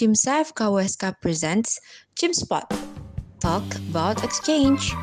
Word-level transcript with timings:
Cimsa 0.00 0.40
FKWSK 0.40 1.20
presents 1.20 1.76
Cimspot. 2.16 2.64
Talk 3.36 3.68
about 3.92 4.24
exchange. 4.24 4.96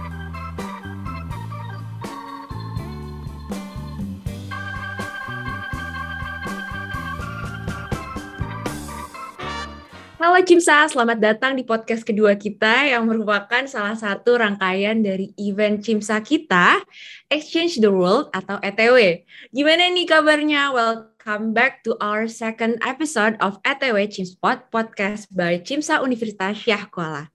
Halo 10.17 10.41
Cimsa, 10.41 10.89
selamat 10.89 11.21
datang 11.21 11.53
di 11.53 11.61
podcast 11.61 12.01
kedua 12.01 12.33
kita 12.33 12.89
yang 12.89 13.05
merupakan 13.05 13.69
salah 13.69 13.93
satu 13.93 14.41
rangkaian 14.41 14.97
dari 14.97 15.29
event 15.37 15.77
Cimsa 15.77 16.25
kita, 16.25 16.81
Exchange 17.29 17.77
the 17.77 17.93
World 17.93 18.33
atau 18.33 18.57
ETW. 18.65 19.21
Gimana 19.53 19.93
nih 19.93 20.09
kabarnya? 20.09 20.73
Welcome 20.73 21.16
back 21.27 21.83
to 21.83 21.91
our 21.99 22.23
second 22.31 22.79
episode 22.79 23.35
of 23.43 23.59
ETW 23.67 24.07
Cimspot 24.07 24.71
podcast 24.71 25.27
by 25.27 25.59
Cimsa 25.59 25.99
Universitas 25.99 26.55
Syah 26.55 26.87
Kuala. 26.87 27.27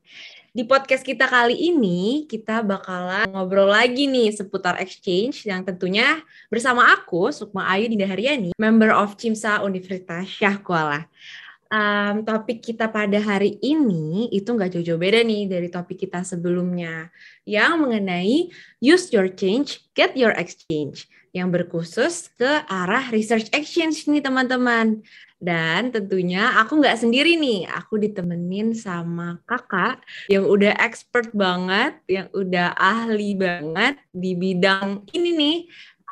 Di 0.48 0.64
podcast 0.64 1.04
kita 1.04 1.28
kali 1.28 1.52
ini, 1.68 2.24
kita 2.24 2.64
bakalan 2.64 3.28
ngobrol 3.28 3.68
lagi 3.68 4.08
nih 4.08 4.32
seputar 4.32 4.80
exchange 4.80 5.44
yang 5.44 5.60
tentunya 5.60 6.24
bersama 6.48 6.88
aku, 6.88 7.28
Sukma 7.36 7.68
Ayu 7.68 7.92
Dinda 7.92 8.08
Haryani, 8.08 8.56
member 8.56 8.96
of 8.96 9.20
Cimsa 9.20 9.60
Universitas 9.60 10.24
Syah 10.24 10.56
Kuala 10.56 11.12
um, 11.72 12.14
topik 12.22 12.60
kita 12.60 12.92
pada 12.92 13.16
hari 13.16 13.56
ini 13.64 14.28
itu 14.28 14.52
nggak 14.52 14.76
jauh-jauh 14.76 15.00
beda 15.00 15.24
nih 15.24 15.48
dari 15.48 15.72
topik 15.72 16.04
kita 16.04 16.20
sebelumnya 16.20 17.08
yang 17.48 17.80
mengenai 17.80 18.52
use 18.84 19.08
your 19.10 19.32
change, 19.32 19.80
get 19.96 20.12
your 20.12 20.36
exchange 20.36 21.08
yang 21.32 21.48
berkhusus 21.48 22.28
ke 22.36 22.60
arah 22.68 23.08
research 23.08 23.48
exchange 23.56 24.04
nih 24.04 24.20
teman-teman. 24.20 25.00
Dan 25.42 25.90
tentunya 25.90 26.54
aku 26.54 26.78
nggak 26.78 27.02
sendiri 27.02 27.34
nih, 27.34 27.66
aku 27.66 27.98
ditemenin 27.98 28.78
sama 28.78 29.42
kakak 29.42 29.98
yang 30.30 30.46
udah 30.46 30.70
expert 30.78 31.34
banget, 31.34 31.98
yang 32.06 32.30
udah 32.30 32.70
ahli 32.78 33.34
banget 33.34 33.98
di 34.14 34.38
bidang 34.38 35.02
ini 35.10 35.30
nih, 35.34 35.56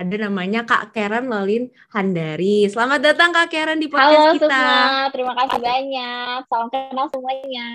ada 0.00 0.16
namanya 0.16 0.64
Kak 0.64 0.96
Karen 0.96 1.28
Lolin 1.28 1.68
Handari. 1.92 2.64
Selamat 2.72 3.04
datang 3.04 3.36
Kak 3.36 3.52
Karen 3.52 3.76
di 3.76 3.84
podcast 3.84 4.16
Halo, 4.16 4.32
kita. 4.32 4.48
Halo 4.48 4.64
semua, 4.64 5.12
terima 5.12 5.32
kasih 5.36 5.60
banyak. 5.60 6.38
Salam 6.48 6.68
kenal 6.72 7.06
semuanya. 7.12 7.66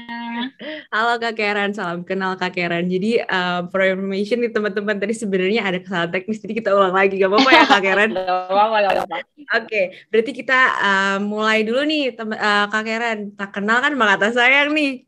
Halo 0.90 1.14
Kak 1.22 1.34
Karen, 1.38 1.72
salam 1.78 2.02
kenal 2.02 2.34
Kak 2.34 2.58
Karen. 2.58 2.90
Jadi 2.90 3.22
uh, 3.22 3.70
for 3.70 3.86
information 3.86 4.42
nih 4.42 4.50
teman-teman 4.50 4.98
tadi 4.98 5.14
sebenarnya 5.14 5.62
ada 5.70 5.78
kesalahan 5.78 6.10
teknis, 6.10 6.42
jadi 6.42 6.54
kita 6.58 6.74
ulang 6.74 6.98
lagi. 6.98 7.22
Gak 7.22 7.30
apa-apa 7.30 7.50
ya 7.54 7.64
Kak 7.70 7.82
Karen? 7.86 8.10
gak 8.18 8.50
apa-apa, 8.50 8.76
gak 8.82 8.94
apa-apa. 8.98 9.18
Oke, 9.62 9.82
berarti 10.10 10.32
kita 10.34 10.60
uh, 10.82 11.18
mulai 11.22 11.62
dulu 11.62 11.86
nih 11.86 12.18
uh, 12.18 12.66
Kak 12.74 12.84
Karen. 12.90 13.38
Tak 13.38 13.54
kenal 13.54 13.86
kan 13.86 13.94
Mbak 13.94 14.10
Kata 14.18 14.28
Sayang 14.34 14.74
nih. 14.74 15.06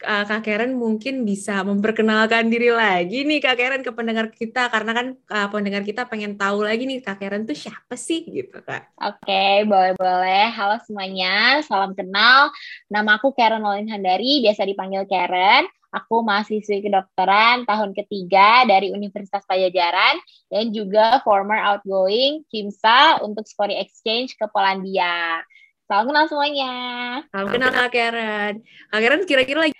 Uh, 0.00 0.24
Kak 0.24 0.42
Karen 0.46 0.76
mungkin 0.76 1.22
bisa 1.24 1.60
memperkenalkan 1.62 2.48
diri 2.48 2.72
lagi 2.72 3.24
nih 3.24 3.38
Kak 3.40 3.56
Karen 3.56 3.82
ke 3.84 3.92
pendengar 3.92 4.32
kita 4.32 4.68
karena 4.68 4.92
kan 4.96 5.06
uh, 5.30 5.48
pendengar 5.52 5.82
kita 5.84 6.06
pengen 6.06 6.34
tahu 6.34 6.64
lagi 6.64 6.88
nih 6.88 7.04
Kak 7.04 7.20
Karen 7.20 7.44
tuh 7.44 7.56
siapa 7.56 7.94
sih 7.94 8.24
gitu 8.26 8.60
Kak. 8.64 8.96
Oke, 9.00 9.64
boleh-boleh. 9.68 10.52
Halo 10.52 10.80
semuanya, 10.84 11.60
salam 11.64 11.92
kenal. 11.92 12.52
Nama 12.88 13.20
aku 13.20 13.32
Karen 13.32 13.62
Lolin 13.62 13.88
Handari, 13.88 14.44
biasa 14.44 14.64
dipanggil 14.66 15.04
Karen. 15.06 15.68
Aku 15.90 16.22
mahasiswi 16.22 16.86
kedokteran 16.86 17.66
tahun 17.66 17.90
ketiga 17.98 18.62
dari 18.62 18.94
Universitas 18.94 19.42
Pajajaran 19.42 20.22
dan 20.46 20.70
juga 20.70 21.18
former 21.26 21.58
outgoing 21.58 22.46
Kimsa 22.46 23.18
untuk 23.26 23.50
Story 23.50 23.74
Exchange 23.74 24.38
ke 24.38 24.46
Polandia. 24.54 25.42
Salam 25.90 26.06
kenal 26.06 26.30
semuanya. 26.30 26.72
Salam 27.34 27.50
kenal 27.50 27.74
Kak 27.74 27.90
Karen. 27.90 28.62
Kak 28.62 29.00
Karen 29.02 29.26
kira-kira 29.26 29.66
lagi 29.66 29.74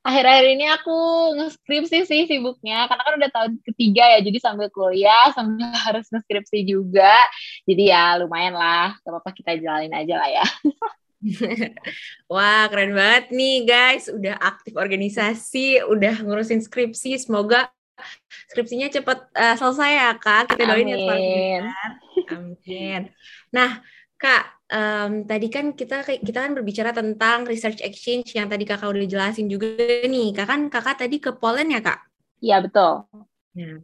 akhir-akhir 0.00 0.46
ini 0.48 0.64
aku 0.70 0.96
ngeskripsi 1.36 2.08
sih 2.08 2.24
sibuknya 2.24 2.88
karena 2.88 3.02
kan 3.04 3.14
udah 3.20 3.30
tahun 3.34 3.52
ketiga 3.68 4.16
ya 4.16 4.18
jadi 4.22 4.38
sambil 4.38 4.70
kuliah 4.72 5.34
sambil 5.36 5.68
harus 5.84 6.08
ngeskripsi 6.08 6.64
juga. 6.64 7.12
Jadi 7.68 7.92
ya 7.92 8.16
lumayan 8.16 8.56
lah. 8.56 8.96
Gak 9.04 9.12
apa-apa 9.12 9.30
kita 9.36 9.60
jalanin 9.60 9.92
aja 9.92 10.14
lah 10.16 10.30
ya. 10.40 10.46
Wah 12.32 12.72
keren 12.72 12.96
banget 12.96 13.28
nih 13.28 13.68
guys. 13.68 14.08
Udah 14.08 14.40
aktif 14.40 14.72
organisasi 14.72 15.84
udah 15.84 16.16
ngurusin 16.24 16.64
skripsi. 16.64 17.20
Semoga 17.20 17.68
skripsinya 18.48 18.88
cepat 18.88 19.28
uh, 19.36 19.52
selesai 19.60 20.00
ya 20.00 20.10
kak. 20.16 20.56
Kita 20.56 20.64
doain 20.64 20.88
ya 20.88 20.96
Amin. 22.32 23.12
Nah 23.52 23.84
Kak, 24.16 24.55
um, 24.70 25.12
tadi 25.26 25.46
kan 25.50 25.74
kita 25.74 26.02
kita 26.02 26.38
kan 26.38 26.52
berbicara 26.54 26.90
tentang 26.90 27.46
research 27.46 27.82
exchange 27.82 28.34
yang 28.34 28.50
tadi 28.50 28.66
kakak 28.66 28.90
udah 28.90 29.06
jelasin 29.06 29.46
juga 29.46 29.66
nih. 30.06 30.34
Kak 30.34 30.46
kan 30.46 30.60
kakak 30.70 31.06
tadi 31.06 31.22
ke 31.22 31.34
Poland 31.34 31.70
ya 31.70 31.80
kak? 31.82 31.98
Iya 32.42 32.56
betul. 32.62 33.06
Nah, 33.56 33.80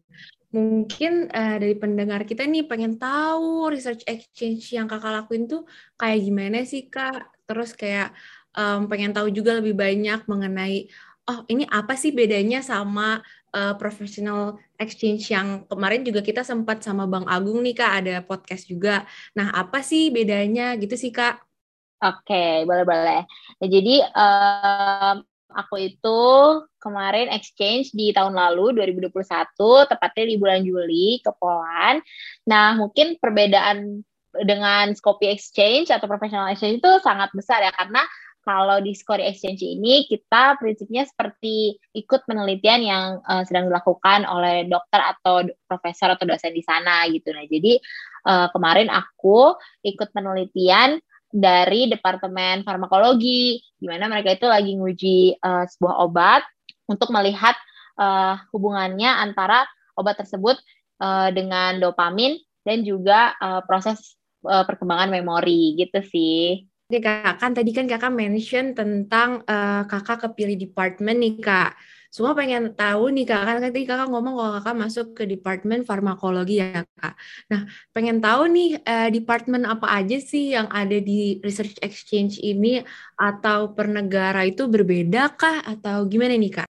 mungkin 0.52 1.32
uh, 1.32 1.56
dari 1.56 1.74
pendengar 1.78 2.28
kita 2.28 2.44
nih 2.44 2.68
pengen 2.68 3.00
tahu 3.00 3.72
research 3.72 4.04
exchange 4.04 4.74
yang 4.76 4.84
kakak 4.84 5.22
lakuin 5.22 5.48
tuh 5.48 5.64
kayak 5.96 6.20
gimana 6.20 6.62
sih 6.66 6.90
kak? 6.90 7.32
Terus 7.46 7.72
kayak 7.72 8.12
um, 8.56 8.86
pengen 8.90 9.16
tahu 9.16 9.32
juga 9.32 9.58
lebih 9.58 9.76
banyak 9.76 10.28
mengenai 10.28 10.88
oh 11.22 11.46
ini 11.46 11.62
apa 11.70 11.94
sih 11.94 12.10
bedanya 12.10 12.60
sama 12.66 13.22
uh, 13.52 13.74
professional 13.76 14.58
exchange 14.80 15.30
yang 15.30 15.68
kemarin 15.68 16.02
juga 16.02 16.24
kita 16.24 16.42
sempat 16.42 16.82
sama 16.82 17.06
Bang 17.06 17.28
Agung 17.28 17.60
nih 17.62 17.76
Kak 17.76 17.92
ada 18.02 18.14
podcast 18.24 18.66
juga. 18.66 19.04
Nah, 19.36 19.52
apa 19.52 19.84
sih 19.84 20.10
bedanya 20.10 20.74
gitu 20.80 20.96
sih 20.98 21.12
Kak? 21.12 21.38
Oke, 22.02 22.66
boleh-boleh. 22.66 23.22
Ya, 23.62 23.66
jadi 23.70 24.02
um, 24.10 25.22
aku 25.54 25.76
itu 25.78 26.20
kemarin 26.82 27.30
exchange 27.30 27.94
di 27.94 28.10
tahun 28.10 28.34
lalu 28.34 28.74
2021 28.74 29.14
tepatnya 29.86 30.24
di 30.26 30.36
bulan 30.40 30.60
Juli 30.66 31.22
ke 31.22 31.30
Poland. 31.38 32.02
Nah, 32.48 32.74
mungkin 32.74 33.20
perbedaan 33.22 34.02
dengan 34.32 34.96
Scopy 34.96 35.28
Exchange 35.28 35.92
atau 35.92 36.08
professional 36.08 36.48
exchange 36.48 36.80
itu 36.80 36.92
sangat 37.04 37.28
besar 37.36 37.60
ya 37.60 37.72
karena 37.76 38.00
kalau 38.42 38.82
di 38.82 38.92
Score 38.92 39.22
Exchange 39.22 39.62
ini 39.62 40.04
kita 40.10 40.58
prinsipnya 40.58 41.06
seperti 41.06 41.78
ikut 41.94 42.26
penelitian 42.26 42.80
yang 42.82 43.04
uh, 43.22 43.46
sedang 43.46 43.70
dilakukan 43.70 44.26
oleh 44.26 44.66
dokter 44.66 44.98
atau 44.98 45.46
profesor 45.70 46.14
atau 46.14 46.26
dosen 46.26 46.50
di 46.50 46.62
sana 46.62 47.06
gitu. 47.06 47.30
Nah, 47.30 47.46
jadi 47.46 47.78
uh, 48.26 48.50
kemarin 48.50 48.90
aku 48.90 49.54
ikut 49.86 50.10
penelitian 50.10 50.98
dari 51.32 51.88
Departemen 51.88 52.66
Farmakologi, 52.66 53.62
di 53.80 53.86
mana 53.88 54.10
mereka 54.10 54.36
itu 54.36 54.46
lagi 54.50 54.76
nguji 54.76 55.40
uh, 55.40 55.64
sebuah 55.64 56.04
obat 56.04 56.42
untuk 56.90 57.08
melihat 57.08 57.56
uh, 57.96 58.36
hubungannya 58.52 59.08
antara 59.08 59.64
obat 59.96 60.20
tersebut 60.20 60.60
uh, 61.00 61.32
dengan 61.32 61.80
dopamin 61.80 62.36
dan 62.66 62.84
juga 62.84 63.32
uh, 63.40 63.64
proses 63.64 64.18
uh, 64.44 64.66
perkembangan 64.68 65.08
memori 65.08 65.78
gitu 65.80 66.04
sih. 66.04 66.71
Nih 66.92 67.00
kak, 67.00 67.40
kan 67.40 67.56
tadi 67.56 67.70
kan 67.72 67.88
kakak 67.88 68.12
mention 68.12 68.76
tentang 68.76 69.40
uh, 69.48 69.88
kakak 69.88 70.28
kepilih 70.28 70.60
departemen 70.60 71.16
nih 71.24 71.40
kak. 71.40 71.72
Semua 72.12 72.36
pengen 72.36 72.76
tahu 72.76 73.08
nih 73.16 73.24
kak, 73.24 73.42
kan 73.48 73.56
tadi 73.64 73.88
kakak 73.88 74.12
ngomong 74.12 74.36
kalau 74.36 74.52
kakak 74.60 74.76
masuk 74.76 75.06
ke 75.16 75.24
departemen 75.24 75.88
farmakologi 75.88 76.60
ya 76.60 76.84
kak. 77.00 77.16
Nah, 77.48 77.64
pengen 77.96 78.20
tahu 78.20 78.44
nih 78.52 78.76
uh, 78.84 79.08
departemen 79.08 79.64
apa 79.64 79.88
aja 79.88 80.20
sih 80.20 80.52
yang 80.52 80.68
ada 80.68 81.00
di 81.00 81.40
research 81.40 81.80
exchange 81.80 82.36
ini 82.44 82.84
atau 83.16 83.72
per 83.72 83.88
negara 83.88 84.44
itu 84.44 84.68
berbeda 84.68 85.32
kah 85.32 85.64
atau 85.64 86.04
gimana 86.04 86.36
nih 86.36 86.60
kak? 86.60 86.71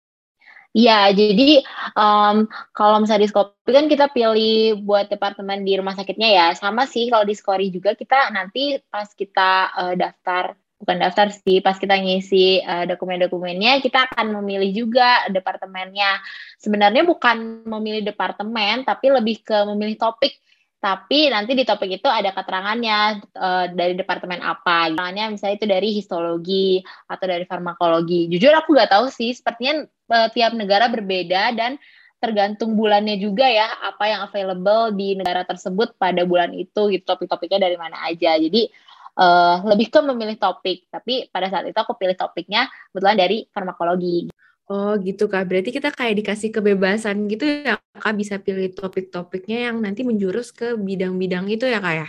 Iya, 0.76 1.08
jadi 1.16 1.64
um, 1.96 2.52
kalau 2.76 3.00
misalnya 3.00 3.24
di 3.24 3.32
Skopi 3.32 3.72
kan 3.72 3.88
kita 3.88 4.12
pilih 4.12 4.84
buat 4.84 5.08
departemen 5.08 5.64
di 5.64 5.80
rumah 5.80 5.96
sakitnya 5.96 6.28
ya. 6.28 6.48
Sama 6.52 6.84
sih 6.84 7.08
kalau 7.08 7.24
di 7.24 7.32
Skori 7.32 7.72
juga 7.72 7.96
kita 7.96 8.28
nanti 8.36 8.76
pas 8.92 9.08
kita 9.16 9.72
uh, 9.72 9.94
daftar, 9.96 10.60
bukan 10.76 10.98
daftar 11.00 11.32
sih, 11.32 11.64
pas 11.64 11.80
kita 11.80 11.96
ngisi 11.96 12.60
uh, 12.60 12.84
dokumen-dokumennya, 12.92 13.80
kita 13.80 14.12
akan 14.12 14.36
memilih 14.44 14.84
juga 14.84 15.24
departemennya. 15.32 16.20
Sebenarnya 16.60 17.08
bukan 17.08 17.64
memilih 17.64 18.04
departemen, 18.12 18.84
tapi 18.84 19.16
lebih 19.16 19.48
ke 19.48 19.56
memilih 19.72 19.96
topik 19.96 20.44
tapi 20.86 21.34
nanti 21.34 21.58
di 21.58 21.66
topik 21.66 21.98
itu 21.98 22.06
ada 22.06 22.30
keterangannya 22.30 23.26
uh, 23.34 23.66
dari 23.74 23.98
departemen 23.98 24.38
apa. 24.46 24.94
Keterangannya 24.94 25.34
misalnya 25.34 25.56
itu 25.58 25.66
dari 25.66 25.90
histologi 25.98 26.86
atau 27.10 27.26
dari 27.26 27.42
farmakologi. 27.50 28.30
Jujur 28.30 28.54
aku 28.54 28.78
nggak 28.78 28.94
tahu 28.94 29.10
sih, 29.10 29.34
sepertinya 29.34 29.82
uh, 30.14 30.30
tiap 30.30 30.54
negara 30.54 30.86
berbeda 30.86 31.58
dan 31.58 31.82
tergantung 32.22 32.78
bulannya 32.78 33.18
juga 33.18 33.50
ya 33.50 33.66
apa 33.82 34.06
yang 34.06 34.22
available 34.30 34.94
di 34.94 35.18
negara 35.18 35.42
tersebut 35.42 35.98
pada 35.98 36.22
bulan 36.22 36.54
itu 36.54 36.94
gitu 36.94 37.02
topik-topiknya 37.02 37.66
dari 37.66 37.82
mana 37.82 38.06
aja. 38.06 38.38
Jadi 38.38 38.70
uh, 39.18 39.66
lebih 39.66 39.90
ke 39.90 40.00
memilih 40.06 40.38
topik. 40.38 40.86
Tapi 40.94 41.34
pada 41.34 41.50
saat 41.50 41.66
itu 41.66 41.78
aku 41.82 41.98
pilih 41.98 42.14
topiknya 42.14 42.70
kebetulan 42.94 43.18
dari 43.18 43.50
farmakologi. 43.50 44.30
Oh 44.66 44.98
gitu 44.98 45.30
kak, 45.30 45.46
berarti 45.46 45.70
kita 45.70 45.94
kayak 45.94 46.26
dikasih 46.26 46.50
kebebasan 46.50 47.30
gitu 47.30 47.46
ya 47.46 47.78
kak 48.02 48.18
bisa 48.18 48.42
pilih 48.42 48.74
topik-topiknya 48.74 49.70
yang 49.70 49.78
nanti 49.78 50.02
menjurus 50.02 50.50
ke 50.50 50.74
bidang-bidang 50.74 51.46
itu 51.54 51.70
ya 51.70 51.78
kak 51.78 51.94
ya? 52.02 52.08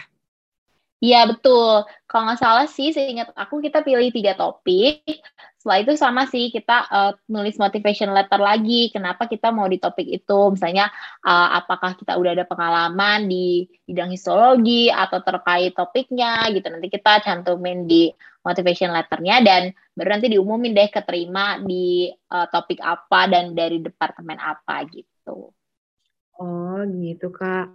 Iya 1.04 1.28
betul. 1.28 1.84
Kalau 2.08 2.22
nggak 2.24 2.40
salah 2.40 2.64
sih, 2.64 2.88
seingat 2.96 3.28
aku 3.36 3.60
kita 3.60 3.84
pilih 3.84 4.08
tiga 4.08 4.32
topik. 4.32 5.04
Setelah 5.66 5.82
itu 5.82 5.94
sama 5.98 6.22
sih 6.30 6.54
kita 6.54 6.86
uh, 6.86 7.12
nulis 7.26 7.58
motivation 7.58 8.14
letter 8.14 8.38
lagi. 8.38 8.86
Kenapa 8.94 9.26
kita 9.26 9.50
mau 9.50 9.66
di 9.66 9.82
topik 9.82 10.06
itu? 10.06 10.54
Misalnya 10.54 10.86
uh, 11.26 11.58
apakah 11.58 11.98
kita 11.98 12.14
udah 12.14 12.38
ada 12.38 12.46
pengalaman 12.46 13.26
di 13.26 13.66
bidang 13.82 14.14
histologi 14.14 14.94
atau 14.94 15.26
terkait 15.26 15.74
topiknya 15.74 16.46
gitu. 16.54 16.70
Nanti 16.70 16.86
kita 16.86 17.18
cantumin 17.18 17.82
di 17.82 18.14
motivation 18.46 18.94
letternya 18.94 19.42
dan 19.42 19.74
baru 19.90 20.14
nanti 20.14 20.38
diumumin 20.38 20.70
deh 20.70 20.86
keterima 20.86 21.58
di 21.58 22.14
uh, 22.14 22.46
topik 22.46 22.78
apa 22.78 23.26
dan 23.26 23.58
dari 23.58 23.82
departemen 23.82 24.38
apa 24.38 24.86
gitu. 24.86 25.50
Oh 26.38 26.78
gitu 26.94 27.34
kak. 27.34 27.74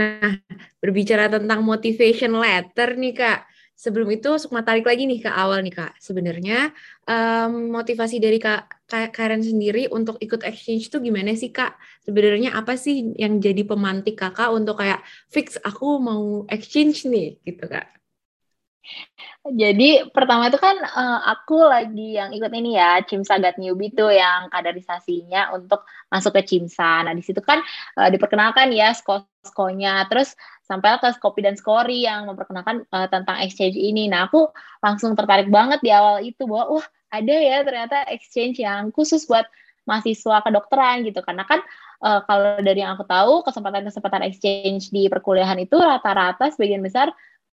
Nah, 0.00 0.40
berbicara 0.80 1.28
tentang 1.28 1.60
motivation 1.60 2.40
letter 2.40 2.96
nih 2.96 3.12
Kak. 3.12 3.49
Sebelum 3.80 4.12
itu, 4.12 4.28
Sukma 4.36 4.60
tarik 4.60 4.84
lagi 4.84 5.08
nih 5.08 5.24
ke 5.24 5.30
awal 5.32 5.64
nih 5.64 5.72
Kak. 5.72 5.96
Sebenarnya 5.96 6.68
um, 7.08 7.72
motivasi 7.72 8.20
dari 8.20 8.36
Kak 8.36 8.68
Karen 9.16 9.40
sendiri 9.40 9.88
untuk 9.88 10.20
ikut 10.20 10.44
exchange 10.44 10.92
itu 10.92 11.00
gimana 11.00 11.32
sih 11.32 11.48
Kak? 11.48 11.80
Sebenarnya 12.04 12.52
apa 12.60 12.76
sih 12.76 13.16
yang 13.16 13.40
jadi 13.40 13.64
pemantik 13.64 14.20
Kakak 14.20 14.52
untuk 14.52 14.84
kayak 14.84 15.00
fix 15.32 15.56
aku 15.64 15.96
mau 15.96 16.44
exchange 16.52 17.08
nih 17.08 17.40
gitu 17.40 17.64
Kak? 17.72 17.99
Jadi 19.40 20.04
pertama 20.12 20.52
itu 20.52 20.60
kan 20.60 20.76
uh, 20.76 21.20
aku 21.32 21.64
lagi 21.64 22.20
yang 22.20 22.32
ikut 22.36 22.52
ini 22.52 22.76
ya 22.76 23.00
Cimsa 23.08 23.40
Gat 23.40 23.56
Newbie 23.56 23.88
itu 23.88 24.04
yang 24.12 24.52
kaderisasinya 24.52 25.56
untuk 25.56 25.88
masuk 26.12 26.36
ke 26.36 26.42
Cimsa. 26.44 27.04
Nah 27.08 27.16
di 27.16 27.24
situ 27.24 27.40
kan 27.40 27.64
uh, 27.96 28.08
diperkenalkan 28.12 28.68
ya 28.72 28.92
sko-skonya, 28.92 30.04
terus 30.12 30.36
sampai 30.68 31.00
ke 31.00 31.08
Skopi 31.16 31.40
dan 31.40 31.56
Skori 31.56 32.04
yang 32.04 32.28
memperkenalkan 32.28 32.84
uh, 32.92 33.08
tentang 33.08 33.40
exchange 33.40 33.80
ini. 33.80 34.12
Nah 34.12 34.28
aku 34.28 34.52
langsung 34.84 35.16
tertarik 35.16 35.48
banget 35.48 35.80
di 35.80 35.88
awal 35.88 36.20
itu 36.20 36.44
bahwa 36.44 36.76
wah 36.78 36.86
ada 37.10 37.34
ya 37.34 37.64
ternyata 37.64 38.06
exchange 38.12 38.60
yang 38.60 38.92
khusus 38.92 39.24
buat 39.24 39.48
mahasiswa 39.88 40.44
kedokteran 40.44 41.02
gitu 41.02 41.24
karena 41.24 41.42
kan 41.48 41.58
uh, 42.04 42.22
kalau 42.28 42.60
dari 42.62 42.84
yang 42.84 42.94
aku 42.94 43.08
tahu 43.08 43.42
kesempatan-kesempatan 43.42 44.22
exchange 44.28 44.92
di 44.94 45.10
perkuliahan 45.10 45.58
itu 45.58 45.74
rata-rata 45.74 46.52
sebagian 46.52 46.84
besar 46.84 47.10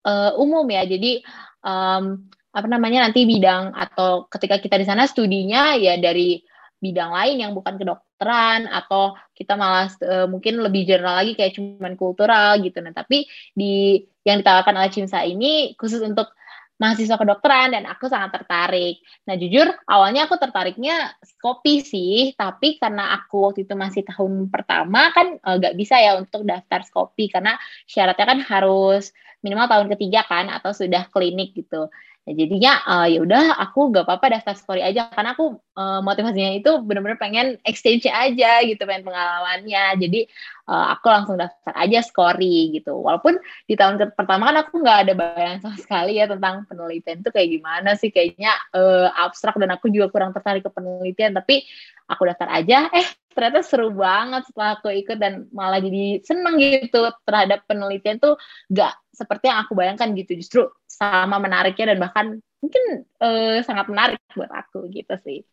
uh, 0.06 0.32
umum 0.38 0.66
ya. 0.68 0.86
Jadi 0.86 1.22
um, 1.64 2.26
apa 2.52 2.68
namanya 2.68 3.08
nanti 3.08 3.24
bidang 3.24 3.72
atau 3.72 4.28
ketika 4.28 4.60
kita 4.60 4.76
di 4.76 4.84
sana 4.84 5.08
studinya 5.08 5.72
ya 5.74 5.96
dari 5.96 6.44
bidang 6.82 7.14
lain 7.14 7.36
yang 7.38 7.52
bukan 7.54 7.78
kedokteran 7.78 8.66
atau 8.66 9.14
kita 9.32 9.54
malah 9.54 9.86
uh, 10.02 10.26
mungkin 10.26 10.58
lebih 10.58 10.82
general 10.84 11.22
lagi 11.22 11.38
kayak 11.38 11.54
cuman 11.54 11.94
kultural 11.94 12.58
gitu. 12.58 12.82
Nah, 12.82 12.90
tapi 12.90 13.30
di 13.54 14.02
yang 14.26 14.42
ditawarkan 14.42 14.74
oleh 14.74 14.90
Cimsa 14.90 15.22
ini 15.22 15.78
khusus 15.78 16.02
untuk 16.02 16.34
mahasiswa 16.82 17.14
kedokteran 17.14 17.78
dan 17.78 17.86
aku 17.86 18.10
sangat 18.10 18.42
tertarik. 18.42 18.98
Nah 19.30 19.38
jujur 19.38 19.70
awalnya 19.86 20.26
aku 20.26 20.34
tertariknya 20.34 21.14
kopi 21.38 21.86
sih, 21.86 22.34
tapi 22.34 22.82
karena 22.82 23.14
aku 23.22 23.46
waktu 23.46 23.62
itu 23.62 23.78
masih 23.78 24.02
tahun 24.02 24.50
pertama 24.50 25.14
kan 25.14 25.38
eh, 25.38 25.56
nggak 25.62 25.78
bisa 25.78 26.02
ya 26.02 26.18
untuk 26.18 26.42
daftar 26.42 26.82
kopi 26.90 27.30
karena 27.30 27.54
syaratnya 27.86 28.26
kan 28.26 28.40
harus 28.42 29.14
minimal 29.46 29.70
tahun 29.70 29.88
ketiga 29.94 30.26
kan 30.26 30.50
atau 30.50 30.74
sudah 30.74 31.06
klinik 31.14 31.54
gitu. 31.54 31.86
Ya, 32.22 32.38
jadinya 32.38 32.78
uh, 32.86 33.06
ya 33.10 33.18
udah 33.18 33.58
aku 33.58 33.90
gak 33.90 34.06
apa-apa 34.06 34.38
daftar 34.38 34.54
story 34.54 34.78
aja 34.78 35.10
karena 35.10 35.34
aku 35.34 35.58
uh, 35.74 35.98
motivasinya 36.06 36.54
itu 36.54 36.70
benar-benar 36.86 37.18
pengen 37.18 37.58
exchange 37.66 38.06
aja 38.06 38.62
gitu 38.62 38.78
pengen 38.86 39.02
pengalamannya. 39.02 39.98
Jadi 39.98 40.30
uh, 40.70 40.94
aku 40.94 41.10
langsung 41.10 41.34
daftar 41.34 41.74
aja 41.74 41.98
story 41.98 42.78
gitu. 42.78 42.94
Walaupun 42.94 43.42
di 43.66 43.74
tahun 43.74 44.14
pertama 44.14 44.54
kan 44.54 44.56
aku 44.62 44.86
nggak 44.86 44.98
ada 45.02 45.12
bayangan 45.18 45.58
sama 45.66 45.76
sekali 45.82 46.22
ya 46.22 46.30
tentang 46.30 46.62
penelitian 46.70 47.26
itu 47.26 47.30
kayak 47.34 47.48
gimana 47.58 47.90
sih 47.98 48.14
kayaknya 48.14 48.54
uh, 48.70 49.10
abstrak 49.18 49.58
dan 49.58 49.74
aku 49.74 49.90
juga 49.90 50.14
kurang 50.14 50.30
tertarik 50.30 50.62
ke 50.62 50.70
penelitian 50.70 51.34
tapi 51.34 51.66
aku 52.06 52.22
daftar 52.22 52.54
aja 52.54 52.86
eh 52.94 53.08
ternyata 53.34 53.64
seru 53.64 53.90
banget 53.90 54.46
setelah 54.46 54.78
aku 54.78 54.92
ikut 54.92 55.18
dan 55.18 55.48
malah 55.50 55.80
jadi 55.80 56.20
seneng 56.22 56.60
gitu 56.60 57.08
terhadap 57.24 57.64
penelitian 57.66 58.20
tuh 58.20 58.36
gak 58.70 58.92
seperti 59.12 59.52
yang 59.52 59.62
aku 59.62 59.72
bayangkan 59.76 60.08
gitu 60.16 60.32
justru 60.40 60.62
sama 60.88 61.36
menariknya 61.36 61.94
dan 61.94 61.98
bahkan 62.00 62.26
mungkin 62.58 63.04
uh, 63.20 63.60
sangat 63.62 63.86
menarik 63.92 64.18
buat 64.32 64.50
aku 64.50 64.88
gitu 64.88 65.14
sih 65.22 65.44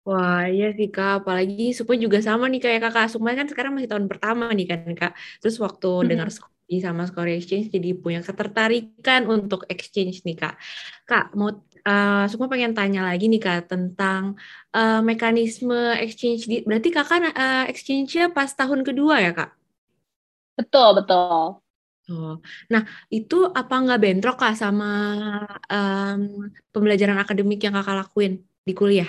Wah, 0.00 0.48
iya 0.48 0.72
sih 0.72 0.88
Kak, 0.88 1.22
apalagi 1.22 1.76
supaya 1.76 2.00
juga 2.00 2.24
sama 2.24 2.48
nih 2.48 2.56
kayak 2.64 2.88
Kakak. 2.88 3.12
Sukma 3.12 3.36
kan 3.36 3.44
sekarang 3.52 3.76
masih 3.76 3.92
tahun 3.92 4.08
pertama 4.08 4.48
nih 4.48 4.66
kan 4.72 4.80
Kak. 4.96 5.12
Terus 5.44 5.60
waktu 5.60 5.86
mm 5.86 6.00
-hmm. 6.00 6.08
dengar 6.08 6.28
sama 6.80 7.02
Score 7.04 7.34
Exchange 7.34 7.74
jadi 7.74 7.98
punya 7.98 8.22
ketertarikan 8.22 9.26
untuk 9.26 9.66
exchange 9.66 10.22
nih 10.22 10.38
Kak. 10.38 10.54
Kak, 11.04 11.34
mau 11.34 11.50
uh, 11.52 12.24
Sukma 12.30 12.46
pengen 12.46 12.72
tanya 12.72 13.04
lagi 13.10 13.26
nih 13.26 13.42
Kak 13.42 13.74
tentang 13.74 14.38
uh, 14.70 15.02
mekanisme 15.02 15.98
exchange 15.98 16.46
di 16.46 16.62
berarti 16.62 16.88
Kakak 16.94 17.34
uh, 17.34 17.66
exchange-nya 17.66 18.30
pas 18.30 18.54
tahun 18.54 18.86
kedua 18.86 19.18
ya 19.18 19.32
Kak? 19.34 19.50
Betul, 20.54 21.02
betul. 21.02 21.58
Oh. 22.10 22.42
Nah, 22.66 22.82
itu 23.06 23.46
apa 23.54 23.74
nggak 23.78 24.00
bentrok 24.02 24.42
Kak 24.42 24.58
sama 24.58 24.90
um, 25.70 26.50
pembelajaran 26.74 27.14
akademik 27.22 27.62
yang 27.62 27.78
Kakak 27.78 28.02
lakuin 28.02 28.42
di 28.66 28.74
kuliah? 28.74 29.06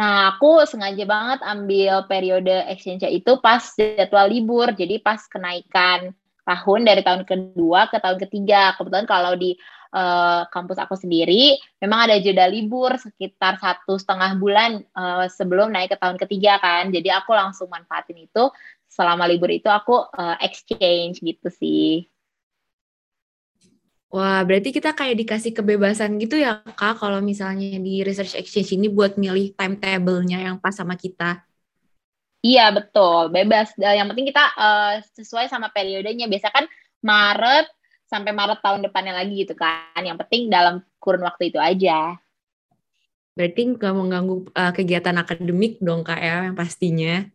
Nah, 0.00 0.32
aku 0.32 0.64
sengaja 0.64 1.04
banget 1.04 1.44
ambil 1.44 2.08
periode 2.08 2.64
exchange 2.72 3.04
itu 3.04 3.36
pas 3.44 3.60
jadwal 3.76 4.32
libur, 4.32 4.72
jadi 4.72 4.96
pas 5.04 5.20
kenaikan 5.28 6.16
tahun 6.48 6.80
dari 6.88 7.04
tahun 7.04 7.28
kedua 7.28 7.92
ke 7.92 8.00
tahun 8.00 8.16
ketiga. 8.16 8.72
Kebetulan 8.80 9.04
kalau 9.04 9.36
di 9.36 9.60
uh, 9.94 10.46
kampus 10.48 10.78
aku 10.78 10.94
sendiri 10.96 11.58
memang 11.82 12.08
ada 12.08 12.16
jeda 12.22 12.46
libur 12.46 12.96
sekitar 12.96 13.58
satu 13.58 13.98
setengah 13.98 14.38
bulan 14.38 14.82
uh, 14.94 15.26
sebelum 15.26 15.70
naik 15.74 15.94
ke 15.94 15.96
tahun 15.98 16.16
ketiga 16.18 16.58
kan 16.62 16.90
jadi 16.94 17.22
aku 17.22 17.34
langsung 17.34 17.70
manfaatin 17.70 18.26
itu 18.26 18.50
selama 18.90 19.24
libur 19.30 19.54
itu 19.54 19.70
aku 19.70 20.10
uh, 20.10 20.36
exchange 20.42 21.22
gitu 21.22 21.46
sih 21.48 22.10
Wah, 24.10 24.42
berarti 24.42 24.74
kita 24.74 24.90
kayak 24.90 25.22
dikasih 25.22 25.54
kebebasan 25.54 26.18
gitu 26.18 26.34
ya, 26.34 26.66
Kak, 26.74 26.98
kalau 26.98 27.22
misalnya 27.22 27.78
di 27.78 28.02
research 28.02 28.34
exchange 28.34 28.74
ini 28.74 28.90
buat 28.90 29.14
milih 29.14 29.54
timetable-nya 29.54 30.50
yang 30.50 30.58
pas 30.58 30.74
sama 30.74 30.98
kita. 30.98 31.46
Iya, 32.42 32.74
betul. 32.74 33.30
Bebas. 33.30 33.70
Yang 33.78 34.10
penting 34.10 34.26
kita 34.34 34.44
uh, 34.58 34.98
sesuai 35.14 35.46
sama 35.46 35.70
periodenya. 35.70 36.26
Biasa 36.26 36.50
kan 36.50 36.66
Maret 37.06 37.70
sampai 38.10 38.34
Maret 38.34 38.58
tahun 38.58 38.82
depannya 38.82 39.14
lagi 39.14 39.46
gitu 39.46 39.54
kan. 39.54 40.02
Yang 40.02 40.26
penting 40.26 40.50
dalam 40.50 40.82
kurun 40.98 41.22
waktu 41.22 41.54
itu 41.54 41.62
aja. 41.62 42.18
Berarti 43.38 43.60
nggak 43.78 43.94
mengganggu 43.94 44.36
uh, 44.58 44.72
kegiatan 44.74 45.16
akademik 45.22 45.78
dong 45.78 46.02
kak 46.02 46.18
ya 46.18 46.50
yang 46.50 46.56
pastinya. 46.58 47.30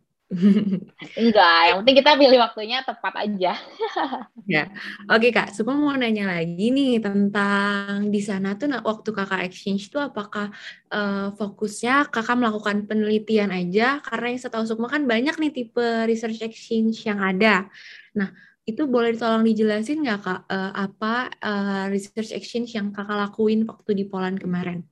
Enggak, 1.22 1.58
yang 1.70 1.76
penting 1.82 1.96
kita 2.02 2.18
pilih 2.18 2.38
waktunya 2.42 2.82
tepat 2.82 3.14
aja. 3.14 3.54
ya, 4.58 4.66
oke 5.06 5.28
kak. 5.30 5.54
Semua 5.54 5.78
mau 5.78 5.94
nanya 5.94 6.26
lagi 6.26 6.74
nih 6.74 6.98
tentang 6.98 8.10
di 8.10 8.18
sana 8.18 8.58
tuh 8.58 8.66
waktu 8.82 9.10
kakak 9.14 9.46
exchange 9.46 9.86
tuh 9.94 10.02
apakah 10.02 10.50
uh, 10.90 11.30
fokusnya 11.38 12.10
kakak 12.10 12.42
melakukan 12.42 12.90
penelitian 12.90 13.54
aja? 13.54 14.02
Karena 14.02 14.34
yang 14.34 14.42
setahu 14.42 14.66
Sukma 14.66 14.90
kan 14.90 15.06
banyak 15.06 15.38
nih 15.38 15.52
tipe 15.54 15.86
research 16.10 16.42
exchange 16.42 17.06
yang 17.06 17.22
ada. 17.22 17.70
Nah, 18.18 18.34
itu 18.66 18.82
boleh 18.90 19.14
tolong 19.14 19.46
dijelasin 19.46 20.02
nggak 20.02 20.20
kak 20.26 20.40
uh, 20.50 20.72
apa 20.74 21.30
uh, 21.38 21.84
research 21.86 22.34
exchange 22.34 22.74
yang 22.74 22.90
kakak 22.90 23.14
lakuin 23.14 23.62
waktu 23.62 23.94
di 23.94 24.04
Poland 24.10 24.42
kemarin? 24.42 24.82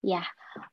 Ya, 0.00 0.24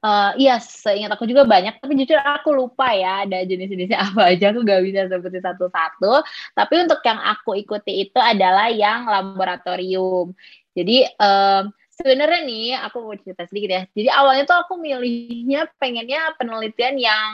uh, 0.01 0.31
iya 0.37 0.57
seingat 0.61 1.13
aku 1.13 1.25
juga 1.29 1.43
banyak, 1.43 1.79
tapi 1.81 1.93
jujur 1.99 2.17
aku 2.17 2.53
lupa 2.53 2.93
ya 2.93 3.25
ada 3.25 3.41
jenis-jenisnya 3.45 3.99
apa 4.11 4.33
aja, 4.33 4.51
aku 4.53 4.61
nggak 4.65 4.81
bisa 4.85 4.99
sebutin 5.09 5.43
satu-satu. 5.43 6.13
Tapi 6.57 6.73
untuk 6.83 6.99
yang 7.05 7.19
aku 7.19 7.51
ikuti 7.57 8.09
itu 8.09 8.19
adalah 8.19 8.69
yang 8.69 9.07
laboratorium. 9.07 10.33
Jadi 10.71 11.03
um, 11.19 11.71
sebenarnya 11.91 12.41
nih 12.47 12.65
aku 12.79 12.97
mau 13.03 13.15
cerita 13.19 13.43
sedikit 13.45 13.69
ya. 13.69 13.81
Jadi 13.93 14.09
awalnya 14.09 14.43
tuh 14.47 14.57
aku 14.65 14.73
milihnya 14.81 15.69
pengennya 15.77 16.33
penelitian 16.39 16.95
yang 16.97 17.31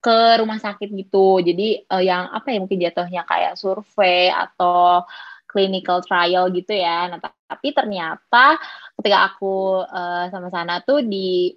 ke 0.00 0.40
rumah 0.40 0.56
sakit 0.56 0.88
gitu. 0.96 1.44
Jadi 1.44 1.84
uh, 1.88 2.02
yang 2.02 2.28
apa 2.32 2.52
ya 2.52 2.58
mungkin 2.60 2.80
jatuhnya 2.80 3.22
kayak 3.28 3.56
survei 3.60 4.32
atau 4.32 5.04
clinical 5.50 6.00
trial 6.00 6.48
gitu 6.54 6.72
ya. 6.72 7.10
Nah, 7.10 7.18
tapi 7.20 7.74
ternyata 7.74 8.56
ketika 8.96 9.18
aku 9.34 9.82
uh, 9.82 10.30
sama 10.30 10.48
sana 10.48 10.78
tuh 10.86 11.02
di 11.02 11.50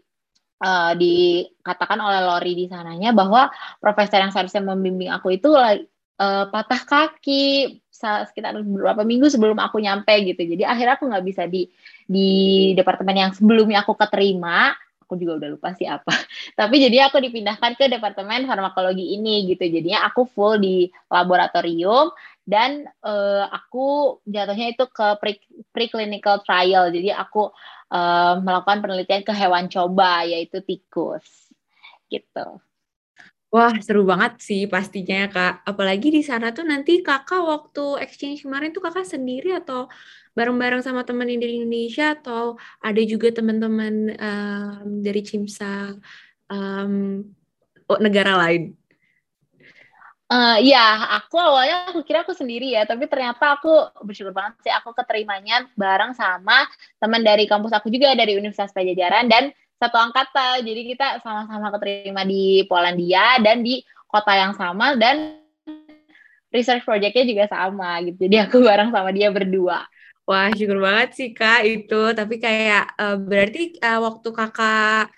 uh, 0.62 0.91
dikatakan 0.93 1.98
oleh 1.98 2.22
Lori 2.22 2.53
di 2.53 2.65
sananya 2.69 3.15
bahwa 3.15 3.50
profesor 3.81 4.22
yang 4.22 4.29
seharusnya 4.29 4.62
membimbing 4.62 5.10
aku 5.10 5.33
itu 5.33 5.50
uh, 5.53 6.45
patah 6.50 6.81
kaki 6.86 7.79
sekitar 8.03 8.60
beberapa 8.60 9.07
minggu 9.07 9.31
sebelum 9.31 9.55
aku 9.63 9.79
nyampe 9.79 10.12
gitu. 10.27 10.43
Jadi 10.43 10.67
akhirnya 10.67 11.00
aku 11.00 11.07
nggak 11.07 11.24
bisa 11.24 11.48
di 11.48 11.72
di 12.03 12.29
departemen 12.75 13.15
yang 13.15 13.31
sebelumnya 13.31 13.88
aku 13.88 13.95
keterima 13.95 14.75
aku 15.03 15.19
juga 15.19 15.38
udah 15.38 15.50
lupa 15.53 15.69
sih 15.77 15.86
apa. 15.86 16.10
Tapi 16.60 16.75
jadi 16.89 17.05
aku 17.05 17.22
dipindahkan 17.22 17.77
ke 17.77 17.86
departemen 17.86 18.50
farmakologi 18.50 19.13
ini 19.13 19.45
gitu. 19.45 19.62
Jadinya 19.69 20.10
aku 20.10 20.25
full 20.25 20.57
di 20.57 20.89
laboratorium 21.12 22.10
dan 22.43 22.83
uh, 23.03 23.47
aku 23.47 24.19
jatuhnya 24.27 24.75
itu 24.75 24.85
ke 24.91 25.07
pre 25.19 25.39
preclinical 25.71 26.43
trial 26.43 26.91
jadi 26.91 27.15
aku 27.15 27.51
uh, 27.91 28.43
melakukan 28.43 28.83
penelitian 28.83 29.23
ke 29.23 29.31
hewan 29.31 29.71
coba 29.71 30.27
yaitu 30.27 30.59
tikus 30.59 31.23
gitu 32.12 32.59
Wah, 33.53 33.69
seru 33.85 34.01
banget 34.01 34.41
sih 34.41 34.65
pastinya, 34.65 35.29
Kak. 35.29 35.62
Apalagi 35.62 36.09
di 36.09 36.25
sana 36.25 36.50
tuh 36.50 36.65
nanti 36.65 37.05
Kakak 37.05 37.38
waktu 37.45 38.01
exchange 38.01 38.41
kemarin 38.41 38.73
tuh 38.73 38.81
Kakak 38.81 39.05
sendiri 39.05 39.53
atau 39.53 39.85
bareng-bareng 40.33 40.81
sama 40.81 41.05
teman 41.05 41.29
dari 41.29 41.62
Indonesia 41.62 42.17
atau 42.17 42.57
ada 42.81 42.97
juga 43.05 43.29
teman-teman 43.29 44.09
um, 44.17 45.05
dari 45.05 45.21
Cimsa 45.21 45.93
um, 46.50 47.21
negara 48.01 48.33
lain? 48.41 48.73
Uh, 50.32 50.58
ya, 50.63 51.13
aku 51.20 51.36
awalnya 51.36 51.92
aku 51.92 52.01
kira 52.01 52.24
aku 52.24 52.34
sendiri 52.34 52.74
ya, 52.74 52.88
tapi 52.88 53.06
ternyata 53.06 53.60
aku 53.60 53.92
bersyukur 54.01 54.34
banget 54.34 54.56
sih 54.65 54.74
aku 54.74 54.96
keterimanya 54.96 55.68
bareng 55.77 56.15
sama 56.15 56.65
teman 56.98 57.22
dari 57.22 57.46
kampus 57.46 57.75
aku 57.75 57.92
juga 57.92 58.15
dari 58.18 58.34
Universitas 58.39 58.74
Pajajaran 58.74 59.30
dan 59.30 59.53
satu 59.77 60.00
angkatan. 60.00 60.63
Jadi 60.63 60.82
kita 60.96 61.20
sama-sama 61.20 61.70
keterima 61.75 62.24
di 62.24 62.63
Polandia 62.65 63.38
dan 63.44 63.62
di 63.62 63.84
kota 64.08 64.32
yang 64.34 64.56
sama 64.56 64.96
dan 64.96 65.44
research 66.56 66.88
projectnya 66.88 67.25
juga 67.27 67.46
sama 67.51 68.00
gitu. 68.08 68.30
Jadi 68.30 68.38
aku 68.48 68.63
bareng 68.68 68.96
sama 68.96 69.12
dia 69.12 69.27
berdua. 69.34 69.84
Wah, 70.24 70.48
syukur 70.56 70.80
banget 70.80 71.20
sih 71.20 71.30
Kak 71.36 71.68
itu. 71.68 72.15
Tapi 72.15 72.39
kayak 72.39 72.96
uh, 72.96 73.20
berarti 73.20 73.75
uh, 73.84 74.00
waktu 74.08 74.30
Kakak 74.32 75.12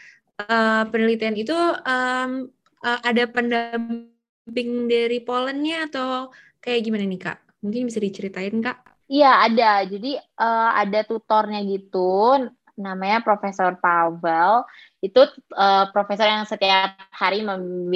uh, 0.49 0.83
penelitian 0.89 1.37
itu 1.37 1.53
um, 1.85 2.49
uh, 2.81 2.99
ada 3.05 3.23
pendamping 3.29 4.14
pendamping 4.45 4.85
dari 4.85 5.17
Polandnya 5.25 5.89
atau 5.89 6.29
kayak 6.61 6.85
gimana 6.85 7.09
nih 7.09 7.17
kak? 7.17 7.37
Mungkin 7.65 7.89
bisa 7.89 7.97
diceritain 7.97 8.61
kak? 8.61 8.77
Iya 9.09 9.49
ada, 9.49 9.71
jadi 9.85 10.21
uh, 10.37 10.71
ada 10.77 11.01
tutornya 11.05 11.61
gitu, 11.65 12.45
namanya 12.77 13.25
Profesor 13.25 13.73
Pavel. 13.77 14.65
Itu 15.01 15.25
uh, 15.53 15.89
profesor 15.89 16.29
yang 16.29 16.45
setiap 16.45 16.93
hari 17.09 17.41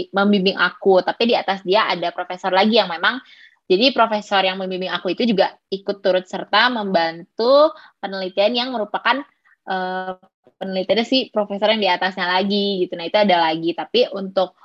membimbing 0.09 0.57
aku, 0.57 1.05
tapi 1.05 1.29
di 1.29 1.35
atas 1.37 1.61
dia 1.61 1.85
ada 1.85 2.09
profesor 2.09 2.49
lagi 2.49 2.81
yang 2.81 2.89
memang 2.89 3.21
jadi 3.69 3.93
profesor 3.93 4.41
yang 4.41 4.57
membimbing 4.57 4.89
aku 4.89 5.13
itu 5.13 5.29
juga 5.29 5.53
ikut 5.69 6.01
turut 6.01 6.25
serta 6.25 6.73
membantu 6.73 7.69
penelitian 8.01 8.53
yang 8.57 8.69
merupakan 8.73 9.21
uh, 9.69 10.17
penelitiannya 10.57 11.05
si 11.05 11.29
profesor 11.29 11.69
yang 11.73 11.81
di 11.81 11.89
atasnya 11.89 12.25
lagi 12.25 12.85
gitu. 12.85 12.97
Nah 12.97 13.05
itu 13.05 13.17
ada 13.21 13.37
lagi, 13.49 13.77
tapi 13.77 14.09
untuk 14.09 14.57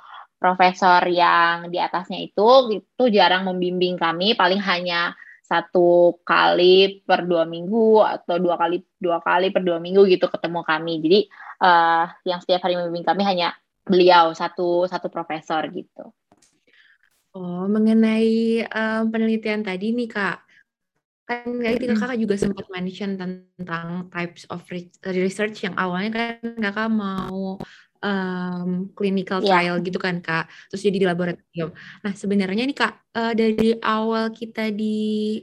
profesor 0.45 1.01
yang 1.09 1.73
di 1.73 1.81
atasnya 1.81 2.21
itu 2.21 2.77
itu 2.77 3.03
jarang 3.09 3.49
membimbing 3.49 3.97
kami. 3.97 4.37
Paling 4.37 4.61
hanya 4.61 5.17
satu 5.41 6.21
kali 6.21 7.01
per 7.01 7.25
dua 7.25 7.49
minggu 7.49 8.05
atau 8.05 8.37
dua 8.37 8.53
kali 8.61 8.85
dua 9.01 9.17
kali 9.25 9.49
per 9.49 9.65
dua 9.65 9.81
minggu 9.81 10.05
gitu 10.05 10.29
ketemu 10.29 10.61
kami. 10.61 10.93
Jadi 11.01 11.19
uh, 11.65 12.05
yang 12.29 12.37
setiap 12.45 12.69
hari 12.69 12.77
membimbing 12.77 13.05
kami 13.09 13.25
hanya 13.25 13.57
beliau 13.81 14.37
satu 14.37 14.85
satu 14.85 15.09
profesor 15.09 15.65
gitu. 15.73 16.13
Oh 17.33 17.65
mengenai 17.65 18.61
uh, 18.69 19.01
penelitian 19.09 19.65
tadi 19.65 19.97
nih 19.97 20.09
kak. 20.09 20.45
Kan 21.25 21.57
tadi 21.57 21.89
kakak 21.89 22.21
juga 22.21 22.37
sempat 22.37 22.69
mention 22.69 23.17
tentang 23.17 24.13
types 24.13 24.45
of 24.53 24.61
research 25.09 25.65
yang 25.65 25.73
awalnya 25.73 26.13
kan 26.13 26.37
kakak 26.61 26.89
mau 26.93 27.57
um, 28.01 28.91
clinical 28.97 29.39
iya. 29.43 29.47
trial 29.47 29.75
yeah. 29.79 29.85
gitu 29.85 29.99
kan 30.01 30.15
kak, 30.19 30.49
terus 30.71 30.81
jadi 30.83 30.97
di 31.03 31.07
laboratorium. 31.07 31.69
Nah 32.03 32.13
sebenarnya 32.15 32.63
nih 32.67 32.77
kak 32.77 32.93
uh, 33.15 33.33
dari 33.35 33.77
awal 33.79 34.31
kita 34.31 34.71
di 34.73 35.39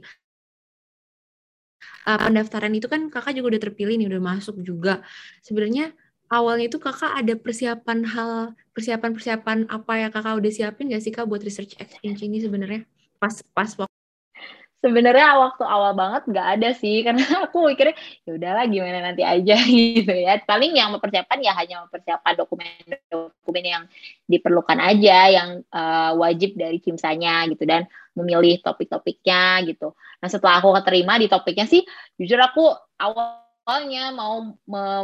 uh, 2.05 2.19
pendaftaran 2.29 2.73
itu 2.75 2.87
kan 2.91 3.07
kakak 3.09 3.33
juga 3.37 3.57
udah 3.57 3.61
terpilih 3.69 3.95
nih, 3.97 4.07
udah 4.11 4.21
masuk 4.21 4.59
juga. 4.61 5.01
Sebenarnya 5.41 5.95
awalnya 6.33 6.65
itu 6.67 6.81
kakak 6.81 7.13
ada 7.13 7.33
persiapan 7.37 7.99
hal 8.09 8.31
persiapan-persiapan 8.73 9.69
apa 9.69 9.93
yang 10.01 10.11
kakak 10.11 10.33
udah 10.33 10.51
siapin 10.51 10.89
gak 10.89 11.03
sih 11.05 11.13
kak 11.13 11.29
buat 11.29 11.45
research 11.45 11.77
exchange 11.77 12.25
ini 12.25 12.41
sebenarnya 12.41 12.89
pas 13.21 13.37
pas 13.53 13.69
waktu 13.77 14.02
sebenarnya 14.83 15.39
waktu 15.39 15.63
awal 15.63 15.95
banget 15.95 16.27
nggak 16.27 16.47
ada 16.59 16.69
sih 16.75 16.99
karena 17.07 17.23
aku 17.47 17.71
mikirnya 17.71 17.95
ya 18.27 18.35
udahlah 18.35 18.67
gimana 18.67 18.99
nanti 18.99 19.23
aja 19.23 19.55
gitu 19.79 20.11
ya. 20.11 20.43
Paling 20.43 20.75
yang 20.75 20.91
mempersiapkan 20.91 21.39
ya 21.39 21.55
hanya 21.55 21.87
mempersiapkan 21.87 22.35
dokumen-dokumen 22.35 23.63
yang 23.63 23.83
diperlukan 24.27 24.79
aja 24.83 25.17
yang 25.31 25.49
uh, 25.71 26.11
wajib 26.19 26.59
dari 26.59 26.83
kimsanya 26.83 27.47
gitu 27.47 27.63
dan 27.63 27.87
memilih 28.13 28.59
topik-topiknya 28.59 29.63
gitu. 29.71 29.95
Nah 30.19 30.27
setelah 30.27 30.59
aku 30.59 30.75
keterima 30.83 31.15
di 31.15 31.31
topiknya 31.31 31.65
sih 31.65 31.81
jujur 32.19 32.37
aku 32.43 32.75
awalnya 32.99 34.11
mau 34.11 34.51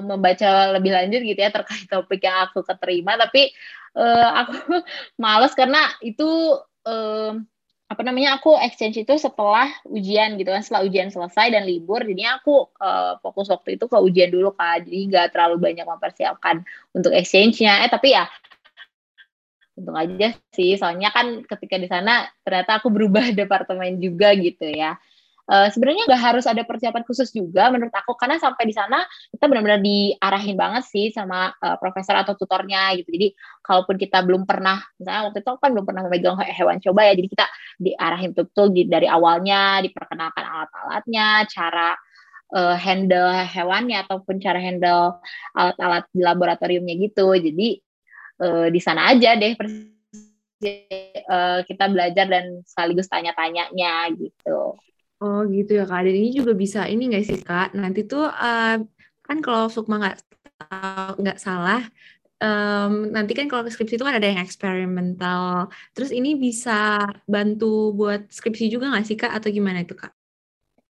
membaca 0.03 0.75
lebih 0.75 0.91
lanjut 0.91 1.23
gitu 1.23 1.39
ya 1.39 1.49
terkait 1.55 1.87
topik 1.93 2.19
yang 2.19 2.51
aku 2.51 2.67
keterima 2.67 3.15
tapi 3.15 3.55
uh, 3.95 4.43
aku 4.43 4.83
males 5.15 5.55
karena 5.55 5.87
itu 6.03 6.59
uh, 6.85 7.39
apa 7.89 8.05
namanya 8.05 8.37
aku 8.37 8.53
exchange 8.61 9.01
itu 9.01 9.17
setelah 9.17 9.65
ujian 9.89 10.37
gitu 10.37 10.53
kan 10.53 10.61
setelah 10.61 10.85
ujian 10.85 11.09
selesai 11.09 11.49
dan 11.49 11.65
libur. 11.65 12.05
Jadi 12.05 12.21
aku 12.21 12.69
uh, 12.77 13.17
fokus 13.17 13.49
waktu 13.49 13.81
itu 13.81 13.89
ke 13.89 13.97
ujian 13.97 14.29
dulu 14.29 14.53
kan 14.53 14.85
jadi 14.85 15.09
nggak 15.09 15.27
terlalu 15.33 15.57
banyak 15.57 15.89
mempersiapkan 15.89 16.61
untuk 16.93 17.09
exchange-nya. 17.17 17.81
Eh 17.81 17.89
tapi 17.89 18.13
ya 18.13 18.29
untung 19.73 19.97
aja 19.97 20.37
sih. 20.53 20.77
Soalnya 20.77 21.09
kan 21.09 21.41
ketika 21.49 21.81
di 21.81 21.89
sana 21.89 22.29
ternyata 22.45 22.77
aku 22.77 22.93
berubah 22.93 23.33
departemen 23.41 23.97
juga 23.97 24.37
gitu 24.37 24.69
ya 24.69 24.93
uh, 25.49 25.67
sebenarnya 25.73 26.05
nggak 26.05 26.21
harus 26.21 26.45
ada 26.45 26.61
persiapan 26.61 27.03
khusus 27.03 27.33
juga 27.33 27.73
menurut 27.73 27.91
aku 27.91 28.13
karena 28.15 28.37
sampai 28.37 28.69
di 28.69 28.75
sana 28.77 29.01
kita 29.33 29.49
benar-benar 29.49 29.81
diarahin 29.81 30.55
banget 30.55 30.83
sih 30.85 31.09
sama 31.09 31.49
uh, 31.59 31.75
profesor 31.81 32.15
atau 32.21 32.37
tutornya 32.37 32.93
gitu 33.01 33.09
jadi 33.09 33.33
kalaupun 33.65 33.97
kita 33.97 34.21
belum 34.21 34.45
pernah 34.45 34.79
misalnya 35.01 35.21
waktu 35.27 35.41
itu 35.41 35.51
kan 35.57 35.69
belum 35.73 35.85
pernah 35.89 36.01
memegang 36.05 36.37
hewan 36.45 36.77
coba 36.77 37.01
ya 37.09 37.13
jadi 37.17 37.27
kita 37.27 37.45
diarahin 37.81 38.29
betul-betul 38.37 38.67
dari 38.87 39.07
awalnya 39.09 39.81
diperkenalkan 39.81 40.45
alat-alatnya 40.45 41.27
cara 41.49 41.89
uh, 42.53 42.75
handle 42.77 43.33
hewannya 43.33 44.05
ataupun 44.05 44.37
cara 44.37 44.61
handle 44.61 45.17
alat-alat 45.57 46.05
di 46.13 46.21
laboratoriumnya 46.21 46.95
gitu 47.09 47.33
jadi 47.33 47.69
uh, 48.45 48.67
di 48.69 48.79
sana 48.79 49.11
aja 49.11 49.33
deh 49.33 49.57
kita 50.59 51.87
belajar 51.87 52.27
dan 52.27 52.59
sekaligus 52.67 53.07
tanya-tanyanya 53.07 54.11
gitu. 54.11 54.75
Oh 55.21 55.39
gitu 55.55 55.71
ya 55.79 55.83
Kak. 55.89 55.99
Dan 56.05 56.15
ini 56.19 56.29
juga 56.39 56.51
bisa 56.63 56.79
ini 56.91 57.01
nggak 57.09 57.23
sih 57.29 57.37
Kak? 57.47 57.65
Nanti 57.81 57.99
tuh 58.11 58.23
uh, 58.43 58.67
kan 59.25 59.37
kalau 59.45 59.61
Sukma 59.73 59.95
nggak 60.01 60.15
nggak 61.21 61.37
salah, 61.45 61.79
um, 62.43 62.91
nanti 63.15 63.31
kan 63.37 63.45
kalau 63.51 63.63
skripsi 63.73 63.95
itu 63.97 64.05
kan 64.07 64.15
ada 64.19 64.27
yang 64.31 64.41
eksperimental. 64.45 65.43
Terus 65.95 66.11
ini 66.19 66.29
bisa 66.45 66.71
bantu 67.33 67.65
buat 67.99 68.21
skripsi 68.37 68.65
juga 68.73 68.85
nggak 68.91 69.05
sih 69.09 69.17
Kak? 69.21 69.31
Atau 69.37 69.49
gimana 69.57 69.79
itu 69.85 69.95
Kak? 70.01 70.11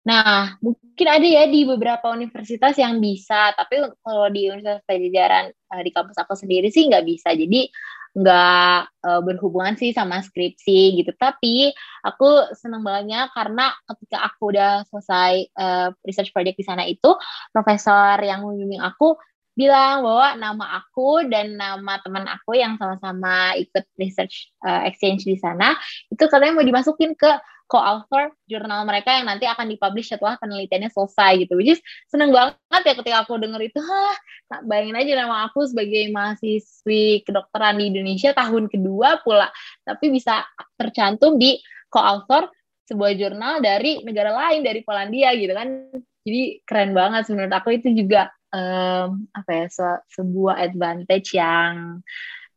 Nah, 0.07 0.55
mungkin 0.63 1.07
ada 1.11 1.27
ya 1.27 1.43
di 1.51 1.67
beberapa 1.67 2.07
universitas 2.15 2.79
yang 2.79 3.03
bisa, 3.03 3.51
tapi 3.59 3.83
kalau 3.99 4.31
di 4.31 4.47
Universitas 4.47 4.87
Pajajaran 4.87 5.51
uh, 5.51 5.81
di 5.83 5.91
kampus 5.91 6.15
aku 6.15 6.31
sendiri 6.31 6.71
sih 6.71 6.87
nggak 6.87 7.03
bisa. 7.03 7.35
Jadi 7.35 7.67
nggak 8.15 8.79
uh, 9.03 9.21
berhubungan 9.21 9.75
sih 9.75 9.91
sama 9.91 10.23
skripsi 10.23 11.03
gitu. 11.03 11.11
Tapi 11.11 11.75
aku 12.07 12.55
seneng 12.55 12.87
bangetnya 12.87 13.27
karena 13.35 13.75
ketika 13.83 14.31
aku 14.31 14.55
udah 14.55 14.87
selesai 14.87 15.51
uh, 15.59 15.91
research 16.07 16.31
project 16.31 16.55
di 16.55 16.63
sana 16.63 16.87
itu, 16.87 17.11
profesor 17.51 18.15
yang 18.23 18.47
membimbing 18.47 18.79
aku 18.79 19.19
bilang 19.57 20.05
bahwa 20.05 20.37
nama 20.37 20.65
aku 20.79 21.25
dan 21.25 21.57
nama 21.57 21.97
teman 22.05 22.29
aku 22.29 22.53
yang 22.53 22.77
sama-sama 22.77 23.57
ikut 23.57 23.89
research 23.97 24.53
uh, 24.61 24.85
exchange 24.85 25.25
di 25.25 25.33
sana 25.33 25.73
itu 26.13 26.29
katanya 26.29 26.61
mau 26.61 26.61
dimasukin 26.61 27.17
ke 27.17 27.25
co-author 27.67 28.31
jurnal 28.47 28.87
mereka 28.87 29.11
yang 29.11 29.27
nanti 29.27 29.43
akan 29.43 29.67
dipublish 29.67 30.09
setelah 30.09 30.39
penelitiannya 30.39 30.87
selesai 30.87 31.43
gitu. 31.43 31.59
Which 31.59 31.75
is 31.75 31.81
seneng 32.07 32.31
banget 32.31 32.83
ya 32.83 32.93
ketika 32.95 33.17
aku 33.27 33.35
denger 33.37 33.61
itu. 33.67 33.79
Hah, 33.83 34.15
bayangin 34.63 34.95
aja 34.95 35.11
nama 35.27 35.51
aku 35.51 35.67
sebagai 35.67 36.07
mahasiswi 36.09 37.27
kedokteran 37.27 37.77
di 37.77 37.91
Indonesia 37.91 38.31
tahun 38.31 38.71
kedua 38.71 39.21
pula. 39.21 39.51
Tapi 39.83 40.09
bisa 40.09 40.47
tercantum 40.79 41.35
di 41.35 41.59
co-author 41.91 42.47
sebuah 42.87 43.11
jurnal 43.19 43.59
dari 43.59 43.99
negara 44.07 44.31
lain, 44.31 44.63
dari 44.63 44.81
Polandia 44.81 45.35
gitu 45.35 45.51
kan. 45.51 45.91
Jadi 46.23 46.63
keren 46.63 46.91
banget 46.95 47.27
menurut 47.31 47.51
aku 47.51 47.75
itu 47.75 47.91
juga 47.91 48.31
um, 48.51 49.27
apa 49.35 49.51
ya 49.51 49.65
se 49.67 49.87
sebuah 50.15 50.59
advantage 50.59 51.35
yang 51.35 52.03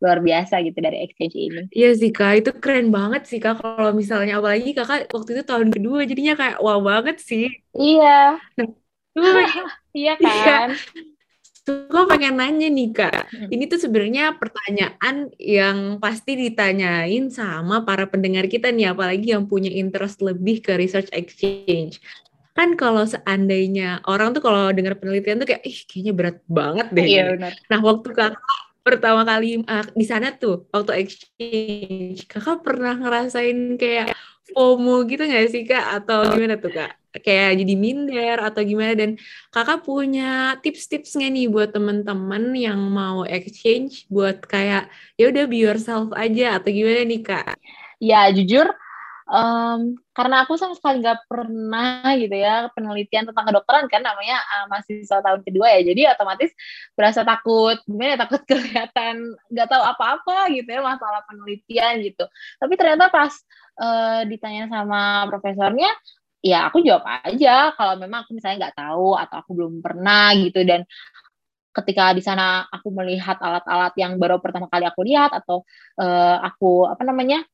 luar 0.00 0.18
biasa 0.24 0.64
gitu 0.64 0.78
dari 0.80 1.04
exchange 1.04 1.36
ini. 1.36 1.62
Iya 1.70 1.90
sih 1.92 2.10
kak, 2.10 2.32
itu 2.40 2.50
keren 2.56 2.88
banget 2.88 3.28
sih 3.28 3.36
kak. 3.36 3.60
Kalau 3.60 3.92
misalnya 3.92 4.40
apalagi 4.40 4.72
kakak 4.72 5.12
waktu 5.12 5.30
itu 5.36 5.42
tahun 5.44 5.68
kedua, 5.68 6.08
jadinya 6.08 6.34
kayak 6.40 6.58
wow 6.64 6.80
banget 6.80 7.20
sih. 7.20 7.52
Iya. 7.76 8.40
Nah, 8.56 8.68
iya, 9.92 10.16
iya 10.16 10.34
kan. 10.44 10.70
Suka 11.60 12.08
pengen 12.08 12.40
nanya 12.40 12.72
nih 12.72 12.88
kak, 12.96 13.28
ini 13.52 13.68
tuh 13.68 13.76
sebenarnya 13.76 14.32
pertanyaan 14.40 15.28
yang 15.36 16.00
pasti 16.00 16.32
ditanyain 16.32 17.28
sama 17.28 17.84
para 17.84 18.08
pendengar 18.08 18.48
kita 18.48 18.72
nih, 18.72 18.96
apalagi 18.96 19.36
yang 19.36 19.44
punya 19.44 19.68
interest 19.68 20.24
lebih 20.24 20.64
ke 20.64 20.80
research 20.80 21.12
exchange. 21.12 22.00
Kan 22.56 22.80
kalau 22.80 23.04
seandainya 23.04 24.00
orang 24.08 24.32
tuh 24.32 24.40
kalau 24.40 24.72
dengar 24.72 24.96
penelitian 24.96 25.38
tuh 25.44 25.52
kayak, 25.52 25.62
ih 25.62 25.78
kayaknya 25.84 26.12
berat 26.16 26.36
banget 26.48 26.86
deh. 26.96 27.06
Iya 27.06 27.22
benar. 27.36 27.52
Nah 27.68 27.80
waktu 27.84 28.08
kakak 28.08 28.69
pertama 28.80 29.22
kali 29.22 29.60
uh, 29.64 29.86
di 29.92 30.06
sana 30.08 30.32
tuh, 30.34 30.66
waktu 30.72 31.04
exchange, 31.04 32.24
kakak 32.26 32.64
pernah 32.64 32.96
ngerasain 32.96 33.76
kayak 33.76 34.16
FOMO 34.50 35.06
gitu 35.06 35.22
gak 35.24 35.48
sih 35.52 35.62
kak? 35.68 36.02
Atau 36.02 36.26
gimana 36.34 36.56
tuh 36.58 36.72
kak? 36.72 36.92
Kayak 37.22 37.58
jadi 37.62 37.74
minder 37.74 38.38
atau 38.38 38.62
gimana? 38.62 38.92
Dan 38.94 39.10
kakak 39.50 39.82
punya 39.82 40.58
tips-tips 40.62 41.18
nggak 41.18 41.30
nih 41.30 41.46
buat 41.50 41.70
temen-temen 41.74 42.44
yang 42.54 42.80
mau 42.80 43.26
exchange 43.26 44.06
buat 44.10 44.42
kayak 44.46 44.90
ya 45.18 45.24
udah 45.30 45.44
be 45.50 45.58
yourself 45.58 46.10
aja 46.14 46.58
atau 46.58 46.70
gimana 46.70 47.02
nih 47.06 47.20
kak? 47.22 47.54
Ya 48.00 48.30
jujur 48.32 48.70
um, 49.30 49.94
karena 50.10 50.42
aku 50.44 50.58
sama 50.58 50.74
sekali 50.74 51.00
nggak 51.00 51.30
pernah 51.30 52.02
gitu 52.18 52.34
ya 52.34 52.68
penelitian 52.74 53.30
tentang 53.30 53.46
kedokteran 53.46 53.86
kan 53.86 54.02
namanya 54.02 54.42
uh, 54.42 54.66
mahasiswa 54.66 55.22
tahun 55.22 55.40
kedua 55.46 55.66
ya. 55.78 55.80
Jadi 55.86 56.02
otomatis 56.10 56.50
berasa 56.98 57.22
takut 57.22 57.78
gimana 57.86 58.18
ya 58.18 58.18
takut 58.26 58.42
kelihatan 58.50 59.38
nggak 59.48 59.68
tahu 59.70 59.82
apa-apa 59.86 60.50
gitu 60.52 60.68
ya 60.68 60.82
masalah 60.82 61.22
penelitian 61.30 62.02
gitu. 62.04 62.26
Tapi 62.58 62.72
ternyata 62.74 63.08
pas 63.08 63.32
uh, 63.80 64.26
ditanya 64.26 64.66
sama 64.68 65.24
profesornya 65.30 65.90
ya 66.40 66.66
aku 66.72 66.80
jawab 66.80 67.04
aja 67.24 67.72
kalau 67.76 68.00
memang 68.00 68.24
aku 68.26 68.32
misalnya 68.32 68.68
nggak 68.68 68.76
tahu 68.76 69.14
atau 69.14 69.36
aku 69.40 69.50
belum 69.54 69.80
pernah 69.80 70.34
gitu. 70.36 70.66
Dan 70.66 70.82
ketika 71.70 72.10
di 72.12 72.22
sana 72.22 72.66
aku 72.66 72.90
melihat 72.90 73.38
alat-alat 73.38 73.94
yang 73.94 74.18
baru 74.18 74.42
pertama 74.42 74.66
kali 74.66 74.84
aku 74.90 75.06
lihat 75.06 75.30
atau 75.30 75.62
uh, 76.02 76.36
aku 76.42 76.90
apa 76.90 77.06
namanya 77.06 77.46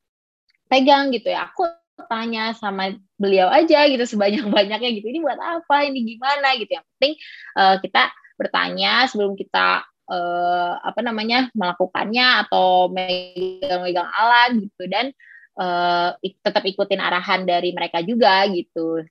pegang 0.66 1.14
gitu 1.14 1.30
ya. 1.30 1.50
Aku 1.50 1.66
tanya 2.06 2.52
sama 2.52 2.92
beliau 3.16 3.48
aja 3.48 3.88
gitu 3.88 4.04
sebanyak-banyaknya 4.04 4.90
gitu 5.00 5.06
ini 5.08 5.24
buat 5.24 5.40
apa? 5.40 5.88
Ini 5.88 5.98
gimana? 6.16 6.54
gitu. 6.60 6.70
Yang 6.76 6.86
penting 6.96 7.14
uh, 7.56 7.76
kita 7.80 8.02
bertanya 8.36 9.08
sebelum 9.08 9.32
kita 9.34 9.88
uh, 10.12 10.72
apa 10.84 11.00
namanya 11.00 11.48
melakukannya 11.56 12.46
atau 12.46 12.92
megang-megang 12.92 14.08
alat 14.12 14.50
gitu. 14.60 14.84
Dan 14.86 15.10
uh, 15.58 16.14
tetap 16.20 16.62
ikutin 16.62 17.00
arahan 17.00 17.48
dari 17.48 17.72
mereka 17.72 18.04
juga 18.04 18.44
gitu. 18.52 19.02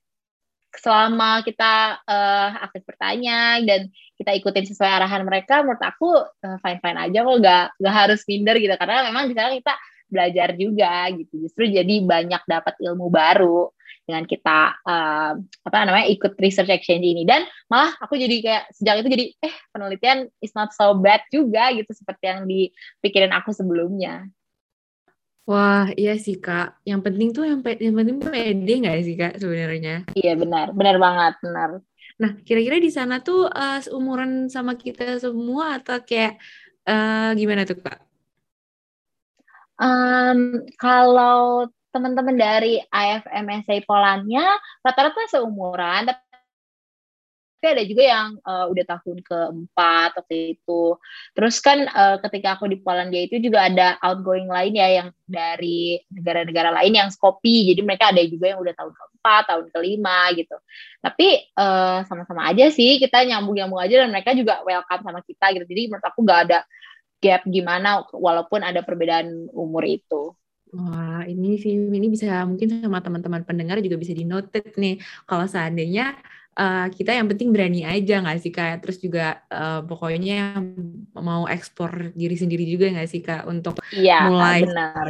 Selama 0.76 1.40
kita 1.40 2.04
uh, 2.04 2.50
aktif 2.68 2.84
bertanya 2.84 3.64
dan 3.64 3.88
kita 4.20 4.36
ikutin 4.36 4.68
sesuai 4.68 4.92
arahan 4.92 5.24
mereka 5.24 5.64
menurut 5.64 5.80
aku 5.80 6.20
uh, 6.20 6.58
fine 6.60 6.80
fine 6.84 7.00
aja 7.00 7.24
kok 7.24 7.38
nggak 7.40 7.66
nggak 7.80 7.96
harus 7.96 8.22
minder 8.28 8.56
gitu. 8.60 8.76
Karena 8.76 9.08
memang 9.08 9.32
di 9.32 9.36
kita 9.36 9.76
belajar 10.16 10.56
juga 10.56 11.12
gitu 11.12 11.44
justru 11.44 11.68
jadi 11.68 11.96
banyak 12.08 12.42
dapat 12.48 12.80
ilmu 12.80 13.12
baru 13.12 13.76
dengan 14.06 14.24
kita 14.24 14.80
uh, 14.86 15.34
apa 15.66 15.78
namanya 15.84 16.08
ikut 16.08 16.38
research 16.40 16.72
exchange 16.72 17.04
ini 17.04 17.28
dan 17.28 17.44
malah 17.68 17.92
aku 18.00 18.16
jadi 18.16 18.36
kayak 18.40 18.64
sejak 18.72 19.02
itu 19.02 19.10
jadi 19.12 19.26
eh 19.44 19.56
penelitian 19.74 20.30
is 20.40 20.54
not 20.56 20.72
so 20.72 20.96
bad 20.96 21.26
juga 21.34 21.74
gitu 21.74 21.90
seperti 21.92 22.24
yang 22.30 22.48
dipikirin 22.48 23.34
aku 23.34 23.52
sebelumnya 23.52 24.30
Wah, 25.46 25.94
iya 25.94 26.18
sih 26.18 26.42
Kak. 26.42 26.82
Yang 26.90 27.02
penting 27.06 27.30
tuh 27.30 27.46
yang, 27.46 27.62
yang 27.62 27.94
penting 27.94 28.18
pede 28.18 28.74
nggak 28.82 28.98
sih 29.06 29.14
Kak 29.14 29.38
sebenarnya? 29.38 30.10
Iya 30.18 30.34
benar, 30.42 30.74
benar 30.74 30.98
banget, 30.98 31.34
benar. 31.38 31.70
Nah, 32.18 32.32
kira-kira 32.42 32.82
di 32.82 32.90
sana 32.90 33.22
tuh 33.22 33.46
uh, 33.46 33.78
seumuran 33.78 34.50
sama 34.50 34.74
kita 34.74 35.22
semua 35.22 35.78
atau 35.78 36.02
kayak 36.02 36.42
uh, 36.90 37.38
gimana 37.38 37.62
tuh 37.62 37.78
Kak? 37.78 38.05
Um, 39.76 40.64
kalau 40.80 41.68
teman-teman 41.92 42.36
dari 42.36 42.84
IFMSA 42.92 43.88
Polandia 43.88 44.44
rata-rata 44.84 45.32
seumuran, 45.32 46.12
tapi 47.66 47.66
ada 47.66 47.84
juga 47.88 48.04
yang 48.06 48.28
uh, 48.46 48.70
udah 48.70 48.86
tahun 48.86 49.26
keempat 49.26 50.10
waktu 50.22 50.60
itu. 50.60 51.00
Terus 51.34 51.58
kan 51.64 51.88
uh, 51.90 52.22
ketika 52.22 52.60
aku 52.60 52.70
di 52.70 52.78
Polandia 52.78 53.26
itu 53.26 53.42
juga 53.42 53.66
ada 53.66 53.98
outgoing 54.06 54.46
lain 54.46 54.78
ya 54.78 55.02
yang 55.02 55.10
dari 55.26 55.98
negara-negara 56.14 56.70
lain 56.84 56.94
yang 56.94 57.10
Skopi. 57.10 57.72
Jadi 57.74 57.82
mereka 57.82 58.14
ada 58.14 58.22
juga 58.28 58.54
yang 58.54 58.60
udah 58.62 58.76
tahun 58.76 58.94
keempat, 58.94 59.44
tahun 59.50 59.66
kelima 59.74 60.30
gitu. 60.38 60.58
Tapi 61.02 61.28
uh, 61.58 62.06
sama-sama 62.06 62.46
aja 62.54 62.70
sih 62.70 63.02
kita 63.02 63.26
nyambung-nyambung 63.26 63.82
aja 63.82 64.06
dan 64.06 64.14
mereka 64.14 64.38
juga 64.38 64.62
welcome 64.62 65.02
sama 65.02 65.20
kita 65.26 65.46
gitu. 65.58 65.66
Jadi 65.66 65.82
menurut 65.90 66.06
aku 66.06 66.20
gak 66.22 66.40
ada 66.52 66.60
gap 67.26 67.42
gimana 67.50 68.06
walaupun 68.14 68.62
ada 68.62 68.86
perbedaan 68.86 69.50
umur 69.50 69.82
itu. 69.90 70.38
Wah, 70.76 71.26
ini 71.26 71.58
sih 71.58 71.74
ini 71.74 72.08
bisa 72.12 72.46
mungkin 72.46 72.84
sama 72.84 73.02
teman-teman 73.02 73.42
pendengar 73.42 73.82
juga 73.82 73.98
bisa 73.98 74.14
dinotet 74.14 74.76
nih 74.78 75.02
kalau 75.26 75.50
seandainya 75.50 76.20
uh, 76.60 76.92
kita 76.92 77.16
yang 77.16 77.32
penting 77.32 77.56
berani 77.56 77.88
aja 77.88 78.20
nggak 78.20 78.40
sih 78.44 78.52
kak 78.52 78.84
terus 78.84 79.00
juga 79.00 79.46
uh, 79.48 79.80
pokoknya 79.88 80.60
mau 81.16 81.48
ekspor 81.48 82.12
diri 82.12 82.36
sendiri 82.36 82.68
juga 82.68 82.92
nggak 82.92 83.10
sih 83.10 83.22
kak 83.24 83.48
untuk 83.48 83.80
iya, 83.96 84.28
mulai 84.28 84.68
benar. 84.68 85.08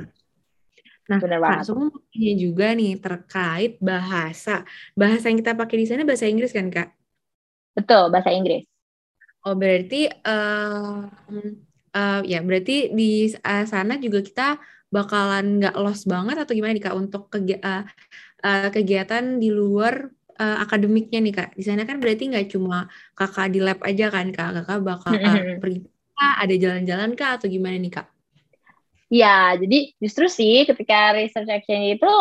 Nah, 1.06 1.22
benar 1.22 1.38
Kak, 1.38 1.70
banget. 1.70 1.78
mau 1.78 2.34
juga 2.34 2.68
nih 2.74 2.98
terkait 2.98 3.78
bahasa. 3.78 4.66
Bahasa 4.98 5.30
yang 5.30 5.38
kita 5.38 5.54
pakai 5.54 5.78
di 5.78 5.86
sana 5.86 6.02
bahasa 6.02 6.26
Inggris 6.26 6.50
kan, 6.50 6.66
Kak? 6.74 6.90
Betul, 7.78 8.10
bahasa 8.10 8.34
Inggris. 8.34 8.66
Oh, 9.46 9.54
berarti 9.54 10.10
uh, 10.10 11.06
uh, 11.96 12.20
ya 12.28 12.44
berarti 12.44 12.92
di 12.92 13.32
uh, 13.32 13.64
sana 13.64 13.96
juga 13.96 14.20
kita 14.20 14.60
bakalan 14.92 15.64
nggak 15.64 15.76
los 15.80 16.04
banget 16.06 16.36
atau 16.44 16.54
gimana 16.54 16.76
nih 16.76 16.84
kak 16.84 16.96
untuk 16.96 17.32
kegi 17.32 17.58
uh, 17.64 17.84
uh, 18.44 18.70
kegiatan 18.70 19.40
di 19.40 19.50
luar 19.50 20.12
uh, 20.38 20.58
akademiknya 20.62 21.20
nih 21.24 21.34
kak? 21.34 21.50
Di 21.56 21.64
sana 21.64 21.88
kan 21.88 21.98
berarti 22.04 22.32
nggak 22.32 22.48
cuma 22.52 22.92
kakak 23.16 23.48
di 23.56 23.60
lab 23.64 23.80
aja 23.82 24.12
kan 24.12 24.28
kak? 24.30 24.50
Kakak 24.62 24.80
bakal 24.84 25.14
uh, 25.16 25.58
pergi 25.64 25.88
ada 26.16 26.56
jalan-jalan 26.56 27.12
kak 27.16 27.42
atau 27.42 27.48
gimana 27.48 27.76
nih 27.80 27.92
kak? 27.92 28.08
Ya 29.12 29.54
jadi 29.56 29.96
justru 30.02 30.28
sih 30.28 30.66
ketika 30.68 31.16
research 31.16 31.52
exchange 31.52 32.00
itu 32.02 32.14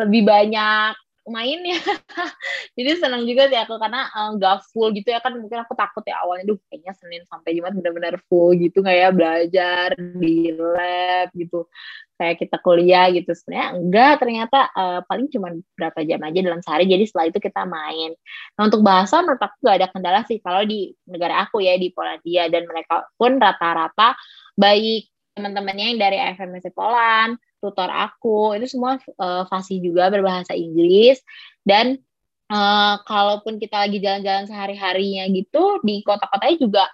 lebih 0.00 0.24
banyak 0.24 0.96
main 1.28 1.60
ya. 1.62 1.78
Jadi 2.78 2.90
senang 2.98 3.22
juga 3.22 3.46
sih 3.46 3.58
aku 3.58 3.78
karena 3.78 4.10
nggak 4.10 4.56
um, 4.58 4.64
full 4.74 4.90
gitu 4.90 5.14
ya 5.14 5.22
kan 5.22 5.38
mungkin 5.38 5.62
aku 5.62 5.78
takut 5.78 6.02
ya 6.02 6.18
awalnya 6.24 6.50
duh 6.50 6.58
kayaknya 6.66 6.92
Senin 6.98 7.22
sampai 7.30 7.54
Jumat 7.54 7.78
benar-benar 7.78 8.18
full 8.26 8.58
gitu 8.58 8.82
nggak 8.82 8.98
ya 8.98 9.08
belajar 9.14 9.88
di 9.98 10.50
lab 10.50 11.30
gitu 11.36 11.70
kayak 12.18 12.36
kita 12.42 12.56
kuliah 12.58 13.06
gitu. 13.14 13.30
Sebenarnya 13.30 13.68
enggak 13.78 14.12
ternyata 14.18 14.58
uh, 14.74 15.00
paling 15.06 15.26
cuma 15.30 15.54
berapa 15.78 15.98
jam 16.02 16.20
aja 16.26 16.38
dalam 16.42 16.60
sehari 16.62 16.84
jadi 16.90 17.04
setelah 17.06 17.26
itu 17.30 17.38
kita 17.38 17.62
main. 17.66 18.10
Nah 18.58 18.62
untuk 18.66 18.82
bahasa 18.82 19.22
menurut 19.22 19.42
aku 19.42 19.56
gak 19.62 19.76
ada 19.78 19.88
kendala 19.90 20.20
sih 20.26 20.42
kalau 20.42 20.66
di 20.66 20.90
negara 21.06 21.46
aku 21.46 21.62
ya 21.62 21.78
di 21.78 21.94
Polandia 21.94 22.50
dan 22.50 22.66
mereka 22.66 23.06
pun 23.14 23.38
rata-rata 23.38 24.18
baik. 24.58 25.06
Teman-temannya 25.32 25.96
yang 25.96 26.00
dari 26.02 26.20
FMC 26.36 26.76
Poland 26.76 27.40
tutor 27.62 27.86
aku. 27.86 28.58
Itu 28.58 28.66
semua 28.66 28.98
uh, 29.22 29.46
fasih 29.46 29.78
juga 29.78 30.10
berbahasa 30.10 30.58
Inggris. 30.58 31.22
Dan 31.62 32.02
uh, 32.50 32.98
kalaupun 33.06 33.62
kita 33.62 33.86
lagi 33.86 34.02
jalan-jalan 34.02 34.50
sehari-harinya 34.50 35.30
gitu 35.30 35.78
di 35.86 36.02
kota-kotanya 36.02 36.56
juga 36.58 36.84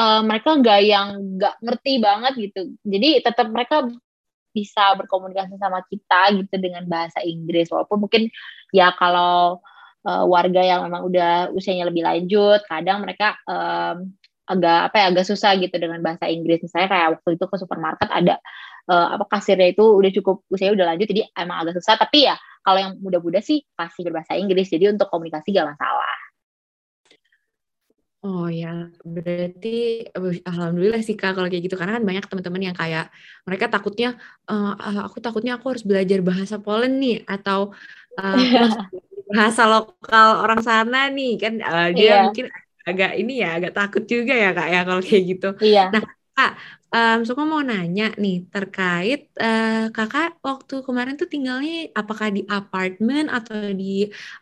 uh, 0.00 0.24
mereka 0.24 0.56
nggak 0.56 0.80
yang 0.80 1.08
nggak 1.36 1.54
ngerti 1.60 1.92
banget 2.00 2.32
gitu. 2.40 2.60
Jadi 2.88 3.20
tetap 3.20 3.46
mereka 3.52 3.84
bisa 4.56 4.96
berkomunikasi 4.96 5.60
sama 5.60 5.84
kita 5.84 6.32
gitu 6.40 6.56
dengan 6.56 6.88
bahasa 6.88 7.20
Inggris. 7.20 7.68
Walaupun 7.68 8.08
mungkin 8.08 8.32
ya 8.72 8.96
kalau 8.96 9.60
uh, 10.08 10.24
warga 10.24 10.64
yang 10.64 10.88
memang 10.88 11.12
udah 11.12 11.52
usianya 11.52 11.84
lebih 11.92 12.00
lanjut 12.00 12.64
kadang 12.64 13.04
mereka 13.04 13.36
um, 13.44 14.16
agak 14.46 14.78
apa 14.88 14.96
ya 15.02 15.06
agak 15.10 15.26
susah 15.26 15.58
gitu 15.58 15.76
dengan 15.76 16.00
bahasa 16.00 16.30
Inggris. 16.30 16.62
Misalnya 16.62 16.88
kayak 16.88 17.08
waktu 17.18 17.30
itu 17.36 17.44
ke 17.44 17.56
supermarket 17.58 18.08
ada 18.08 18.40
uh, 18.90 19.08
apa 19.18 19.24
kasirnya 19.38 19.70
itu 19.70 19.82
udah 19.82 20.10
cukup 20.10 20.46
usia 20.50 20.72
udah 20.72 20.94
lanjut 20.94 21.06
jadi 21.10 21.28
emang 21.34 21.66
agak 21.66 21.78
susah 21.82 21.98
tapi 21.98 22.26
ya 22.30 22.34
kalau 22.62 22.78
yang 22.82 22.92
muda-muda 22.98 23.38
sih 23.42 23.62
pasti 23.74 24.02
berbahasa 24.02 24.34
Inggris 24.34 24.66
jadi 24.70 24.90
untuk 24.90 25.10
komunikasi 25.10 25.54
gak 25.54 25.76
masalah 25.76 26.16
Oh 28.26 28.50
ya, 28.50 28.90
berarti 29.06 30.02
alhamdulillah 30.42 30.98
sih 30.98 31.14
Kak 31.14 31.38
kalau 31.38 31.46
kayak 31.46 31.70
gitu 31.70 31.78
karena 31.78 31.94
kan 31.94 32.02
banyak 32.02 32.26
teman-teman 32.26 32.62
yang 32.72 32.74
kayak 32.74 33.06
mereka 33.46 33.70
takutnya 33.70 34.18
uh, 34.50 34.74
aku 35.06 35.22
takutnya 35.22 35.54
aku 35.54 35.70
harus 35.70 35.86
belajar 35.86 36.26
bahasa 36.26 36.58
Poland 36.58 36.98
nih 36.98 37.22
atau 37.22 37.70
uh, 38.18 38.34
bahasa 39.30 39.70
lokal 39.70 40.42
orang 40.42 40.58
sana 40.58 41.06
nih 41.06 41.38
kan 41.38 41.54
uh, 41.62 41.94
dia 41.94 42.02
yeah. 42.02 42.22
mungkin 42.26 42.50
agak 42.82 43.12
ini 43.14 43.46
ya 43.46 43.62
agak 43.62 43.72
takut 43.78 44.02
juga 44.10 44.34
ya 44.34 44.50
Kak 44.50 44.68
ya 44.74 44.80
kalau 44.82 45.02
kayak 45.06 45.24
gitu. 45.30 45.48
Iya. 45.62 45.84
Nah, 45.94 46.02
Kak, 46.34 46.52
um, 46.94 47.18
Suka 47.28 47.42
mau 47.50 47.62
nanya 47.70 48.04
nih 48.22 48.34
terkait 48.52 49.18
uh, 49.42 49.88
kakak 49.96 50.26
waktu 50.48 50.74
kemarin 50.86 51.14
tuh 51.20 51.28
tinggalnya 51.32 51.72
apakah 52.00 52.28
di 52.36 52.40
apartemen 52.56 53.24
atau 53.36 53.56
di 53.80 53.84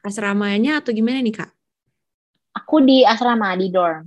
asramanya 0.06 0.70
atau 0.80 0.90
gimana 0.98 1.18
nih 1.26 1.34
kak? 1.40 1.50
Aku 2.58 2.76
di 2.88 2.96
asrama 3.12 3.48
di 3.60 3.66
dorm. 3.74 4.04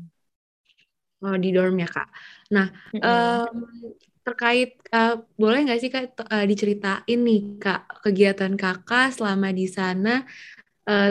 Oh, 1.23 1.36
di 1.43 1.47
dorm 1.56 1.73
ya, 1.82 1.88
Kak. 1.95 2.08
Nah, 2.54 2.65
Mm-mm. 2.93 3.39
em, 3.47 3.56
terkait 4.26 4.69
eh, 4.95 5.12
boleh 5.41 5.60
nggak 5.65 5.80
sih 5.82 5.89
Kak 5.93 6.04
eh, 6.34 6.45
diceritain 6.52 7.19
nih 7.28 7.39
Kak 7.63 7.80
kegiatan 8.06 8.54
Kakak 8.62 9.06
selama 9.17 9.47
di 9.60 9.65
sana 9.78 10.10
eh, 10.89 11.08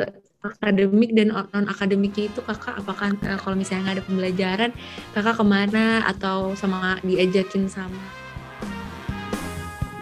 akademik 0.54 1.10
dan 1.16 1.34
non 1.34 1.66
akademiknya 1.66 2.30
itu 2.30 2.40
Kakak 2.44 2.78
apakah 2.84 3.16
eh, 3.24 3.38
kalau 3.40 3.56
misalnya 3.58 3.90
nggak 3.90 3.96
ada 3.98 4.04
pembelajaran 4.06 4.70
Kakak 5.16 5.34
ke 5.40 5.44
mana 5.46 6.04
atau 6.06 6.54
sama 6.54 7.00
diajakin 7.02 7.66
sama 7.66 8.26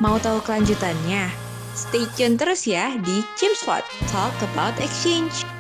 Mau 0.03 0.19
tahu 0.19 0.43
kelanjutannya? 0.43 1.31
Stay 1.73 2.05
tune 2.19 2.37
terus 2.37 2.67
ya 2.67 2.93
di 2.99 3.23
Chimspot 3.39 3.87
Talk 4.11 4.35
About 4.53 4.77
Exchange. 4.83 5.54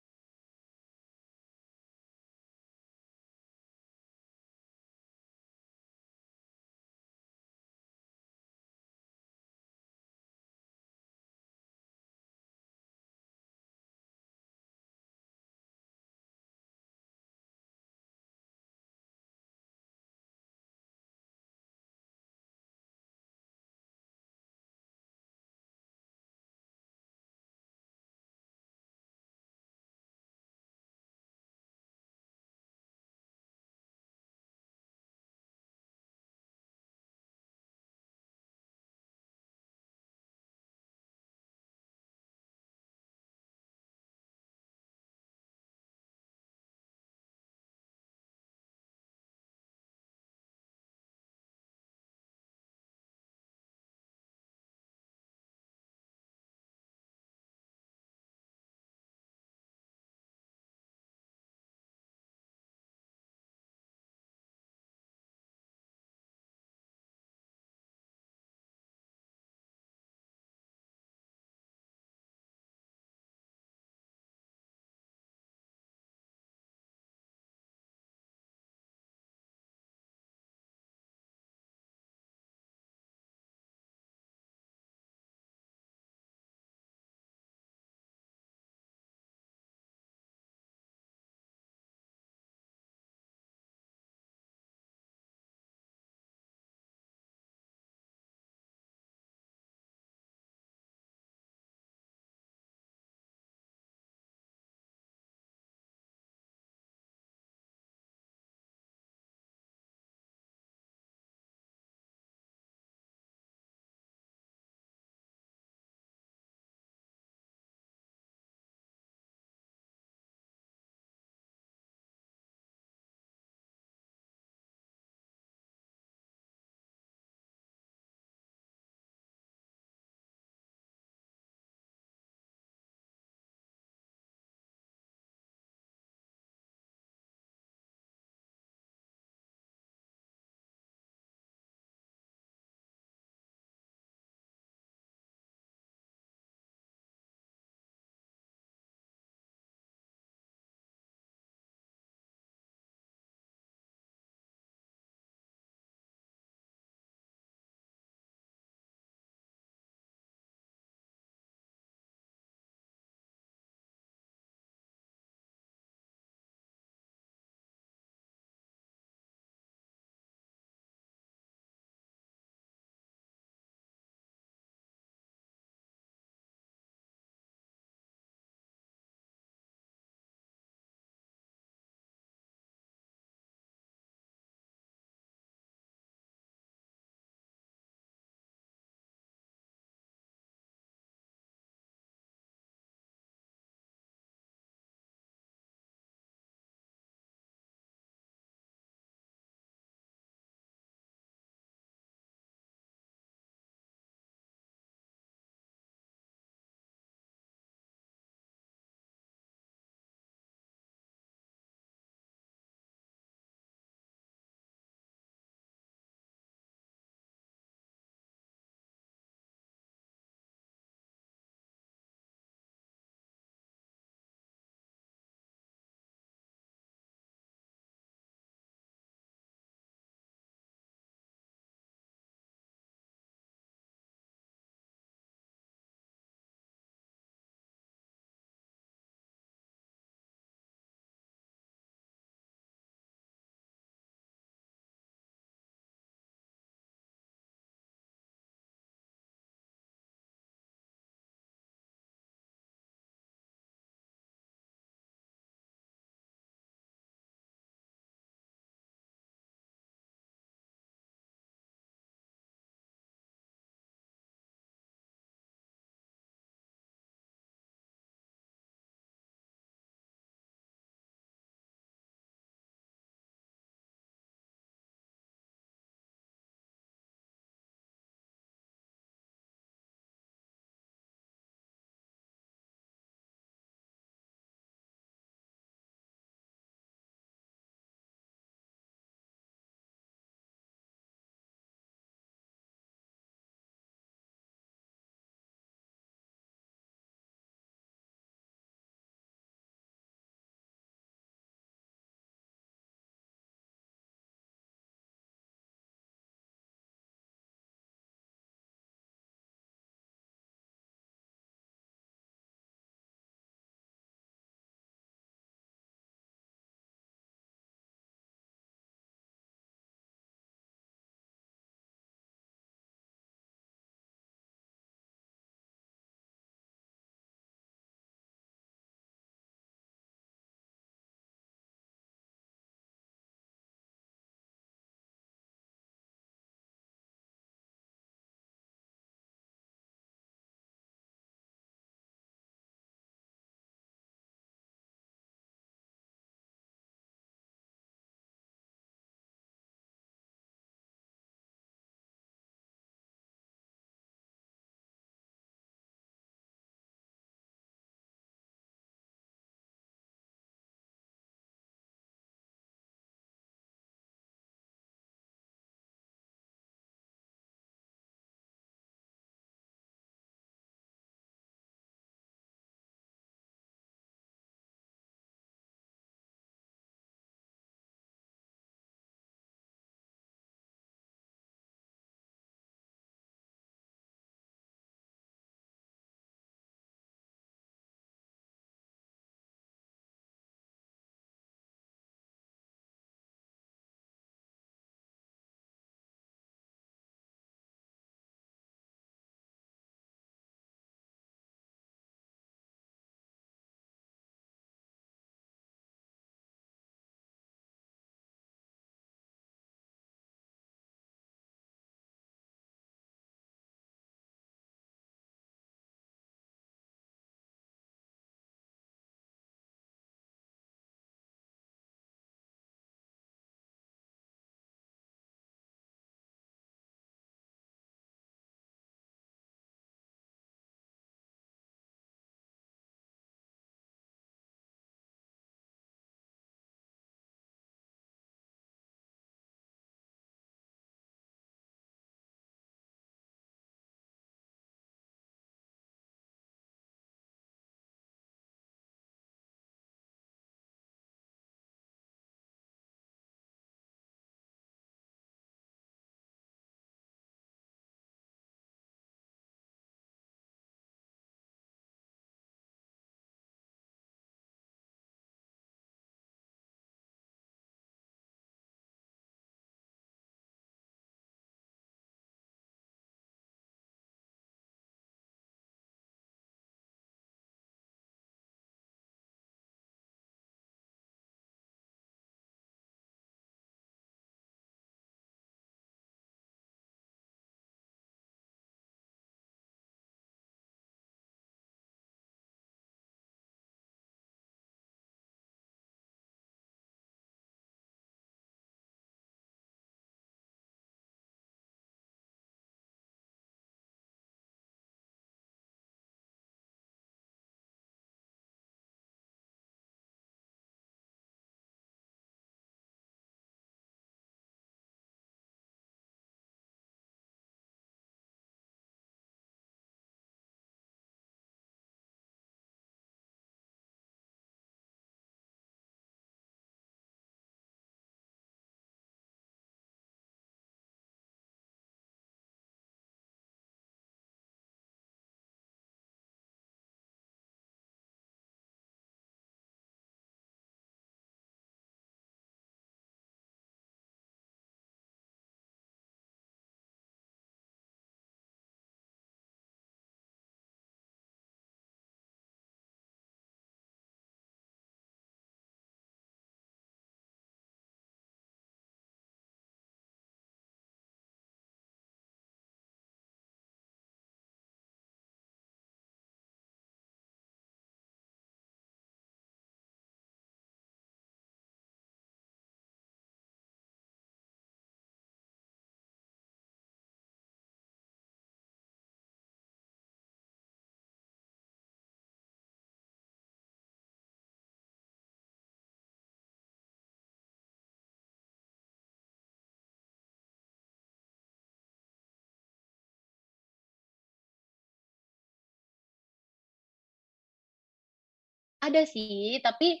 Ada 598.82 599.02
sih, 599.06 599.60
tapi 599.62 600.00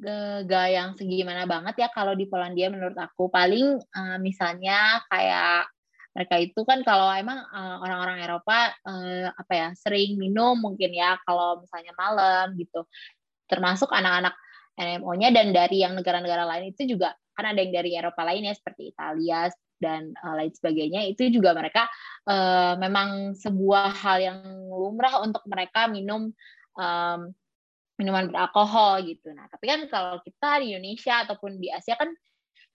gak 0.00 0.68
yang 0.72 0.96
segimana 0.96 1.44
banget 1.44 1.76
ya 1.84 1.88
kalau 1.92 2.16
di 2.16 2.24
Polandia 2.24 2.72
menurut 2.72 2.96
aku. 2.96 3.28
Paling 3.28 3.76
uh, 3.76 4.16
misalnya 4.16 5.04
kayak 5.12 5.68
mereka 6.10 6.34
itu 6.42 6.60
kan 6.66 6.82
kalau 6.82 7.06
emang 7.14 7.38
uh, 7.38 7.76
orang-orang 7.84 8.24
Eropa 8.24 8.74
uh, 8.82 9.28
apa 9.30 9.52
ya 9.52 9.68
sering 9.78 10.18
minum 10.18 10.58
mungkin 10.58 10.90
ya 10.90 11.20
kalau 11.28 11.60
misalnya 11.60 11.92
malam 11.94 12.56
gitu. 12.56 12.88
Termasuk 13.46 13.92
anak-anak 13.92 14.34
NMO-nya 14.80 15.28
dan 15.36 15.52
dari 15.52 15.84
yang 15.84 15.92
negara-negara 15.92 16.48
lain 16.48 16.72
itu 16.72 16.96
juga 16.96 17.12
kan 17.36 17.52
ada 17.52 17.60
yang 17.60 17.72
dari 17.72 17.94
Eropa 17.94 18.24
lainnya 18.24 18.56
seperti 18.56 18.90
Italia 18.96 19.52
dan 19.80 20.12
uh, 20.20 20.34
lain 20.36 20.52
sebagainya 20.52 21.08
itu 21.08 21.28
juga 21.32 21.56
mereka 21.56 21.88
uh, 22.28 22.76
memang 22.76 23.32
sebuah 23.36 23.96
hal 23.96 24.18
yang 24.20 24.38
lumrah 24.68 25.24
untuk 25.24 25.44
mereka 25.48 25.88
minum 25.88 26.32
um, 26.76 27.20
minuman 28.00 28.32
beralkohol 28.32 29.04
gitu. 29.04 29.28
Nah, 29.36 29.44
tapi 29.52 29.68
kan 29.68 29.80
kalau 29.92 30.24
kita 30.24 30.64
di 30.64 30.72
Indonesia 30.72 31.28
ataupun 31.28 31.60
di 31.60 31.68
Asia 31.68 32.00
kan 32.00 32.08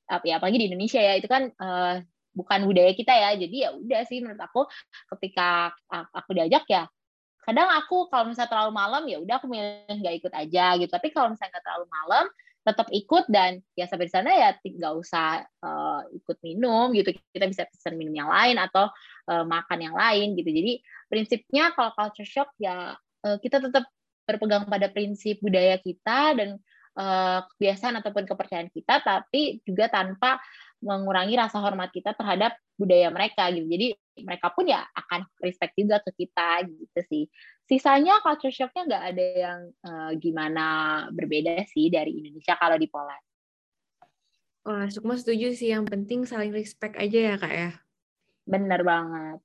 apa 0.06 0.22
ya 0.22 0.38
apalagi 0.38 0.62
di 0.62 0.70
Indonesia 0.70 1.02
ya 1.02 1.18
itu 1.18 1.26
kan 1.26 1.50
uh, 1.50 1.98
bukan 2.38 2.60
budaya 2.70 2.94
kita 2.94 3.10
ya. 3.10 3.34
Jadi 3.34 3.56
ya 3.66 3.74
udah 3.74 4.02
sih 4.06 4.22
menurut 4.22 4.38
aku 4.38 4.70
ketika 5.18 5.74
aku 5.90 6.38
diajak 6.38 6.70
ya 6.70 6.86
kadang 7.46 7.70
aku 7.70 8.10
kalau 8.10 8.34
misalnya 8.34 8.50
terlalu 8.50 8.74
malam 8.74 9.04
ya 9.06 9.22
udah 9.22 9.38
aku 9.38 9.46
milih 9.46 9.98
nggak 10.02 10.16
ikut 10.22 10.34
aja 10.34 10.66
gitu. 10.78 10.90
Tapi 10.94 11.08
kalau 11.10 11.34
misalnya 11.34 11.58
nggak 11.58 11.66
terlalu 11.66 11.88
malam 11.90 12.26
tetap 12.66 12.90
ikut 12.90 13.30
dan 13.30 13.62
ya 13.78 13.86
sampai 13.86 14.10
di 14.10 14.14
sana 14.18 14.34
ya 14.34 14.50
nggak 14.58 14.94
usah 14.98 15.46
uh, 15.62 16.02
ikut 16.10 16.42
minum 16.42 16.90
gitu 16.98 17.14
kita 17.30 17.46
bisa 17.46 17.70
pesan 17.70 17.94
minum 17.94 18.18
yang 18.18 18.26
lain 18.26 18.58
atau 18.58 18.90
uh, 19.30 19.46
makan 19.46 19.86
yang 19.86 19.94
lain 19.94 20.34
gitu 20.34 20.50
jadi 20.50 20.82
prinsipnya 21.06 21.78
kalau 21.78 21.94
culture 21.94 22.26
shock 22.26 22.50
ya 22.58 22.98
uh, 22.98 23.38
kita 23.38 23.62
tetap 23.62 23.86
berpegang 24.26 24.66
pada 24.66 24.90
prinsip 24.90 25.40
budaya 25.40 25.78
kita 25.80 26.34
dan 26.36 26.50
uh, 26.98 27.46
kebiasaan 27.56 28.02
ataupun 28.02 28.26
kepercayaan 28.26 28.70
kita, 28.74 29.00
tapi 29.06 29.62
juga 29.64 29.88
tanpa 29.88 30.42
mengurangi 30.84 31.40
rasa 31.40 31.58
hormat 31.62 31.90
kita 31.90 32.14
terhadap 32.14 32.58
budaya 32.76 33.08
mereka 33.10 33.48
gitu. 33.54 33.66
Jadi 33.66 33.88
mereka 34.22 34.52
pun 34.52 34.68
ya 34.68 34.84
akan 34.96 35.26
respect 35.42 35.74
juga 35.76 36.00
ke 36.04 36.26
kita 36.26 36.68
gitu 36.68 37.00
sih. 37.08 37.24
Sisanya 37.66 38.22
culture 38.22 38.54
shocknya 38.54 38.84
nggak 38.86 39.04
ada 39.16 39.26
yang 39.34 39.60
uh, 39.82 40.12
gimana 40.20 40.66
berbeda 41.10 41.66
sih 41.66 41.90
dari 41.90 42.22
Indonesia 42.22 42.54
kalau 42.60 42.78
di 42.78 42.86
Poland. 42.86 43.24
Wah, 44.66 44.90
Sukma 44.90 45.18
setuju 45.18 45.54
sih. 45.54 45.74
Yang 45.74 45.94
penting 45.94 46.26
saling 46.26 46.54
respect 46.54 46.98
aja 46.98 47.34
ya 47.34 47.36
kak 47.38 47.54
ya. 47.54 47.72
Bener 48.46 48.82
banget. 48.82 49.40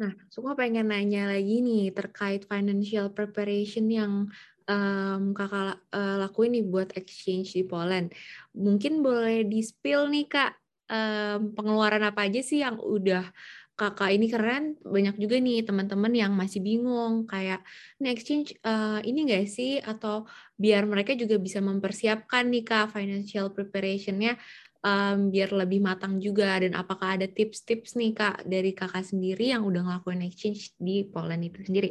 Nah, 0.00 0.16
Sukma 0.32 0.56
pengen 0.56 0.88
nanya 0.88 1.28
lagi 1.28 1.60
nih 1.60 1.92
terkait 1.92 2.48
financial 2.48 3.12
preparation 3.12 3.84
yang 3.92 4.32
um, 4.64 5.22
kakak 5.36 5.76
uh, 5.92 6.16
lakuin 6.24 6.56
nih 6.56 6.64
buat 6.64 6.88
exchange 6.96 7.52
di 7.52 7.68
Poland. 7.68 8.08
Mungkin 8.56 9.04
boleh 9.04 9.44
di-spill 9.44 10.08
nih 10.08 10.24
kak, 10.24 10.56
um, 10.88 11.52
pengeluaran 11.52 12.00
apa 12.00 12.32
aja 12.32 12.40
sih 12.40 12.64
yang 12.64 12.80
udah 12.80 13.28
kakak 13.76 14.12
ini 14.12 14.28
keren, 14.28 14.76
banyak 14.84 15.16
juga 15.16 15.40
nih 15.40 15.64
teman-teman 15.64 16.12
yang 16.12 16.32
masih 16.36 16.60
bingung 16.60 17.24
kayak 17.24 17.64
ini 17.96 18.08
exchange 18.12 18.56
uh, 18.64 19.00
ini 19.04 19.28
enggak 19.28 19.52
sih? 19.52 19.84
Atau 19.84 20.24
biar 20.56 20.88
mereka 20.88 21.12
juga 21.12 21.36
bisa 21.36 21.60
mempersiapkan 21.60 22.48
nih 22.48 22.64
kak 22.64 22.96
financial 22.96 23.52
preparationnya 23.52 24.40
um, 24.84 25.28
biar 25.32 25.52
lebih 25.52 25.80
matang 25.80 26.20
juga. 26.20 26.56
Dan 26.60 26.76
apakah 26.76 27.20
ada 27.20 27.26
tips-tips 27.28 27.96
nih 27.96 28.12
kak 28.16 28.44
dari 28.48 28.72
kakak 28.72 29.04
sendiri 29.04 29.52
yang 29.52 29.64
udah 29.64 29.84
ngelakuin 29.84 30.24
exchange 30.26 30.72
di 30.80 31.04
Poland 31.08 31.44
itu 31.46 31.60
sendiri? 31.64 31.90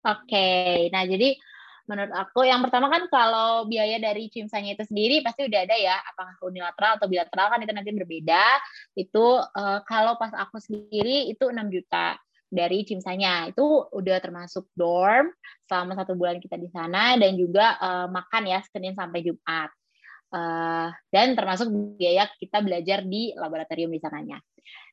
Oke, 0.00 0.32
okay. 0.32 0.88
nah 0.88 1.04
jadi 1.04 1.36
menurut 1.84 2.14
aku 2.14 2.46
yang 2.46 2.62
pertama 2.64 2.88
kan 2.88 3.04
kalau 3.12 3.66
biaya 3.68 4.00
dari 4.00 4.30
cimsanya 4.32 4.78
itu 4.78 4.86
sendiri 4.88 5.20
pasti 5.20 5.44
udah 5.44 5.60
ada 5.60 5.76
ya. 5.76 6.00
Apakah 6.00 6.40
unilateral 6.46 6.96
atau 6.96 7.08
bilateral 7.10 7.46
kan 7.52 7.60
itu 7.60 7.72
nanti 7.76 7.90
berbeda. 7.92 8.44
Itu 8.96 9.44
uh, 9.44 9.78
kalau 9.84 10.16
pas 10.16 10.32
aku 10.32 10.56
sendiri 10.56 11.28
itu 11.28 11.52
6 11.52 11.68
juta 11.68 12.16
dari 12.50 12.82
cimsanya 12.82 13.52
itu 13.52 13.62
udah 13.94 14.18
termasuk 14.18 14.66
dorm 14.74 15.30
selama 15.70 15.94
satu 15.94 16.18
bulan 16.18 16.42
kita 16.42 16.58
di 16.58 16.66
sana 16.66 17.14
dan 17.14 17.38
juga 17.38 17.78
uh, 17.78 18.06
makan 18.10 18.42
ya 18.50 18.58
Senin 18.66 18.98
sampai 18.98 19.22
Jumat 19.22 19.70
uh, 20.34 20.88
dan 21.10 21.34
termasuk 21.34 21.70
biaya 21.98 22.26
kita 22.38 22.62
belajar 22.62 23.02
di 23.04 23.34
laboratorium 23.34 23.90
di 23.90 24.00
sananya. 24.00 24.38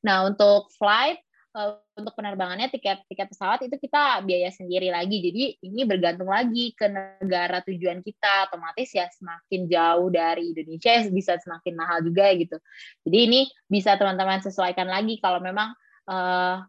Nah 0.05 0.25
untuk 0.27 0.69
flight 0.75 1.21
uh, 1.57 1.77
untuk 1.97 2.13
penerbangannya 2.13 2.69
tiket 2.69 3.01
tiket 3.09 3.27
pesawat 3.33 3.65
itu 3.65 3.75
kita 3.81 4.21
biaya 4.25 4.53
sendiri 4.53 4.93
lagi. 4.93 5.17
Jadi 5.21 5.43
ini 5.65 5.81
bergantung 5.85 6.29
lagi 6.29 6.73
ke 6.77 6.85
negara 6.89 7.65
tujuan 7.65 8.05
kita. 8.05 8.49
Otomatis 8.49 8.89
ya 8.93 9.09
semakin 9.09 9.61
jauh 9.65 10.09
dari 10.13 10.53
Indonesia 10.53 10.91
ya 10.93 11.01
bisa 11.09 11.38
semakin 11.41 11.73
mahal 11.73 12.05
juga 12.05 12.29
gitu. 12.38 12.57
Jadi 13.05 13.17
ini 13.17 13.41
bisa 13.65 13.97
teman-teman 13.97 14.41
sesuaikan 14.45 14.85
lagi 14.85 15.17
kalau 15.17 15.41
memang 15.41 15.73
uh, 16.09 16.61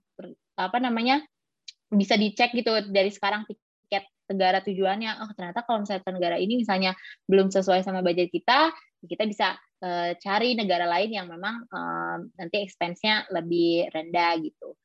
apa 0.58 0.78
namanya 0.82 1.22
bisa 1.88 2.20
dicek 2.20 2.52
gitu 2.52 2.84
dari 2.92 3.08
sekarang 3.08 3.48
negara 4.30 4.58
tujuannya 4.62 5.24
oh 5.24 5.30
ternyata 5.34 5.64
kalau 5.64 5.82
misalnya 5.82 6.04
ke 6.04 6.12
negara 6.12 6.36
ini 6.36 6.60
misalnya 6.60 6.92
belum 7.26 7.48
sesuai 7.48 7.82
sama 7.82 8.04
budget 8.04 8.28
kita 8.28 8.70
kita 9.06 9.24
bisa 9.26 9.56
uh, 9.84 10.12
cari 10.18 10.54
negara 10.54 10.84
lain 10.86 11.10
yang 11.10 11.26
memang 11.26 11.64
uh, 11.70 12.18
nanti 12.36 12.62
expense-nya 12.62 13.30
lebih 13.32 13.88
rendah 13.90 14.36
gitu 14.42 14.76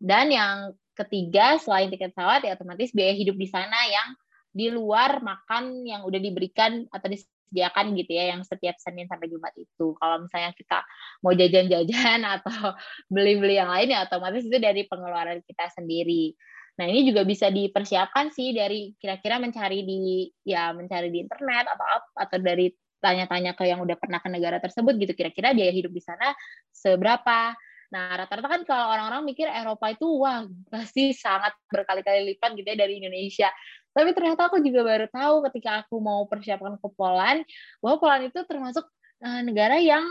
dan 0.00 0.32
yang 0.32 0.72
ketiga 0.96 1.56
selain 1.56 1.88
tiket 1.88 2.12
pesawat 2.12 2.44
ya 2.44 2.56
otomatis 2.56 2.92
biaya 2.92 3.16
hidup 3.16 3.36
di 3.40 3.48
sana 3.48 3.78
yang 3.88 4.08
di 4.50 4.66
luar 4.68 5.22
makan 5.22 5.86
yang 5.86 6.02
udah 6.02 6.18
diberikan 6.18 6.84
atau 6.90 7.06
disediakan 7.06 7.94
gitu 7.94 8.10
ya 8.18 8.34
yang 8.34 8.42
setiap 8.42 8.74
Senin 8.82 9.06
sampai 9.06 9.30
Jumat 9.30 9.54
itu. 9.54 9.94
Kalau 9.94 10.26
misalnya 10.26 10.50
kita 10.58 10.82
mau 11.22 11.32
jajan-jajan 11.32 12.20
atau 12.38 12.74
beli-beli 13.06 13.62
yang 13.62 13.70
lain 13.70 13.94
ya 13.94 14.04
otomatis 14.04 14.42
itu 14.42 14.58
dari 14.58 14.84
pengeluaran 14.90 15.40
kita 15.46 15.70
sendiri. 15.70 16.34
Nah, 16.80 16.88
ini 16.88 17.12
juga 17.12 17.28
bisa 17.28 17.52
dipersiapkan 17.52 18.32
sih 18.32 18.56
dari 18.56 18.96
kira-kira 18.96 19.36
mencari 19.36 19.84
di 19.84 20.32
ya 20.48 20.72
mencari 20.72 21.12
di 21.12 21.20
internet 21.20 21.68
atau 21.68 22.08
atau 22.16 22.38
dari 22.40 22.72
tanya-tanya 23.04 23.52
ke 23.52 23.68
yang 23.68 23.84
udah 23.84 24.00
pernah 24.00 24.16
ke 24.16 24.32
negara 24.32 24.56
tersebut 24.64 24.96
gitu 24.96 25.12
kira-kira 25.12 25.52
biaya 25.52 25.72
hidup 25.76 25.92
di 25.92 26.00
sana 26.00 26.32
seberapa. 26.72 27.52
Nah, 27.92 28.16
rata-rata 28.16 28.48
kan 28.48 28.62
kalau 28.64 28.96
orang-orang 28.96 29.28
mikir 29.28 29.44
Eropa 29.44 29.92
itu 29.92 30.08
wah 30.08 30.48
pasti 30.72 31.12
sangat 31.12 31.52
berkali-kali 31.68 32.32
lipat 32.32 32.56
gitu 32.56 32.64
ya 32.72 32.78
dari 32.80 32.96
Indonesia. 32.96 33.52
Tapi 33.92 34.16
ternyata 34.16 34.48
aku 34.48 34.62
juga 34.64 34.80
baru 34.86 35.06
tahu 35.12 35.44
ketika 35.52 35.84
aku 35.84 36.00
mau 36.00 36.24
persiapkan 36.30 36.80
ke 36.80 36.88
Poland 36.96 37.44
bahwa 37.84 37.96
Poland 38.00 38.24
itu 38.32 38.40
termasuk 38.48 38.88
uh, 39.20 39.42
negara 39.44 39.76
yang 39.82 40.06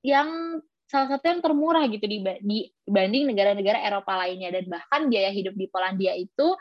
yang 0.00 0.62
salah 0.86 1.10
satu 1.10 1.26
yang 1.26 1.42
termurah 1.42 1.84
gitu 1.90 2.06
dibanding 2.06 3.26
negara-negara 3.26 3.82
Eropa 3.82 4.14
lainnya. 4.22 4.54
Dan 4.54 4.70
bahkan 4.70 5.10
biaya 5.10 5.34
hidup 5.34 5.54
di 5.58 5.66
Polandia 5.66 6.14
itu 6.14 6.54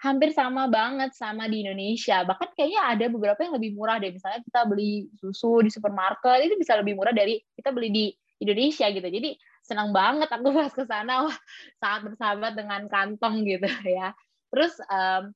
hampir 0.00 0.32
sama 0.32 0.68
banget 0.68 1.12
sama 1.16 1.48
di 1.48 1.64
Indonesia. 1.64 2.24
Bahkan 2.24 2.56
kayaknya 2.56 2.80
ada 2.84 3.06
beberapa 3.12 3.40
yang 3.44 3.56
lebih 3.56 3.76
murah 3.76 4.00
deh. 4.00 4.12
Misalnya 4.12 4.40
kita 4.44 4.64
beli 4.68 5.08
susu 5.20 5.60
di 5.64 5.70
supermarket 5.72 6.44
itu 6.44 6.56
bisa 6.56 6.76
lebih 6.76 6.96
murah 6.96 7.12
dari 7.12 7.40
kita 7.56 7.72
beli 7.72 7.88
di 7.92 8.06
Indonesia 8.40 8.88
gitu. 8.88 9.04
Jadi 9.04 9.36
senang 9.60 9.92
banget 9.92 10.28
aku 10.32 10.52
pas 10.56 10.72
ke 10.72 10.84
sana. 10.88 11.28
Wah 11.28 11.38
sangat 11.80 12.00
bersahabat 12.12 12.52
dengan 12.56 12.88
kantong 12.88 13.44
gitu 13.44 13.68
ya. 13.96 14.12
Terus 14.52 14.76
um, 14.88 15.32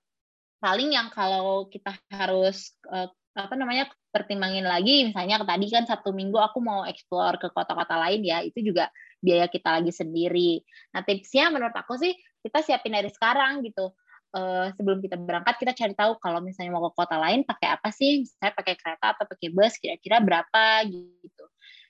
paling 0.61 0.97
yang 0.97 1.13
kalau 1.13 1.69
kita 1.69 1.93
harus 2.09 2.73
uh, 2.89 3.09
apa 3.37 3.55
namanya 3.57 3.93
pertimbangin 4.15 4.63
lagi 4.63 5.11
misalnya 5.11 5.43
tadi 5.43 5.67
kan 5.67 5.83
satu 5.91 6.15
minggu 6.15 6.39
aku 6.39 6.63
mau 6.63 6.87
explore 6.87 7.35
ke 7.43 7.51
kota-kota 7.51 7.99
lain 7.99 8.23
ya 8.23 8.47
itu 8.47 8.63
juga 8.63 8.87
biaya 9.19 9.51
kita 9.51 9.81
lagi 9.81 9.91
sendiri. 9.91 10.63
Nah 10.95 11.03
tipsnya 11.03 11.51
menurut 11.51 11.75
aku 11.75 11.99
sih 11.99 12.15
kita 12.47 12.63
siapin 12.63 12.95
dari 12.95 13.11
sekarang 13.11 13.67
gitu. 13.67 13.91
Uh, 14.35 14.67
sebelum 14.75 14.99
kita 14.99 15.15
berangkat 15.15 15.63
kita 15.63 15.73
cari 15.79 15.95
tahu 15.95 16.19
kalau 16.19 16.43
misalnya 16.43 16.75
mau 16.75 16.83
ke 16.91 16.99
kota 16.99 17.19
lain 17.19 17.43
pakai 17.43 17.75
apa 17.75 17.91
sih? 17.91 18.23
Saya 18.39 18.55
pakai 18.55 18.75
kereta 18.79 19.15
atau 19.19 19.27
pakai 19.27 19.49
bus 19.51 19.75
kira-kira 19.79 20.23
berapa 20.23 20.63
gitu 20.87 21.45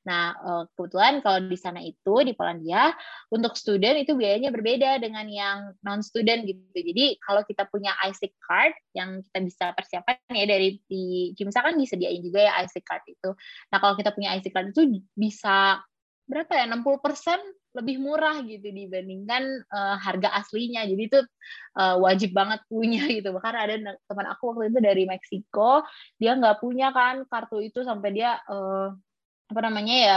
Nah, 0.04 0.36
eh, 0.36 0.64
kebetulan 0.76 1.24
kalau 1.24 1.38
di 1.48 1.56
sana 1.56 1.80
itu 1.80 2.14
di 2.24 2.36
Polandia 2.36 2.92
untuk 3.32 3.56
student 3.56 3.96
itu 3.96 4.12
biayanya 4.12 4.52
berbeda 4.52 5.00
dengan 5.00 5.24
yang 5.28 5.58
non 5.80 6.04
student 6.04 6.44
gitu. 6.44 6.60
Jadi 6.76 7.16
kalau 7.24 7.40
kita 7.44 7.64
punya 7.72 7.96
IC 8.04 8.36
card 8.44 8.76
yang 8.92 9.24
kita 9.24 9.38
bisa 9.40 9.64
persiapkan 9.72 10.16
ya 10.32 10.44
dari 10.44 10.76
di 10.84 11.32
Kimsa 11.32 11.64
kan 11.64 11.80
disediain 11.80 12.20
juga 12.20 12.44
ya 12.44 12.52
IC 12.68 12.84
card 12.84 13.04
itu. 13.08 13.30
Nah, 13.72 13.78
kalau 13.80 13.96
kita 13.96 14.12
punya 14.12 14.36
IC 14.36 14.52
card 14.52 14.76
itu 14.76 15.00
bisa 15.16 15.80
berapa 16.24 16.52
ya 16.56 16.64
60% 16.72 17.40
lebih 17.74 17.98
murah 17.98 18.38
gitu 18.46 18.70
dibandingkan 18.70 19.66
uh, 19.66 19.98
harga 19.98 20.30
aslinya. 20.38 20.86
Jadi 20.86 21.02
itu 21.10 21.20
uh, 21.74 21.98
wajib 21.98 22.30
banget 22.30 22.62
punya 22.70 23.02
gitu. 23.16 23.34
Bahkan 23.34 23.54
ada 23.54 23.74
teman 24.06 24.26
aku 24.30 24.54
waktu 24.54 24.70
itu 24.70 24.78
dari 24.78 25.04
Meksiko, 25.10 25.82
dia 26.20 26.38
nggak 26.38 26.62
punya 26.62 26.94
kan 26.94 27.26
kartu 27.26 27.58
itu 27.60 27.82
sampai 27.82 28.10
dia 28.14 28.38
uh, 28.46 28.94
apa 29.54 29.70
namanya 29.70 29.94
ya 29.94 30.16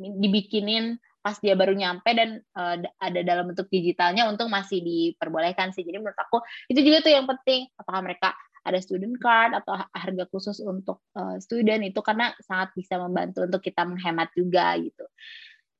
dibikinin 0.00 0.96
pas 1.20 1.36
dia 1.44 1.52
baru 1.52 1.76
nyampe 1.76 2.08
dan 2.16 2.40
uh, 2.56 2.80
ada 3.04 3.20
dalam 3.20 3.52
bentuk 3.52 3.68
digitalnya 3.68 4.24
untuk 4.32 4.48
masih 4.48 4.80
diperbolehkan 4.80 5.76
sih. 5.76 5.84
Jadi 5.84 6.00
menurut 6.00 6.16
aku 6.16 6.40
itu 6.72 6.80
juga 6.80 7.04
tuh 7.04 7.12
yang 7.12 7.28
penting 7.28 7.68
apakah 7.76 8.00
mereka 8.00 8.32
ada 8.64 8.78
student 8.80 9.16
card 9.20 9.52
atau 9.52 9.76
harga 9.76 10.24
khusus 10.32 10.64
untuk 10.64 11.04
uh, 11.20 11.36
student 11.36 11.84
itu 11.84 12.00
karena 12.00 12.32
sangat 12.40 12.72
bisa 12.72 12.96
membantu 12.96 13.44
untuk 13.44 13.60
kita 13.60 13.84
menghemat 13.84 14.32
juga 14.32 14.72
gitu. 14.80 15.04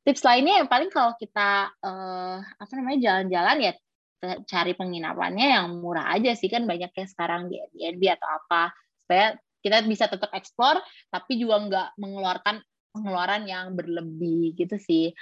Tips 0.05 0.25
lainnya 0.25 0.61
yang 0.65 0.69
paling 0.69 0.93
kalau 0.93 1.17
kita 1.17 1.73
uh, 1.81 2.39
apa 2.45 2.73
namanya 2.77 2.99
jalan-jalan 3.09 3.57
ya 3.61 3.73
cari 4.45 4.75
penginapannya 4.75 5.47
yang 5.55 5.79
murah 5.79 6.11
aja 6.11 6.35
sih 6.35 6.51
kan 6.51 6.67
banyak 6.67 6.91
ya 6.91 7.07
sekarang 7.07 7.47
di 7.47 7.63
Airbnb 7.79 8.19
atau 8.19 8.29
apa 8.35 8.75
supaya 9.07 9.39
kita 9.63 9.79
bisa 9.87 10.11
tetap 10.11 10.35
explore 10.35 10.83
tapi 11.11 11.39
juga 11.39 11.63
nggak 11.63 11.89
mengeluarkan 12.03 12.59
pengeluaran 12.93 13.45
yang 13.47 13.77
berlebih 13.77 14.57
gitu 14.57 14.77
sih. 14.81 15.15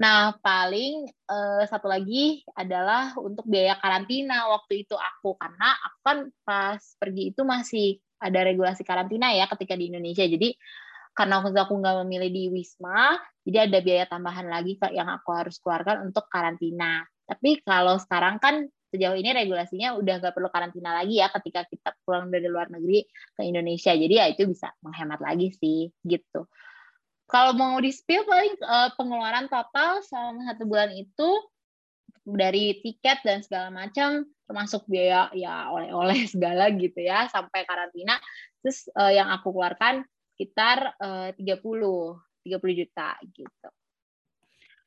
Nah, 0.00 0.34
paling 0.40 1.06
uh, 1.30 1.62
satu 1.68 1.86
lagi 1.86 2.42
adalah 2.58 3.14
untuk 3.20 3.46
biaya 3.46 3.78
karantina 3.78 4.50
waktu 4.50 4.82
itu 4.82 4.98
aku 4.98 5.38
karena 5.38 5.78
aku 5.78 5.98
kan 6.02 6.18
pas 6.42 6.80
pergi 6.98 7.30
itu 7.30 7.46
masih 7.46 8.00
ada 8.18 8.42
regulasi 8.42 8.82
karantina 8.82 9.30
ya 9.30 9.46
ketika 9.46 9.78
di 9.78 9.94
Indonesia. 9.94 10.26
Jadi 10.26 10.58
karena 11.12 11.44
waktu 11.44 11.54
aku 11.54 11.74
nggak 11.76 11.96
memilih 12.02 12.30
di 12.32 12.44
Wisma, 12.48 13.20
jadi 13.44 13.68
ada 13.68 13.78
biaya 13.84 14.04
tambahan 14.08 14.48
lagi 14.48 14.80
yang 14.96 15.12
aku 15.12 15.28
harus 15.36 15.60
keluarkan 15.60 16.08
untuk 16.08 16.24
karantina. 16.26 17.04
Tapi 17.28 17.60
kalau 17.62 18.00
sekarang 18.00 18.40
kan 18.40 18.66
sejauh 18.90 19.16
ini 19.16 19.30
regulasinya 19.32 19.94
udah 19.96 20.18
nggak 20.18 20.34
perlu 20.34 20.48
karantina 20.48 20.98
lagi 20.98 21.20
ya 21.20 21.28
ketika 21.30 21.68
kita 21.68 21.94
pulang 22.04 22.32
dari 22.32 22.48
luar 22.48 22.72
negeri 22.72 23.04
ke 23.36 23.44
Indonesia. 23.44 23.92
Jadi 23.92 24.14
ya 24.18 24.26
itu 24.26 24.48
bisa 24.48 24.72
menghemat 24.80 25.20
lagi 25.20 25.52
sih 25.52 25.92
gitu 26.00 26.48
kalau 27.32 27.56
mau 27.56 27.80
di 27.80 27.88
spill 27.88 28.28
paling 28.28 28.60
uh, 28.60 28.92
pengeluaran 28.94 29.48
total 29.48 30.04
selama 30.04 30.52
satu 30.52 30.68
bulan 30.68 30.92
itu 30.92 31.30
dari 32.22 32.78
tiket 32.84 33.24
dan 33.24 33.40
segala 33.40 33.72
macam 33.72 34.28
termasuk 34.44 34.84
biaya 34.84 35.32
ya 35.32 35.72
oleh-oleh 35.72 36.28
segala 36.32 36.68
gitu 36.76 37.00
ya 37.00 37.26
sampai 37.32 37.64
karantina 37.64 38.20
terus 38.60 38.86
uh, 38.94 39.10
yang 39.10 39.32
aku 39.32 39.50
keluarkan 39.50 40.04
sekitar 40.36 40.92
uh, 41.00 41.32
30 41.34 41.56
30 42.42 42.78
juta 42.78 43.08
gitu. 43.32 43.68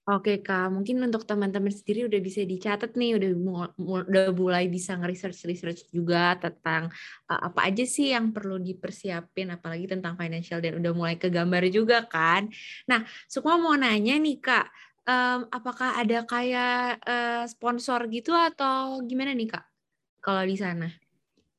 Oke 0.05 0.37
Kak, 0.45 0.69
mungkin 0.69 1.01
untuk 1.01 1.25
teman-teman 1.25 1.73
sendiri 1.73 2.05
udah 2.05 2.21
bisa 2.21 2.45
dicatat 2.45 2.93
nih, 2.93 3.17
udah 3.17 3.31
udah 4.05 4.29
mulai 4.37 4.69
bisa 4.69 4.93
nge-research 5.01 5.49
research 5.49 5.81
juga 5.89 6.37
tentang 6.37 6.93
uh, 7.25 7.49
apa 7.49 7.65
aja 7.65 7.81
sih 7.89 8.13
yang 8.13 8.29
perlu 8.29 8.61
dipersiapin, 8.61 9.57
apalagi 9.57 9.89
tentang 9.89 10.13
financial 10.13 10.61
dan 10.61 10.77
udah 10.77 10.93
mulai 10.93 11.17
ke 11.17 11.33
gambar 11.33 11.65
juga 11.73 12.05
kan. 12.05 12.45
Nah, 12.85 13.01
semua 13.25 13.57
mau 13.57 13.73
nanya 13.73 14.13
nih 14.21 14.37
Kak, 14.37 14.65
um, 15.09 15.49
apakah 15.49 15.97
ada 15.97 16.21
kayak 16.21 17.01
uh, 17.01 17.43
sponsor 17.49 18.05
gitu 18.13 18.29
atau 18.29 19.01
gimana 19.09 19.33
nih 19.33 19.57
Kak? 19.57 19.65
Kalau 20.21 20.45
di 20.45 20.53
sana? 20.53 20.85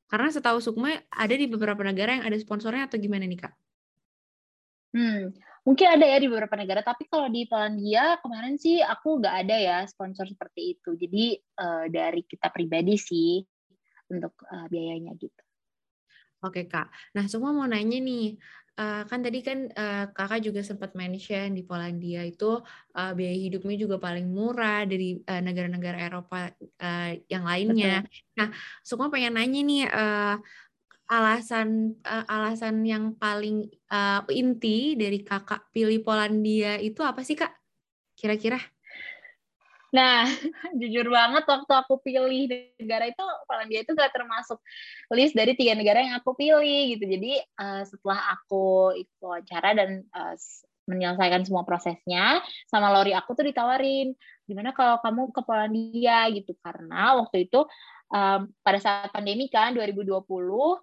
Karena 0.07 0.31
setahu 0.31 0.63
Sukma 0.63 0.95
ada 1.11 1.35
di 1.35 1.51
beberapa 1.51 1.83
negara 1.83 2.15
yang 2.15 2.23
ada 2.31 2.39
sponsornya 2.39 2.87
atau 2.87 2.95
gimana 3.03 3.27
nih 3.27 3.43
Kak? 3.43 3.55
Hmm, 4.95 5.35
Mungkin 5.67 5.99
ada 5.99 6.07
ya 6.07 6.23
di 6.23 6.31
beberapa 6.31 6.55
negara, 6.55 6.79
tapi 6.79 7.11
kalau 7.11 7.27
di 7.27 7.43
Polandia 7.43 8.23
kemarin 8.23 8.55
sih 8.55 8.79
aku 8.79 9.19
nggak 9.19 9.37
ada 9.43 9.57
ya 9.59 9.79
sponsor 9.91 10.31
seperti 10.31 10.79
itu. 10.79 10.95
Jadi 10.95 11.35
uh, 11.59 11.91
dari 11.91 12.23
kita 12.23 12.55
pribadi 12.55 12.95
sih 12.95 13.43
untuk 14.07 14.39
uh, 14.47 14.71
biayanya 14.71 15.11
gitu. 15.19 15.43
Oke 16.47 16.71
kak. 16.71 16.87
Nah 17.19 17.27
semua 17.27 17.51
mau 17.51 17.67
nanya 17.67 17.99
nih, 17.99 18.39
uh, 18.79 19.03
kan 19.11 19.19
tadi 19.27 19.43
kan 19.43 19.67
uh, 19.75 20.07
kakak 20.14 20.47
juga 20.47 20.62
sempat 20.62 20.95
mention 20.95 21.59
di 21.59 21.67
Polandia 21.67 22.23
itu 22.23 22.62
uh, 22.95 23.12
biaya 23.19 23.35
hidupnya 23.35 23.75
juga 23.75 23.99
paling 23.99 24.31
murah 24.31 24.87
dari 24.87 25.19
negara-negara 25.27 25.99
uh, 25.99 26.07
Eropa 26.07 26.55
uh, 26.79 27.11
yang 27.27 27.43
lainnya. 27.43 28.07
Betul. 28.07 28.39
Nah 28.39 28.49
semua 28.87 29.11
pengen 29.11 29.35
nanya 29.35 29.61
nih. 29.67 29.83
Uh, 29.91 30.39
alasan 31.07 31.95
uh, 32.03 32.27
alasan 32.27 32.83
yang 32.83 33.15
paling 33.15 33.71
uh, 33.91 34.27
inti 34.31 34.99
dari 34.99 35.23
kakak 35.23 35.71
pilih 35.71 36.03
Polandia 36.03 36.79
itu 36.83 37.03
apa 37.07 37.23
sih 37.23 37.39
kak? 37.39 37.55
Kira-kira? 38.19 38.59
Nah, 39.95 40.27
jujur 40.81 41.07
banget 41.09 41.47
waktu 41.47 41.73
aku 41.73 42.03
pilih 42.03 42.51
negara 42.77 43.07
itu 43.07 43.25
Polandia 43.47 43.81
itu 43.87 43.93
gak 43.95 44.13
termasuk 44.13 44.59
list 45.15 45.33
dari 45.33 45.55
tiga 45.55 45.79
negara 45.79 46.03
yang 46.03 46.19
aku 46.19 46.35
pilih 46.35 46.97
gitu. 46.99 47.05
Jadi 47.07 47.39
uh, 47.57 47.83
setelah 47.87 48.37
aku 48.37 48.93
ikut 48.99 49.19
wawancara 49.23 49.73
dan 49.79 50.03
uh, 50.11 50.35
menyelesaikan 50.87 51.43
semua 51.43 51.67
prosesnya 51.67 52.39
sama 52.71 52.95
Lori 52.95 53.11
aku 53.11 53.35
tuh 53.35 53.51
ditawarin 53.51 54.15
gimana 54.47 54.71
kalau 54.71 55.03
kamu 55.03 55.35
ke 55.35 55.43
Polandia 55.43 56.31
gitu 56.31 56.55
karena 56.63 57.19
waktu 57.19 57.51
itu 57.51 57.67
um, 58.11 58.41
pada 58.63 58.79
saat 58.79 59.11
pandemi 59.11 59.51
kan 59.51 59.75
2020 59.75 60.15
uh, 60.15 60.75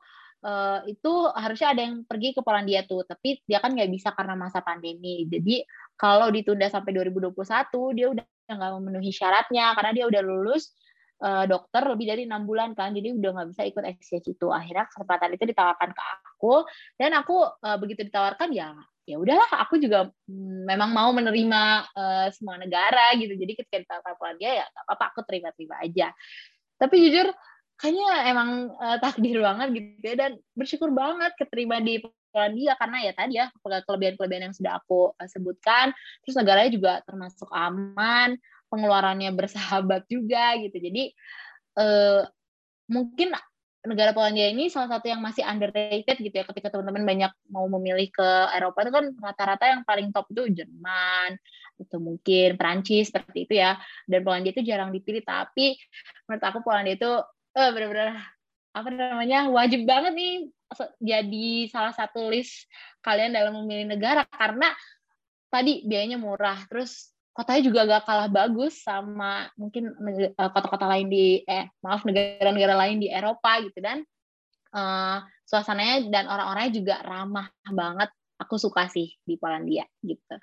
eh, 0.44 0.80
itu 0.92 1.14
harusnya 1.34 1.72
ada 1.72 1.82
yang 1.88 2.04
pergi 2.04 2.36
ke 2.36 2.42
Polandia 2.44 2.84
tuh, 2.84 3.08
tapi 3.08 3.40
dia 3.48 3.64
kan 3.64 3.72
nggak 3.72 3.92
bisa 3.92 4.12
karena 4.12 4.36
masa 4.36 4.60
pandemi. 4.60 5.24
Jadi 5.28 5.64
kalau 5.96 6.28
ditunda 6.30 6.68
sampai 6.68 6.92
2021 6.92 7.98
dia 7.98 8.08
udah 8.12 8.26
nggak 8.44 8.72
memenuhi 8.80 9.12
syaratnya 9.16 9.72
karena 9.74 9.92
dia 9.96 10.06
udah 10.12 10.22
lulus 10.22 10.76
uh, 11.24 11.48
dokter 11.48 11.82
lebih 11.88 12.06
dari 12.12 12.22
enam 12.28 12.44
bulan 12.44 12.76
kan, 12.76 12.92
jadi 12.92 13.16
udah 13.16 13.30
nggak 13.40 13.50
bisa 13.56 13.62
ikut 13.68 13.84
exchange 13.88 14.28
itu. 14.36 14.48
Akhirnya 14.52 14.86
kesempatan 14.92 15.30
itu 15.36 15.44
ditawarkan 15.48 15.90
ke 15.96 16.04
aku 16.04 16.68
dan 17.00 17.16
aku 17.16 17.40
uh, 17.40 17.78
begitu 17.80 18.04
ditawarkan 18.04 18.52
ya 18.52 18.76
ya 19.04 19.20
udahlah 19.20 19.52
aku 19.60 19.84
juga 19.84 20.08
mm, 20.32 20.64
memang 20.64 20.96
mau 20.96 21.12
menerima 21.12 21.62
uh, 21.92 22.28
semua 22.32 22.56
negara 22.56 23.12
gitu 23.20 23.36
jadi 23.36 23.52
ketika 23.60 23.78
ditawarkan 23.84 24.16
Polandia 24.16 24.64
ya 24.64 24.66
nggak 24.72 24.84
apa-apa 24.88 25.06
aku 25.12 25.20
terima-terima 25.28 25.76
aja 25.84 26.08
tapi 26.78 26.96
jujur 27.04 27.30
kayaknya 27.78 28.10
emang 28.32 28.50
uh, 28.80 28.98
takdir 29.02 29.40
banget 29.44 29.68
gitu 29.76 30.06
ya. 30.06 30.16
Dan 30.16 30.32
bersyukur 30.56 30.90
banget 30.94 31.36
keterima 31.36 31.84
di 31.84 32.00
Polandia 32.34 32.74
karena 32.80 32.98
ya 33.06 33.12
tadi 33.14 33.34
ya 33.38 33.48
kelebihan-kelebihan 33.62 34.50
yang 34.50 34.56
sudah 34.56 34.80
aku 34.82 35.14
uh, 35.14 35.30
sebutkan. 35.30 35.92
Terus 36.26 36.36
negaranya 36.40 36.72
juga 36.72 36.92
termasuk 37.06 37.50
aman. 37.52 38.40
Pengeluarannya 38.72 39.30
bersahabat 39.38 40.10
juga 40.10 40.58
gitu. 40.58 40.78
Jadi 40.82 41.14
uh, 41.78 42.26
mungkin 42.90 43.38
negara 43.84 44.16
Polandia 44.16 44.48
ini 44.48 44.72
salah 44.72 44.88
satu 44.88 45.12
yang 45.12 45.20
masih 45.20 45.44
underrated 45.44 46.18
gitu 46.20 46.32
ya. 46.32 46.48
Ketika 46.48 46.72
teman-teman 46.72 47.04
banyak 47.04 47.32
mau 47.52 47.68
memilih 47.68 48.08
ke 48.10 48.30
Eropa 48.56 48.88
itu 48.88 48.92
kan 48.96 49.06
rata-rata 49.20 49.66
yang 49.68 49.82
paling 49.84 50.10
top 50.16 50.28
itu 50.32 50.64
Jerman 50.64 51.36
atau 51.74 52.00
mungkin 52.00 52.56
Prancis 52.56 53.12
seperti 53.12 53.46
itu 53.46 53.54
ya. 53.60 53.76
Dan 54.08 54.24
Polandia 54.24 54.56
itu 54.56 54.64
jarang 54.64 54.90
dipilih 54.96 55.22
tapi 55.22 55.76
menurut 56.26 56.44
aku 56.44 56.60
Polandia 56.64 56.96
itu 56.96 57.12
uh, 57.60 57.70
benar-benar 57.76 58.24
apa 58.74 58.90
namanya 58.90 59.54
wajib 59.54 59.86
banget 59.86 60.18
nih 60.18 60.50
jadi 60.98 61.70
salah 61.70 61.94
satu 61.94 62.34
list 62.34 62.66
kalian 63.06 63.36
dalam 63.36 63.54
memilih 63.62 63.94
negara. 63.94 64.24
Karena 64.26 64.72
tadi 65.54 65.86
biayanya 65.86 66.18
murah 66.18 66.66
terus 66.66 67.13
kotanya 67.34 67.62
juga 67.66 67.80
gak 67.90 68.04
kalah 68.06 68.30
bagus 68.30 68.86
sama 68.86 69.50
mungkin 69.58 69.90
eh, 70.14 70.52
kota-kota 70.54 70.86
lain 70.86 71.10
di 71.10 71.42
eh 71.44 71.68
maaf 71.82 72.06
negara-negara 72.06 72.78
lain 72.78 73.02
di 73.02 73.10
Eropa 73.10 73.58
gitu. 73.66 73.82
Dan 73.82 74.06
uh, 74.78 75.18
suasananya 75.44 76.08
dan 76.14 76.30
orang-orangnya 76.30 76.74
juga 76.78 76.96
ramah 77.02 77.50
banget. 77.68 78.10
Aku 78.38 78.62
suka 78.62 78.86
sih 78.90 79.18
di 79.26 79.36
Polandia 79.38 79.86
gitu. 80.06 80.38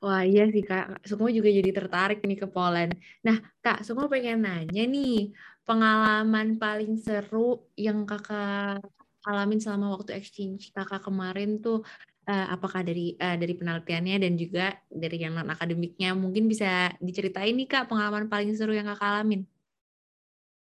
Wah 0.00 0.24
iya 0.24 0.48
sih 0.48 0.64
Kak, 0.64 1.04
semua 1.04 1.28
juga 1.28 1.52
jadi 1.52 1.76
tertarik 1.76 2.24
nih 2.24 2.40
ke 2.40 2.48
Poland. 2.48 2.96
Nah 3.20 3.36
Kak, 3.60 3.84
semua 3.84 4.08
pengen 4.08 4.48
nanya 4.48 4.88
nih, 4.88 5.28
pengalaman 5.68 6.56
paling 6.56 6.96
seru 6.96 7.68
yang 7.76 8.08
Kakak 8.08 8.80
alamin 9.28 9.60
selama 9.60 10.00
waktu 10.00 10.16
exchange 10.16 10.72
Kakak 10.72 11.04
kemarin 11.04 11.60
tuh 11.60 11.84
uh, 12.28 12.46
apakah 12.52 12.84
dari 12.84 13.16
uh, 13.16 13.36
dari 13.38 13.54
penelitiannya 13.56 14.16
dan 14.20 14.32
juga 14.36 14.66
dari 14.90 15.16
yang 15.22 15.38
non 15.38 15.48
akademiknya 15.48 16.12
mungkin 16.12 16.50
bisa 16.50 16.92
diceritain 16.98 17.54
nih 17.56 17.68
kak 17.68 17.88
pengalaman 17.88 18.28
paling 18.28 18.52
seru 18.52 18.74
yang 18.74 18.88
kakak 18.90 19.06
alamin. 19.06 19.46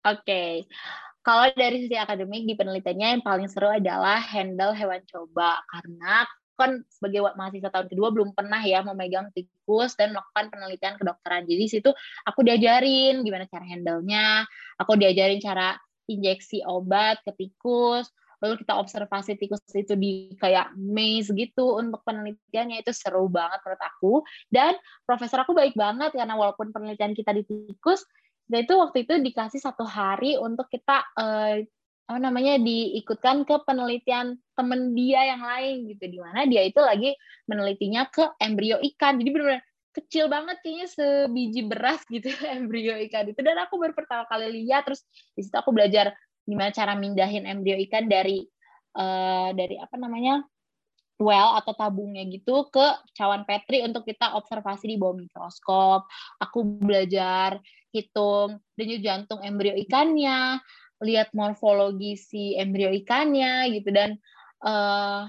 Oke, 0.08 0.24
okay. 0.24 0.52
kalau 1.20 1.52
dari 1.56 1.84
sisi 1.84 2.00
akademik 2.00 2.48
di 2.48 2.56
penelitiannya 2.56 3.20
yang 3.20 3.24
paling 3.24 3.52
seru 3.52 3.68
adalah 3.68 4.20
handle 4.24 4.72
hewan 4.72 5.04
coba 5.08 5.60
karena 5.68 6.24
kan 6.58 6.82
sebagai 6.90 7.22
mahasiswa 7.38 7.70
tahun 7.70 7.88
kedua 7.88 8.10
belum 8.10 8.34
pernah 8.34 8.58
ya 8.66 8.82
memegang 8.82 9.30
tikus 9.32 9.94
dan 9.94 10.18
melakukan 10.18 10.50
penelitian 10.50 10.98
kedokteran. 10.98 11.46
Jadi 11.46 11.64
situ 11.70 11.94
aku 12.26 12.42
diajarin 12.42 13.22
gimana 13.22 13.46
cara 13.46 13.64
handle-nya, 13.64 14.44
aku 14.82 14.98
diajarin 14.98 15.38
cara 15.38 15.78
injeksi 16.10 16.66
obat 16.66 17.22
ke 17.22 17.32
tikus, 17.38 18.10
lalu 18.38 18.62
kita 18.62 18.78
observasi 18.78 19.38
tikus 19.38 19.62
itu 19.74 19.98
di 19.98 20.34
kayak 20.38 20.78
maze 20.78 21.34
gitu 21.34 21.82
untuk 21.82 22.06
penelitiannya 22.06 22.86
itu 22.86 22.94
seru 22.94 23.26
banget 23.28 23.60
menurut 23.66 23.84
aku. 23.84 24.14
Dan 24.48 24.78
profesor 25.04 25.42
aku 25.42 25.58
baik 25.58 25.74
banget 25.74 26.14
karena 26.14 26.38
walaupun 26.38 26.70
penelitian 26.70 27.18
kita 27.18 27.34
di 27.34 27.44
tikus 27.46 28.06
dan 28.48 28.64
itu 28.64 28.74
waktu 28.80 29.04
itu 29.04 29.14
dikasih 29.20 29.60
satu 29.60 29.84
hari 29.84 30.40
untuk 30.40 30.72
kita 30.72 31.04
uh, 31.20 31.60
apa 32.08 32.20
namanya 32.24 32.56
diikutkan 32.64 33.44
ke 33.44 33.68
penelitian 33.68 34.40
temen 34.56 34.96
dia 34.96 35.36
yang 35.36 35.44
lain 35.44 35.92
gitu. 35.92 36.08
Di 36.08 36.20
mana 36.24 36.48
dia 36.48 36.64
itu 36.64 36.80
lagi 36.80 37.12
menelitinya 37.52 38.08
ke 38.08 38.24
embrio 38.40 38.80
ikan. 38.80 39.20
Jadi 39.20 39.30
benar-benar 39.36 39.64
kecil 39.92 40.32
banget 40.32 40.62
kayaknya 40.64 40.88
sebiji 40.88 41.62
beras 41.68 42.00
gitu 42.08 42.32
embrio 42.56 42.96
ikan 43.12 43.28
itu. 43.28 43.40
Dan 43.44 43.60
aku 43.60 43.76
baru 43.76 43.92
pertama 43.92 44.24
kali 44.32 44.64
lihat 44.64 44.88
terus 44.88 45.04
di 45.36 45.44
situ 45.44 45.56
aku 45.60 45.76
belajar 45.76 46.16
gimana 46.48 46.72
cara 46.72 46.96
mindahin 46.96 47.44
embrio 47.44 47.76
ikan 47.86 48.08
dari 48.08 48.48
uh, 48.96 49.52
dari 49.52 49.76
apa 49.78 50.00
namanya 50.00 50.42
well 51.20 51.58
atau 51.58 51.74
tabungnya 51.74 52.24
gitu 52.30 52.70
ke 52.70 52.88
cawan 53.18 53.44
petri 53.44 53.82
untuk 53.84 54.06
kita 54.06 54.38
observasi 54.38 54.88
di 54.88 54.96
bawah 54.96 55.18
mikroskop. 55.18 56.06
Aku 56.40 56.64
belajar 56.82 57.60
hitung 57.92 58.62
denyut 58.78 59.02
jantung 59.02 59.42
embrio 59.42 59.74
ikannya, 59.74 60.62
lihat 61.02 61.34
morfologi 61.34 62.18
si 62.18 62.54
embrio 62.54 62.94
ikannya 62.94 63.74
gitu 63.74 63.90
dan 63.90 64.18
uh, 64.62 65.26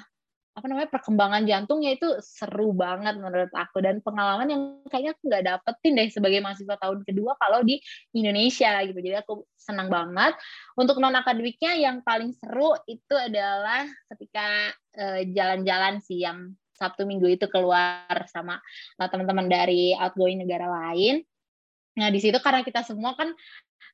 apa 0.59 0.66
namanya 0.66 0.90
perkembangan 0.90 1.46
jantungnya 1.46 1.94
itu 1.94 2.18
seru 2.18 2.74
banget 2.74 3.14
menurut 3.22 3.54
aku. 3.54 3.78
Dan 3.78 4.02
pengalaman 4.02 4.50
yang 4.50 4.62
kayaknya 4.90 5.14
aku 5.14 5.22
nggak 5.30 5.44
dapetin 5.46 5.92
deh 5.94 6.09
sebagai 6.11 6.42
mahasiswa 6.42 6.76
tahun 6.82 7.06
kedua 7.06 7.38
kalau 7.38 7.62
di 7.62 7.78
Indonesia 8.11 8.82
gitu. 8.82 8.98
Jadi 8.98 9.16
aku 9.22 9.46
senang 9.54 9.86
banget. 9.86 10.34
Untuk 10.74 10.98
non 10.98 11.14
akademiknya 11.14 11.78
yang 11.78 12.02
paling 12.02 12.34
seru 12.34 12.74
itu 12.90 13.14
adalah 13.14 13.86
ketika 14.11 14.74
eh, 14.98 15.30
jalan-jalan 15.30 16.02
sih 16.02 16.26
yang 16.26 16.50
Sabtu 16.74 17.06
Minggu 17.06 17.30
itu 17.30 17.46
keluar 17.50 18.26
sama 18.30 18.59
teman-teman 18.98 19.46
dari 19.46 19.94
outgoing 19.94 20.42
negara 20.42 20.66
lain. 20.66 21.22
Nah 21.98 22.11
di 22.11 22.18
situ 22.22 22.38
karena 22.38 22.62
kita 22.62 22.86
semua 22.86 23.14
kan 23.18 23.30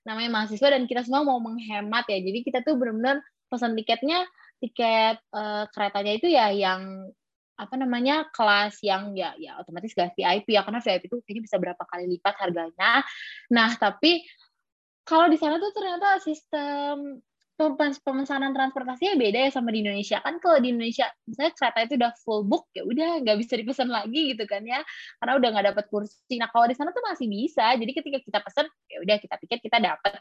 namanya 0.05 0.29
mahasiswa 0.29 0.69
dan 0.69 0.85
kita 0.85 1.05
semua 1.05 1.25
mau 1.25 1.41
menghemat 1.41 2.05
ya. 2.09 2.21
Jadi 2.21 2.45
kita 2.45 2.61
tuh 2.61 2.77
benar-benar 2.77 3.25
pesan 3.49 3.73
tiketnya 3.73 4.29
tiket 4.63 5.19
uh, 5.35 5.67
keretanya 5.71 6.13
itu 6.17 6.27
ya 6.31 6.51
yang 6.55 7.11
apa 7.55 7.75
namanya 7.79 8.27
kelas 8.35 8.83
yang 8.83 9.15
ya 9.15 9.31
ya 9.39 9.63
otomatis 9.63 9.95
gak 9.95 10.19
VIP 10.19 10.59
ya 10.59 10.67
karena 10.67 10.83
VIP 10.83 11.07
itu 11.07 11.17
kayaknya 11.23 11.43
bisa 11.47 11.57
berapa 11.63 11.83
kali 11.87 12.05
lipat 12.19 12.35
harganya. 12.43 13.07
Nah 13.55 13.71
tapi 13.79 14.27
kalau 15.07 15.31
di 15.31 15.39
sana 15.39 15.61
tuh 15.61 15.71
ternyata 15.71 16.19
sistem 16.19 17.21
pemesanan 17.55 18.51
transportasinya 18.51 19.15
beda 19.15 19.47
ya 19.47 19.51
sama 19.55 19.71
di 19.71 19.87
Indonesia. 19.87 20.19
Kan 20.19 20.43
kalau 20.43 20.59
di 20.59 20.75
Indonesia 20.75 21.07
misalnya 21.23 21.53
kereta 21.55 21.79
itu 21.87 21.95
udah 22.03 22.13
full 22.27 22.43
book 22.43 22.67
ya 22.75 22.83
udah 22.83 23.23
nggak 23.23 23.37
bisa 23.39 23.55
dipesan 23.55 23.89
lagi 23.95 24.35
gitu 24.35 24.45
kan 24.51 24.67
ya. 24.67 24.83
Karena 25.23 25.33
udah 25.39 25.49
nggak 25.55 25.67
dapat 25.75 25.85
kursi. 25.87 26.35
Nah 26.43 26.51
kalau 26.51 26.67
di 26.67 26.75
sana 26.75 26.91
tuh 26.91 27.05
masih 27.07 27.27
bisa. 27.31 27.79
Jadi 27.79 27.93
ketika 27.95 28.19
kita 28.19 28.39
pesen 28.43 28.67
ya 28.91 28.99
udah 29.07 29.17
kita 29.23 29.35
tiket 29.47 29.61
kita 29.63 29.79
dapat 29.79 30.19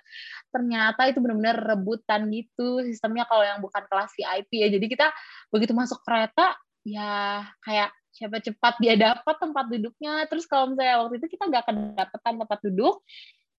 ternyata 0.53 1.01
itu 1.09 1.19
benar-benar 1.19 1.57
rebutan 1.57 2.29
gitu 2.29 2.85
sistemnya 2.85 3.25
kalau 3.25 3.41
yang 3.41 3.57
bukan 3.57 3.81
kelas 3.89 4.13
VIP 4.13 4.51
ya. 4.61 4.67
Jadi 4.69 4.85
kita 4.85 5.07
begitu 5.49 5.73
masuk 5.73 6.05
kereta 6.05 6.53
ya 6.85 7.41
kayak 7.65 7.89
siapa 8.13 8.37
cepat 8.45 8.77
dia 8.77 8.93
dapat 8.93 9.35
tempat 9.41 9.65
duduknya. 9.73 10.29
Terus 10.29 10.45
kalau 10.45 10.69
misalnya 10.69 11.01
waktu 11.01 11.17
itu 11.17 11.33
kita 11.33 11.49
nggak 11.49 11.65
kedapetan 11.65 12.33
tempat 12.37 12.59
duduk 12.61 13.01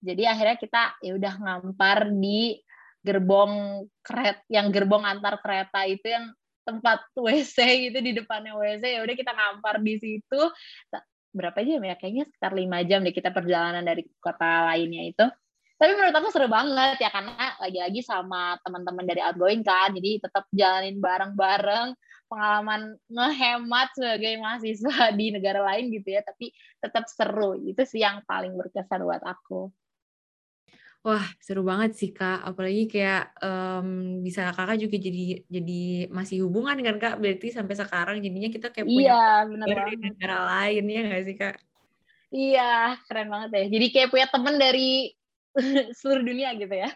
jadi 0.05 0.23
akhirnya 0.29 0.57
kita 0.61 0.81
ya 1.01 1.11
udah 1.17 1.33
ngampar 1.41 2.13
di 2.13 2.61
gerbong 3.05 3.85
keret 4.01 4.41
yang 4.49 4.73
gerbong 4.73 5.05
antar 5.05 5.37
kereta 5.37 5.85
itu 5.85 6.09
yang 6.09 6.33
tempat 6.65 7.05
WC 7.25 7.57
gitu 7.89 7.99
di 8.01 8.11
depannya 8.17 8.57
WC 8.57 8.83
ya 8.97 8.99
udah 9.05 9.15
kita 9.15 9.31
ngampar 9.31 9.77
di 9.85 10.01
situ. 10.01 10.41
Berapa 11.35 11.61
jam 11.61 11.83
ya? 11.85 11.95
Kayaknya 11.99 12.23
sekitar 12.25 12.51
lima 12.57 12.81
jam 12.81 13.05
deh 13.05 13.13
kita 13.13 13.29
perjalanan 13.29 13.85
dari 13.85 14.01
kota 14.17 14.73
lainnya 14.73 15.05
itu. 15.05 15.25
Tapi 15.75 15.91
menurut 15.91 16.15
aku 16.15 16.31
seru 16.31 16.47
banget 16.47 17.03
ya 17.03 17.11
karena 17.11 17.51
lagi-lagi 17.59 17.99
sama 17.99 18.55
teman-teman 18.63 19.03
dari 19.03 19.19
outgoing 19.19 19.59
kan 19.59 19.91
jadi 19.91 20.23
tetap 20.23 20.47
jalanin 20.49 20.97
bareng-bareng. 20.97 21.93
Pengalaman 22.25 22.97
ngehemat 23.05 23.93
sebagai 23.93 24.33
mahasiswa 24.41 25.13
di 25.19 25.29
negara 25.29 25.61
lain 25.61 25.93
gitu 25.93 26.15
ya 26.15 26.25
tapi 26.25 26.49
tetap 26.81 27.05
seru. 27.11 27.59
Itu 27.59 27.85
sih 27.85 28.01
yang 28.01 28.25
paling 28.25 28.55
berkesan 28.55 29.03
buat 29.05 29.21
aku 29.21 29.69
Wah, 31.05 31.21
seru 31.37 31.61
banget 31.61 31.93
sih 31.93 32.09
Kak. 32.09 32.41
Apalagi 32.41 32.89
kayak 32.89 33.37
um, 33.37 34.19
bisa 34.25 34.49
Kakak 34.49 34.81
juga 34.81 34.97
jadi 34.97 35.45
jadi 35.45 36.09
masih 36.09 36.49
hubungan 36.49 36.81
kan 36.81 36.97
Kak. 36.97 37.15
Berarti 37.21 37.53
sampai 37.53 37.77
sekarang 37.77 38.17
jadinya 38.25 38.49
kita 38.49 38.73
kayak 38.73 38.89
punya 38.89 39.13
iya, 39.13 39.29
bener 39.45 39.67
dari 39.69 39.93
negara 40.01 40.37
lain 40.49 40.83
ya 40.89 41.01
nggak 41.05 41.23
sih 41.29 41.35
Kak? 41.37 41.55
Iya, 42.33 42.97
keren 43.05 43.29
banget 43.29 43.49
ya. 43.53 43.63
Jadi 43.69 43.85
kayak 43.93 44.09
punya 44.09 44.27
temen 44.33 44.55
dari 44.57 45.13
seluruh 45.99 46.23
dunia 46.23 46.53
gitu 46.59 46.75
ya. 46.75 46.89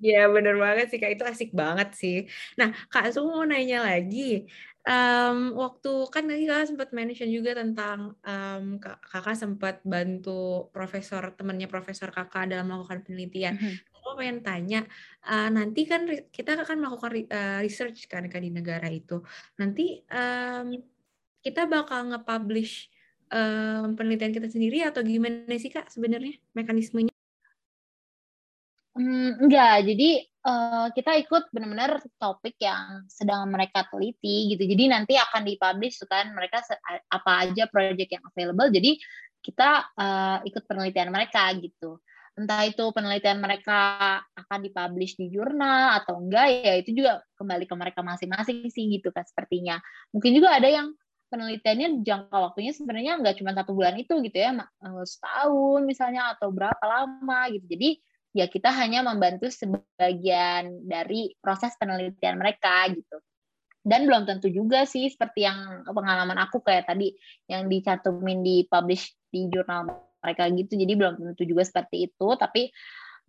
Iya 0.00 0.32
bener 0.32 0.56
banget 0.56 0.86
sih 0.88 0.98
kak 0.98 1.12
itu 1.12 1.24
asik 1.28 1.50
banget 1.52 1.92
sih. 1.92 2.16
Nah 2.56 2.72
kak 2.88 3.12
Su 3.12 3.20
mau 3.28 3.44
nanya 3.44 3.84
lagi, 3.84 4.48
um, 4.88 5.52
waktu 5.60 5.92
kan 6.08 6.24
tadi 6.24 6.48
kakak 6.48 6.68
sempat 6.72 6.88
mention 6.96 7.28
juga 7.28 7.52
tentang 7.52 8.16
um, 8.24 8.64
kakak 8.80 9.36
sempat 9.36 9.84
bantu 9.84 10.72
profesor 10.72 11.36
temannya 11.36 11.68
profesor 11.68 12.08
kakak 12.08 12.48
dalam 12.48 12.72
melakukan 12.72 13.04
penelitian. 13.04 13.60
Mm-hmm. 13.60 13.92
Aku 14.00 14.16
pengen 14.16 14.40
tanya, 14.40 14.80
uh, 15.28 15.52
nanti 15.52 15.84
kan 15.84 16.08
kita 16.32 16.56
akan 16.64 16.76
melakukan 16.80 17.12
uh, 17.28 17.58
research 17.60 18.08
kan 18.08 18.24
kan 18.32 18.40
di 18.40 18.48
negara 18.48 18.88
itu. 18.88 19.20
Nanti 19.60 20.00
um, 20.08 20.80
kita 21.44 21.68
bakal 21.68 22.08
nge-publish 22.08 22.88
um, 23.28 23.92
penelitian 23.96 24.32
kita 24.32 24.48
sendiri 24.48 24.80
atau 24.84 25.04
gimana 25.04 25.52
sih 25.60 25.68
kak 25.68 25.92
sebenarnya 25.92 26.40
mekanismenya? 26.56 27.12
Hmm, 29.00 29.32
enggak, 29.40 29.88
jadi 29.88 30.28
uh, 30.44 30.92
kita 30.92 31.16
ikut 31.24 31.48
benar-benar 31.56 32.04
topik 32.20 32.60
yang 32.60 33.08
sedang 33.08 33.48
mereka 33.48 33.88
teliti 33.88 34.52
gitu. 34.52 34.60
Jadi 34.60 34.92
nanti 34.92 35.16
akan 35.16 35.48
dipublish 35.48 36.04
kan 36.04 36.28
mereka 36.36 36.60
apa 37.08 37.48
aja 37.48 37.64
project 37.72 38.10
yang 38.12 38.24
available. 38.28 38.68
Jadi 38.68 39.00
kita 39.40 39.88
uh, 39.96 40.44
ikut 40.44 40.68
penelitian 40.68 41.08
mereka 41.08 41.48
gitu. 41.56 41.96
Entah 42.36 42.68
itu 42.68 42.84
penelitian 42.92 43.40
mereka 43.40 44.20
akan 44.36 44.58
dipublish 44.68 45.16
di 45.16 45.32
jurnal 45.32 45.96
atau 46.04 46.20
enggak 46.20 46.46
ya 46.60 46.74
itu 46.76 46.92
juga 46.92 47.24
kembali 47.40 47.64
ke 47.64 47.74
mereka 47.80 48.00
masing-masing 48.04 48.68
sih 48.68 48.84
gitu 49.00 49.08
kan 49.16 49.24
sepertinya. 49.24 49.80
Mungkin 50.12 50.36
juga 50.36 50.60
ada 50.60 50.68
yang 50.68 50.92
penelitiannya 51.32 52.04
jangka 52.04 52.36
waktunya 52.36 52.76
sebenarnya 52.76 53.16
nggak 53.22 53.40
cuma 53.40 53.56
satu 53.56 53.72
bulan 53.72 53.96
itu 53.96 54.12
gitu 54.20 54.36
ya, 54.36 54.50
eh, 54.60 55.04
setahun 55.08 55.80
misalnya 55.88 56.36
atau 56.36 56.52
berapa 56.52 56.84
lama 56.84 57.40
gitu. 57.48 57.64
Jadi 57.64 58.09
ya 58.30 58.46
kita 58.46 58.70
hanya 58.70 59.02
membantu 59.02 59.50
sebagian 59.50 60.86
dari 60.86 61.34
proses 61.42 61.74
penelitian 61.78 62.38
mereka 62.38 62.86
gitu. 62.90 63.18
Dan 63.80 64.04
belum 64.04 64.28
tentu 64.28 64.52
juga 64.52 64.84
sih 64.84 65.08
seperti 65.08 65.48
yang 65.48 65.88
pengalaman 65.88 66.36
aku 66.36 66.60
kayak 66.60 66.84
tadi 66.84 67.16
yang 67.48 67.64
dicantumin 67.66 68.44
di 68.44 68.68
publish 68.68 69.16
di 69.32 69.48
jurnal 69.48 69.88
mereka 70.20 70.52
gitu. 70.52 70.76
Jadi 70.76 70.92
belum 70.94 71.16
tentu 71.16 71.42
juga 71.48 71.64
seperti 71.64 72.12
itu, 72.12 72.28
tapi 72.36 72.68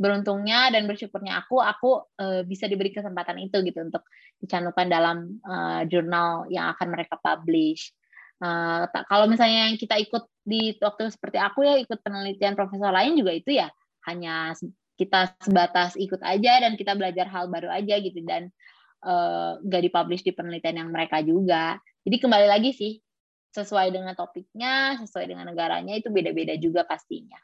beruntungnya 0.01 0.73
dan 0.73 0.89
bersyukurnya 0.89 1.45
aku 1.45 1.61
aku 1.61 1.91
uh, 2.17 2.41
bisa 2.43 2.65
diberi 2.65 2.89
kesempatan 2.89 3.37
itu 3.37 3.61
gitu 3.61 3.85
untuk 3.85 4.01
dicantumkan 4.41 4.89
dalam 4.89 5.37
uh, 5.45 5.85
jurnal 5.85 6.49
yang 6.51 6.73
akan 6.75 6.87
mereka 6.89 7.15
publish. 7.21 7.93
Uh, 8.41 8.89
kalau 9.05 9.29
misalnya 9.29 9.69
yang 9.69 9.77
kita 9.77 10.01
ikut 10.01 10.25
di 10.41 10.73
waktu 10.81 11.13
seperti 11.13 11.37
aku 11.37 11.61
ya 11.61 11.77
ikut 11.77 12.01
penelitian 12.01 12.57
profesor 12.57 12.89
lain 12.89 13.13
juga 13.13 13.31
itu 13.37 13.53
ya 13.53 13.69
hanya 14.09 14.57
kita 15.01 15.33
sebatas 15.41 15.97
ikut 15.97 16.21
aja 16.21 16.61
dan 16.61 16.77
kita 16.77 16.93
belajar 16.93 17.25
hal 17.25 17.49
baru 17.49 17.73
aja 17.73 17.97
gitu 17.97 18.21
dan 18.21 18.53
uh, 19.01 19.57
gak 19.65 19.81
dipublish 19.81 20.21
di 20.21 20.29
penelitian 20.29 20.85
yang 20.85 20.89
mereka 20.93 21.25
juga. 21.25 21.81
Jadi 22.05 22.17
kembali 22.21 22.45
lagi 22.45 22.69
sih 22.69 22.93
sesuai 23.51 23.89
dengan 23.89 24.13
topiknya, 24.13 25.01
sesuai 25.01 25.25
dengan 25.25 25.49
negaranya 25.49 25.97
itu 25.97 26.13
beda-beda 26.13 26.53
juga 26.55 26.85
pastinya. 26.85 27.41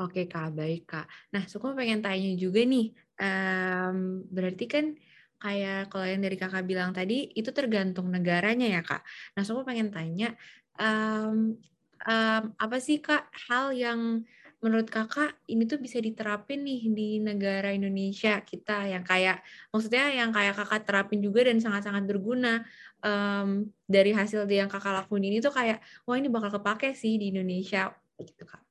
Oke 0.00 0.24
kak, 0.24 0.56
baik 0.56 0.88
kak. 0.88 1.06
Nah, 1.36 1.44
Suko 1.44 1.76
pengen 1.76 2.00
tanya 2.00 2.32
juga 2.32 2.64
nih, 2.64 2.96
um, 3.20 4.24
berarti 4.32 4.64
kan 4.64 4.96
kayak 5.36 5.92
kalau 5.92 6.06
yang 6.08 6.22
dari 6.24 6.38
kakak 6.40 6.64
bilang 6.64 6.96
tadi 6.96 7.28
itu 7.36 7.52
tergantung 7.52 8.08
negaranya 8.08 8.72
ya 8.72 8.80
kak. 8.80 9.04
Nah, 9.36 9.42
Suko 9.44 9.68
pengen 9.68 9.92
tanya, 9.92 10.32
um, 10.80 11.60
um, 12.08 12.44
apa 12.56 12.76
sih 12.80 13.04
kak 13.04 13.28
hal 13.52 13.76
yang 13.76 14.24
menurut 14.62 14.86
kakak 14.86 15.34
ini 15.50 15.66
tuh 15.66 15.82
bisa 15.82 15.98
diterapin 15.98 16.62
nih 16.62 16.86
di 16.94 17.08
negara 17.18 17.74
Indonesia 17.74 18.38
kita 18.46 18.86
yang 18.86 19.02
kayak 19.02 19.42
maksudnya 19.74 20.06
yang 20.14 20.30
kayak 20.30 20.54
kakak 20.54 20.86
terapin 20.86 21.18
juga 21.18 21.50
dan 21.50 21.58
sangat-sangat 21.58 22.06
berguna 22.06 22.62
um, 23.02 23.66
dari 23.90 24.14
hasil 24.14 24.46
yang 24.46 24.70
kakak 24.70 25.02
lakuin 25.02 25.34
ini 25.34 25.42
tuh 25.42 25.50
kayak 25.50 25.82
wah 26.06 26.14
ini 26.14 26.30
bakal 26.30 26.62
kepake 26.62 26.94
sih 26.94 27.18
di 27.18 27.34
Indonesia 27.34 27.90
gitu 28.22 28.46
kak. 28.46 28.62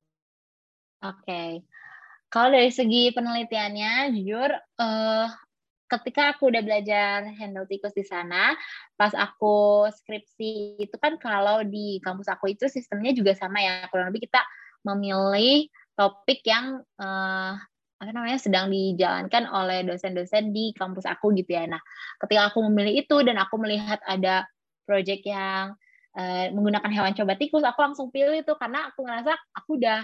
Oke, 1.01 1.27
okay. 1.27 1.49
kalau 2.31 2.55
dari 2.55 2.71
segi 2.71 3.11
penelitiannya 3.11 4.15
jujur 4.15 4.47
uh, 4.79 5.27
ketika 5.91 6.31
aku 6.31 6.55
udah 6.55 6.63
belajar 6.63 7.27
handle 7.35 7.67
tikus 7.67 7.91
di 7.91 8.07
sana, 8.07 8.55
pas 8.95 9.11
aku 9.11 9.89
skripsi 9.91 10.79
itu 10.79 10.95
kan 10.95 11.19
kalau 11.19 11.67
di 11.67 11.99
kampus 11.99 12.31
aku 12.31 12.55
itu 12.55 12.71
sistemnya 12.71 13.11
juga 13.11 13.35
sama 13.35 13.59
ya, 13.59 13.89
kurang 13.91 14.13
lebih 14.13 14.29
kita 14.29 14.39
memilih 14.87 15.67
topik 16.01 16.41
yang 16.49 16.81
uh, 16.97 17.53
apa 18.01 18.09
namanya 18.09 18.41
sedang 18.41 18.73
dijalankan 18.73 19.45
oleh 19.45 19.85
dosen-dosen 19.85 20.49
di 20.49 20.73
kampus 20.73 21.05
aku 21.05 21.29
gitu 21.37 21.53
ya. 21.53 21.69
Nah, 21.69 21.77
ketika 22.17 22.49
aku 22.49 22.65
memilih 22.65 23.05
itu 23.05 23.21
dan 23.21 23.37
aku 23.37 23.61
melihat 23.61 24.01
ada 24.09 24.49
proyek 24.89 25.21
yang 25.29 25.77
uh, 26.17 26.45
menggunakan 26.49 26.89
hewan 26.89 27.13
coba 27.13 27.37
tikus, 27.37 27.61
aku 27.61 27.77
langsung 27.85 28.09
pilih 28.09 28.41
itu 28.41 28.57
karena 28.57 28.89
aku 28.89 29.05
ngerasa 29.05 29.37
aku 29.53 29.77
udah 29.77 30.01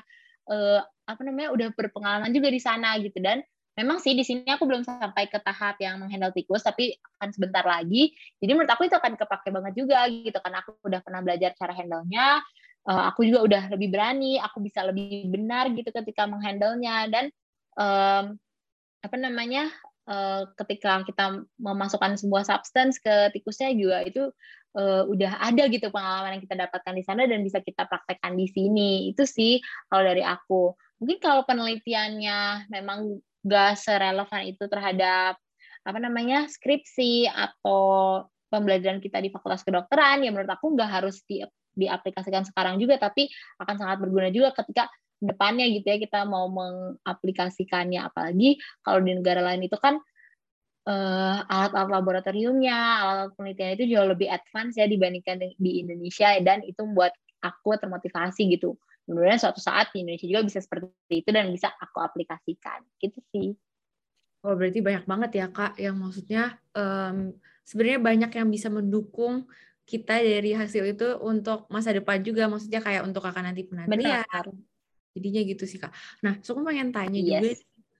uh, 0.54 0.80
apa 1.10 1.22
namanya 1.26 1.50
udah 1.58 1.68
berpengalaman 1.74 2.30
juga 2.30 2.54
di 2.54 2.62
sana 2.62 3.02
gitu. 3.02 3.18
Dan 3.18 3.41
memang 3.74 3.98
sih 3.98 4.14
di 4.14 4.22
sini 4.22 4.45
aku 4.45 4.70
belum 4.70 4.86
sampai 4.86 5.26
ke 5.26 5.41
tahap 5.41 5.82
yang 5.82 5.98
menghandle 5.98 6.30
tikus 6.38 6.62
tapi 6.62 6.93
akan 7.18 7.34
sebentar 7.34 7.66
lagi. 7.66 8.14
Jadi 8.38 8.52
menurut 8.54 8.70
aku 8.70 8.86
itu 8.86 8.93
akan 8.93 9.18
kepake 9.18 9.50
banget 9.50 9.74
juga 9.74 10.06
gitu 10.06 10.38
karena 10.38 10.62
aku 10.62 10.78
udah 10.86 11.02
pernah 11.02 11.26
belajar 11.26 11.58
cara 11.58 11.74
handle-nya 11.74 12.45
uh, 12.88 13.04
aku 13.12 13.28
juga 13.28 13.44
udah 13.44 13.64
lebih 13.76 13.92
berani 13.92 14.40
aku 14.40 14.64
bisa 14.64 14.82
lebih 14.88 15.28
benar 15.28 15.70
gitu 15.76 15.92
ketika 15.92 16.26
menghandle-nya. 16.26 17.12
Dan 17.12 17.26
um, 17.76 18.40
apa 19.04 19.16
namanya 19.20 19.70
uh, 20.08 20.48
ketika 20.64 21.04
kita 21.04 21.44
memasukkan 21.60 22.18
sebuah 22.18 22.48
substance 22.48 22.98
ke 22.98 23.30
tikusnya 23.36 23.76
juga 23.76 24.02
itu 24.08 24.24
uh, 24.80 25.04
udah 25.06 25.44
ada 25.44 25.68
gitu 25.68 25.92
pengalaman 25.92 26.40
yang 26.40 26.44
kita 26.44 26.56
dapatkan 26.58 26.94
di 26.96 27.04
sana 27.04 27.28
dan 27.28 27.44
bisa 27.44 27.60
kita 27.60 27.86
praktekkan 27.86 28.40
di 28.40 28.48
sini. 28.48 29.12
Itu 29.12 29.28
sih 29.28 29.60
kalau 29.92 30.08
dari 30.08 30.24
aku. 30.24 30.74
Mungkin 30.98 31.20
kalau 31.22 31.46
penelitiannya 31.46 32.72
memang 32.74 33.22
gak 33.46 33.78
serelevan 33.78 34.50
itu 34.50 34.66
terhadap 34.66 35.38
apa 35.88 36.00
namanya 36.04 36.52
skripsi 36.52 37.32
atau 37.32 38.26
pembelajaran 38.52 39.00
kita 39.00 39.24
di 39.24 39.32
fakultas 39.32 39.64
kedokteran 39.64 40.20
ya 40.20 40.36
menurut 40.36 40.52
aku 40.52 40.76
nggak 40.76 40.92
harus 41.00 41.24
di, 41.24 41.40
diaplikasikan 41.78 42.43
sekarang 42.49 42.82
juga 42.82 42.97
tapi 42.97 43.30
akan 43.61 43.75
sangat 43.78 43.97
berguna 44.01 44.34
juga 44.34 44.51
ketika 44.57 44.89
depannya 45.17 45.65
gitu 45.73 45.86
ya 45.86 45.97
kita 45.97 46.25
mau 46.25 46.49
mengaplikasikannya. 46.49 48.01
Apalagi 48.05 48.57
kalau 48.86 49.01
di 49.01 49.17
negara 49.17 49.41
lain 49.41 49.65
itu 49.65 49.78
kan 49.78 49.97
uh, 50.86 51.38
alat-alat 51.45 51.89
laboratoriumnya 51.89 52.78
alat-alat 52.78 53.34
penelitian 53.38 53.71
itu 53.78 53.86
jauh 53.97 54.07
lebih 54.09 54.30
advance 54.30 54.78
ya 54.78 54.86
dibandingkan 54.86 55.41
di 55.57 55.71
Indonesia 55.82 56.34
dan 56.41 56.61
itu 56.65 56.82
membuat 56.86 57.13
aku 57.41 57.78
termotivasi 57.78 58.57
gitu. 58.57 58.78
Mudah 59.07 59.39
suatu 59.39 59.63
saat 59.63 59.95
di 59.95 60.03
Indonesia 60.03 60.28
juga 60.28 60.43
bisa 60.43 60.59
seperti 60.59 61.23
itu 61.23 61.30
dan 61.32 61.47
bisa 61.49 61.71
aku 61.80 62.03
aplikasikan. 62.03 62.84
Gitu 62.99 63.19
sih. 63.32 63.55
Oh 64.45 64.53
berarti 64.53 64.80
banyak 64.84 65.03
banget 65.09 65.32
ya 65.43 65.47
kak 65.49 65.75
yang 65.82 65.97
maksudnya 65.97 66.61
um, 66.78 67.34
sebenarnya 67.65 67.99
banyak 67.99 68.32
yang 68.38 68.47
bisa 68.47 68.69
mendukung 68.69 69.49
kita 69.88 70.20
dari 70.20 70.52
hasil 70.52 70.84
itu 70.84 71.08
untuk 71.24 71.64
masa 71.72 71.96
depan 71.96 72.20
juga 72.20 72.52
maksudnya 72.52 72.84
kayak 72.84 73.08
untuk 73.08 73.24
kakak 73.24 73.48
nanti 73.48 73.64
penantian. 73.64 74.28
Jadinya 75.16 75.42
gitu 75.48 75.64
sih 75.64 75.80
kak. 75.80 75.96
Nah 76.22 76.38
so 76.44 76.52
aku 76.54 76.68
pengen 76.68 76.92
tanya 76.92 77.18
yes. 77.18 77.32
juga 77.32 77.52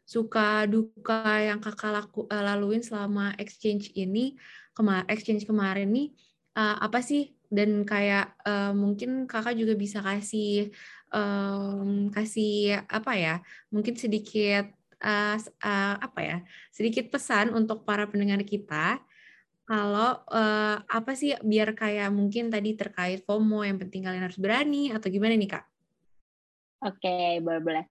suka 0.08 0.50
duka 0.68 1.24
yang 1.40 1.64
kakak 1.64 1.92
laku, 1.96 2.28
uh, 2.28 2.44
laluin 2.44 2.84
selama 2.84 3.34
exchange 3.40 3.96
ini 3.96 4.36
kemar 4.76 5.08
exchange 5.08 5.48
kemarin 5.48 5.88
nih 5.90 6.12
uh, 6.60 6.84
apa 6.84 7.00
sih? 7.00 7.32
Dan 7.48 7.88
kayak 7.88 8.36
uh, 8.44 8.76
mungkin 8.76 9.24
kakak 9.24 9.56
juga 9.56 9.72
bisa 9.80 10.04
kasih 10.04 10.76
um, 11.16 12.12
kasih 12.12 12.84
apa 12.88 13.16
ya 13.16 13.36
mungkin 13.72 13.96
sedikit 13.96 14.68
uh, 15.00 15.38
uh, 15.40 15.96
apa 16.02 16.20
ya 16.20 16.38
sedikit 16.74 17.08
pesan 17.08 17.56
untuk 17.56 17.88
para 17.88 18.08
pendengar 18.10 18.44
kita 18.44 19.00
kalau 19.68 20.24
uh, 20.32 20.80
apa 20.80 21.12
sih 21.12 21.36
biar 21.44 21.76
kayak 21.76 22.08
mungkin 22.16 22.48
tadi 22.48 22.80
terkait 22.80 23.28
FOMO 23.28 23.68
yang 23.68 23.76
penting 23.76 24.08
kalian 24.08 24.24
harus 24.24 24.40
berani 24.40 24.96
atau 24.96 25.12
gimana 25.12 25.36
nih 25.36 25.60
kak? 25.60 25.66
Oke 26.88 27.04
okay, 27.04 27.44
boleh 27.44 27.60
boleh. 27.60 27.86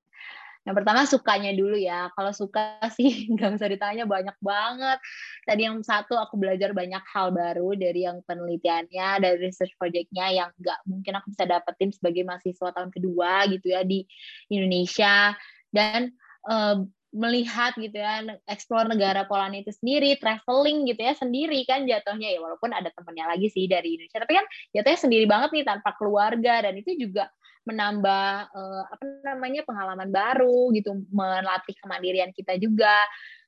Yang 0.66 0.83
pertama 0.83 1.01
sukanya 1.07 1.53
dulu 1.55 1.79
ya. 1.79 2.11
Kalau 2.16 2.33
suka 2.35 2.81
sih 2.97 3.31
nggak 3.31 3.61
usah 3.61 3.68
ditanya 3.70 4.09
banyak 4.09 4.35
banget. 4.43 4.99
Tadi 5.47 5.62
yang 5.62 5.79
satu 5.85 6.18
aku 6.18 6.35
belajar 6.41 6.72
banyak 6.72 7.05
hal 7.12 7.31
baru 7.31 7.77
dari 7.79 8.03
yang 8.09 8.24
penelitiannya, 8.27 9.22
dari 9.22 9.37
research 9.39 9.77
projectnya 9.79 10.27
yang 10.33 10.51
nggak 10.59 10.81
mungkin 10.89 11.12
aku 11.22 11.31
bisa 11.31 11.45
dapetin 11.45 11.95
sebagai 11.95 12.27
mahasiswa 12.27 12.72
tahun 12.72 12.91
kedua 12.91 13.47
gitu 13.53 13.70
ya 13.70 13.87
di 13.87 14.03
Indonesia. 14.51 15.37
Dan 15.70 16.11
uh, 16.51 16.83
melihat 17.15 17.73
gitu 17.79 17.97
ya, 17.97 18.23
explore 18.51 18.91
negara 18.91 19.25
Polandia 19.25 19.63
itu 19.63 19.73
sendiri, 19.73 20.19
traveling 20.19 20.91
gitu 20.91 21.01
ya 21.01 21.15
sendiri 21.15 21.63
kan 21.65 21.87
jatuhnya 21.87 22.35
ya 22.35 22.41
walaupun 22.43 22.75
ada 22.75 22.91
temennya 22.93 23.31
lagi 23.31 23.49
sih 23.51 23.71
dari 23.71 23.97
Indonesia, 23.97 24.21
tapi 24.23 24.35
kan 24.37 24.47
jatuhnya 24.75 25.01
sendiri 25.01 25.25
banget 25.25 25.51
nih 25.55 25.65
tanpa 25.65 25.91
keluarga 25.97 26.67
dan 26.67 26.75
itu 26.77 26.93
juga 26.99 27.31
menambah 27.67 28.27
uh, 28.55 28.83
apa 28.95 29.05
namanya 29.27 29.67
pengalaman 29.67 30.11
baru 30.11 30.71
gitu, 30.75 31.03
melatih 31.11 31.75
kemandirian 31.83 32.31
kita 32.31 32.55
juga. 32.63 32.95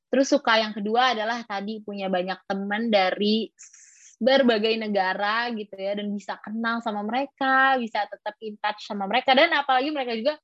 Terus 0.09 0.33
suka 0.33 0.59
yang 0.59 0.73
kedua 0.73 1.13
adalah 1.15 1.45
tadi 1.45 1.85
punya 1.85 2.09
banyak 2.09 2.41
teman 2.49 2.89
dari 2.89 3.53
berbagai 4.19 4.75
negara 4.75 5.47
gitu 5.55 5.79
ya 5.79 5.95
dan 5.95 6.11
bisa 6.11 6.35
kenal 6.43 6.83
sama 6.83 7.07
mereka, 7.07 7.79
bisa 7.79 8.03
tetap 8.11 8.35
in 8.43 8.59
touch 8.59 8.83
sama 8.91 9.07
mereka 9.07 9.31
dan 9.39 9.55
apalagi 9.55 9.95
mereka 9.95 10.13
juga 10.19 10.35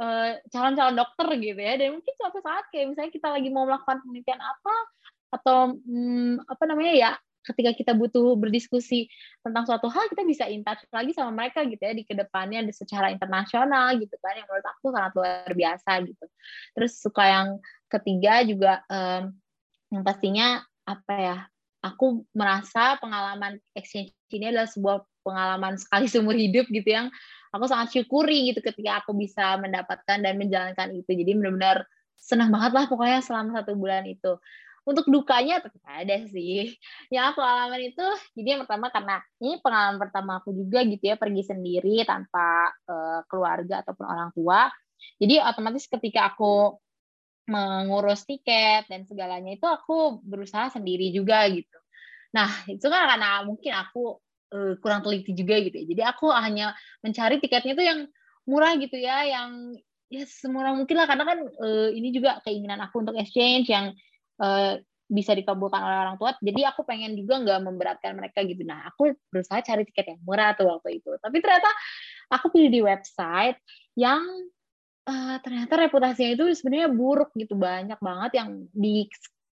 eh, 0.00 0.32
calon-calon 0.52 0.96
dokter 0.96 1.28
gitu 1.40 1.60
ya. 1.60 1.74
Dan 1.80 2.00
mungkin 2.00 2.14
suatu 2.16 2.38
saat 2.40 2.68
kayak 2.72 2.94
misalnya 2.94 3.12
kita 3.12 3.28
lagi 3.32 3.48
mau 3.52 3.64
melakukan 3.64 4.00
penelitian 4.04 4.40
apa 4.40 4.74
atau 5.34 5.74
hmm, 5.74 6.46
apa 6.46 6.64
namanya 6.70 6.94
ya 6.94 7.10
ketika 7.46 7.70
kita 7.78 7.92
butuh 7.94 8.34
berdiskusi 8.34 9.06
tentang 9.46 9.62
suatu 9.70 9.86
hal 9.86 10.10
kita 10.10 10.26
bisa 10.26 10.50
in 10.50 10.66
touch 10.66 10.82
lagi 10.90 11.14
sama 11.14 11.30
mereka 11.30 11.62
gitu 11.62 11.78
ya 11.78 11.94
di 11.94 12.02
ke 12.02 12.14
depannya 12.18 12.66
secara 12.74 13.14
internasional 13.14 13.94
gitu 14.02 14.18
kan 14.18 14.34
yang 14.34 14.46
menurut 14.50 14.66
aku 14.66 14.90
sangat 14.90 15.12
luar 15.14 15.52
biasa 15.54 15.90
gitu. 16.02 16.26
Terus 16.74 16.92
suka 16.98 17.22
yang 17.22 17.48
ketiga 17.86 18.42
juga 18.42 18.82
um, 18.90 19.30
yang 19.94 20.02
pastinya 20.02 20.66
apa 20.82 21.14
ya 21.14 21.36
aku 21.86 22.26
merasa 22.34 22.98
pengalaman 22.98 23.62
exchange 23.78 24.10
ini 24.34 24.50
adalah 24.50 24.66
sebuah 24.66 25.06
pengalaman 25.26 25.74
sekali 25.74 26.06
seumur 26.06 26.38
hidup 26.38 26.70
gitu 26.70 26.86
yang 26.86 27.10
aku 27.50 27.66
sangat 27.66 27.90
syukuri 27.90 28.54
gitu 28.54 28.62
ketika 28.62 29.02
aku 29.02 29.10
bisa 29.18 29.58
mendapatkan 29.58 30.22
dan 30.22 30.38
menjalankan 30.38 30.94
itu. 30.94 31.10
Jadi 31.10 31.34
benar-benar 31.34 31.82
senang 32.14 32.54
banget 32.54 32.72
lah 32.76 32.84
pokoknya 32.86 33.20
selama 33.26 33.58
satu 33.62 33.74
bulan 33.74 34.06
itu. 34.06 34.38
Untuk 34.86 35.10
dukanya 35.10 35.58
tetap 35.58 35.82
ada 35.82 36.16
sih. 36.30 36.70
Yang 37.14 37.24
aku 37.34 37.40
alami 37.42 37.90
itu 37.90 38.06
jadi 38.38 38.48
yang 38.54 38.60
pertama 38.62 38.86
karena 38.94 39.18
ini 39.42 39.58
pengalaman 39.58 39.98
pertama 39.98 40.38
aku 40.38 40.54
juga 40.54 40.86
gitu 40.86 41.02
ya 41.10 41.18
pergi 41.18 41.42
sendiri 41.42 42.06
tanpa 42.06 42.70
uh, 42.86 43.20
keluarga 43.26 43.82
ataupun 43.82 44.06
orang 44.06 44.30
tua. 44.30 44.70
Jadi 45.18 45.42
otomatis 45.42 45.90
ketika 45.90 46.30
aku 46.30 46.78
mengurus 47.46 48.26
tiket 48.26 48.90
dan 48.90 49.06
segalanya 49.06 49.54
itu 49.54 49.66
aku 49.66 50.22
berusaha 50.22 50.70
sendiri 50.70 51.14
juga 51.14 51.46
gitu. 51.50 51.78
Nah 52.34 52.50
itu 52.66 52.86
kan 52.90 53.06
karena 53.06 53.42
mungkin 53.46 53.72
aku 53.74 54.18
uh, 54.52 54.74
kurang 54.78 55.02
teliti 55.02 55.32
juga 55.34 55.58
gitu 55.62 55.76
ya. 55.82 55.86
Jadi 55.86 56.02
aku 56.06 56.26
hanya 56.30 56.76
mencari 57.02 57.40
tiketnya 57.42 57.72
tuh 57.74 57.86
yang 57.86 58.00
murah 58.46 58.74
gitu 58.78 58.96
ya, 58.98 59.26
yang 59.26 59.74
ya 60.06 60.22
semurah 60.22 60.70
mungkin 60.74 61.02
lah 61.02 61.06
karena 61.10 61.24
kan 61.26 61.38
uh, 61.42 61.90
ini 61.90 62.14
juga 62.14 62.38
keinginan 62.46 62.78
aku 62.78 63.02
untuk 63.02 63.18
exchange 63.18 63.66
yang 63.66 63.90
uh, 64.38 64.78
bisa 65.06 65.34
dikabulkan 65.34 65.82
oleh 65.82 65.98
orang 66.02 66.16
tua. 66.18 66.34
Jadi 66.42 66.66
aku 66.66 66.82
pengen 66.82 67.14
juga 67.14 67.38
nggak 67.38 67.60
memberatkan 67.62 68.12
mereka 68.18 68.42
gitu. 68.42 68.66
Nah, 68.66 68.90
aku 68.90 69.14
berusaha 69.30 69.62
cari 69.62 69.86
tiket 69.86 70.14
yang 70.14 70.20
murah 70.26 70.54
tuh 70.58 70.66
waktu 70.66 70.98
itu. 70.98 71.14
Tapi 71.22 71.36
ternyata 71.38 71.70
aku 72.30 72.50
pilih 72.50 72.70
di 72.70 72.80
website 72.82 73.58
yang 73.94 74.22
uh, 75.06 75.36
ternyata 75.42 75.78
reputasinya 75.78 76.34
itu 76.34 76.44
sebenarnya 76.58 76.90
buruk 76.90 77.30
gitu. 77.38 77.54
Banyak 77.54 78.02
banget 78.02 78.30
yang 78.42 78.66
di 78.74 79.06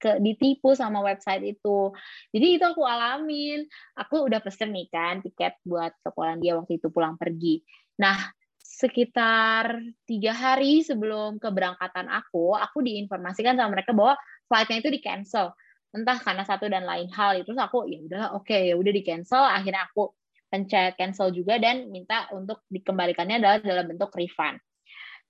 ke 0.05 0.21
ditipu 0.21 0.77
sama 0.77 1.01
website 1.01 1.57
itu. 1.57 1.89
Jadi 2.29 2.61
itu 2.61 2.65
aku 2.69 2.85
alamin. 2.85 3.65
Aku 3.97 4.29
udah 4.29 4.45
pesen 4.45 4.77
nih 4.77 4.93
kan 4.93 5.25
tiket 5.25 5.57
buat 5.65 5.97
ke 6.05 6.13
Polandia 6.13 6.61
waktu 6.61 6.77
itu 6.77 6.93
pulang 6.93 7.17
pergi. 7.17 7.65
Nah, 7.97 8.21
sekitar 8.61 9.81
tiga 10.05 10.37
hari 10.37 10.85
sebelum 10.85 11.41
keberangkatan 11.41 12.13
aku, 12.13 12.53
aku 12.53 12.85
diinformasikan 12.85 13.57
sama 13.57 13.81
mereka 13.81 13.97
bahwa 13.97 14.21
flightnya 14.45 14.85
itu 14.85 14.91
di 14.93 15.01
cancel. 15.01 15.57
Entah 15.97 16.21
karena 16.21 16.45
satu 16.45 16.69
dan 16.69 16.85
lain 16.85 17.09
hal. 17.09 17.41
Itu 17.41 17.57
aku 17.57 17.89
ya 17.89 18.05
udahlah 18.05 18.31
oke 18.37 18.53
okay, 18.53 18.69
ya 18.69 18.77
udah 18.77 18.93
di 18.93 19.01
cancel. 19.01 19.41
Akhirnya 19.41 19.89
aku 19.89 20.13
pencet 20.53 21.01
cancel 21.01 21.33
juga 21.33 21.57
dan 21.57 21.89
minta 21.89 22.29
untuk 22.37 22.63
dikembalikannya 22.69 23.41
adalah 23.41 23.59
dalam 23.65 23.87
bentuk 23.91 24.13
refund 24.15 24.61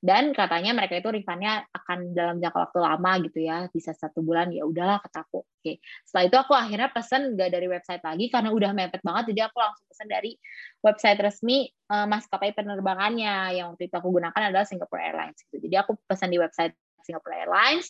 dan 0.04 0.36
katanya 0.36 0.76
mereka 0.76 1.00
itu 1.00 1.08
refundnya 1.08 1.64
akan 1.72 2.12
dalam 2.12 2.36
jangka 2.36 2.68
waktu 2.68 2.78
lama 2.84 3.12
gitu 3.24 3.40
ya 3.40 3.72
bisa 3.72 3.96
satu 3.96 4.20
bulan 4.20 4.52
ya 4.52 4.68
udahlah 4.68 5.00
kataku 5.00 5.48
oke. 5.48 5.72
Setelah 6.04 6.24
itu 6.28 6.36
aku 6.36 6.52
akhirnya 6.52 6.92
pesan 6.92 7.32
nggak 7.32 7.48
dari 7.48 7.66
website 7.72 8.04
lagi 8.04 8.28
karena 8.28 8.52
udah 8.52 8.76
mepet 8.76 9.00
banget 9.00 9.32
jadi 9.32 9.48
aku 9.48 9.56
langsung 9.64 9.88
pesan 9.88 10.12
dari 10.12 10.36
website 10.84 11.18
resmi 11.24 11.72
uh, 11.88 12.04
maskapai 12.04 12.52
penerbangannya 12.52 13.56
yang 13.56 13.72
waktu 13.72 13.88
itu 13.88 13.96
aku 13.96 14.12
gunakan 14.12 14.52
adalah 14.52 14.68
Singapore 14.68 15.00
Airlines 15.00 15.40
gitu. 15.48 15.56
Jadi 15.56 15.74
aku 15.80 15.96
pesan 16.04 16.28
di 16.28 16.36
website 16.36 16.76
Singapore 17.00 17.34
Airlines 17.40 17.88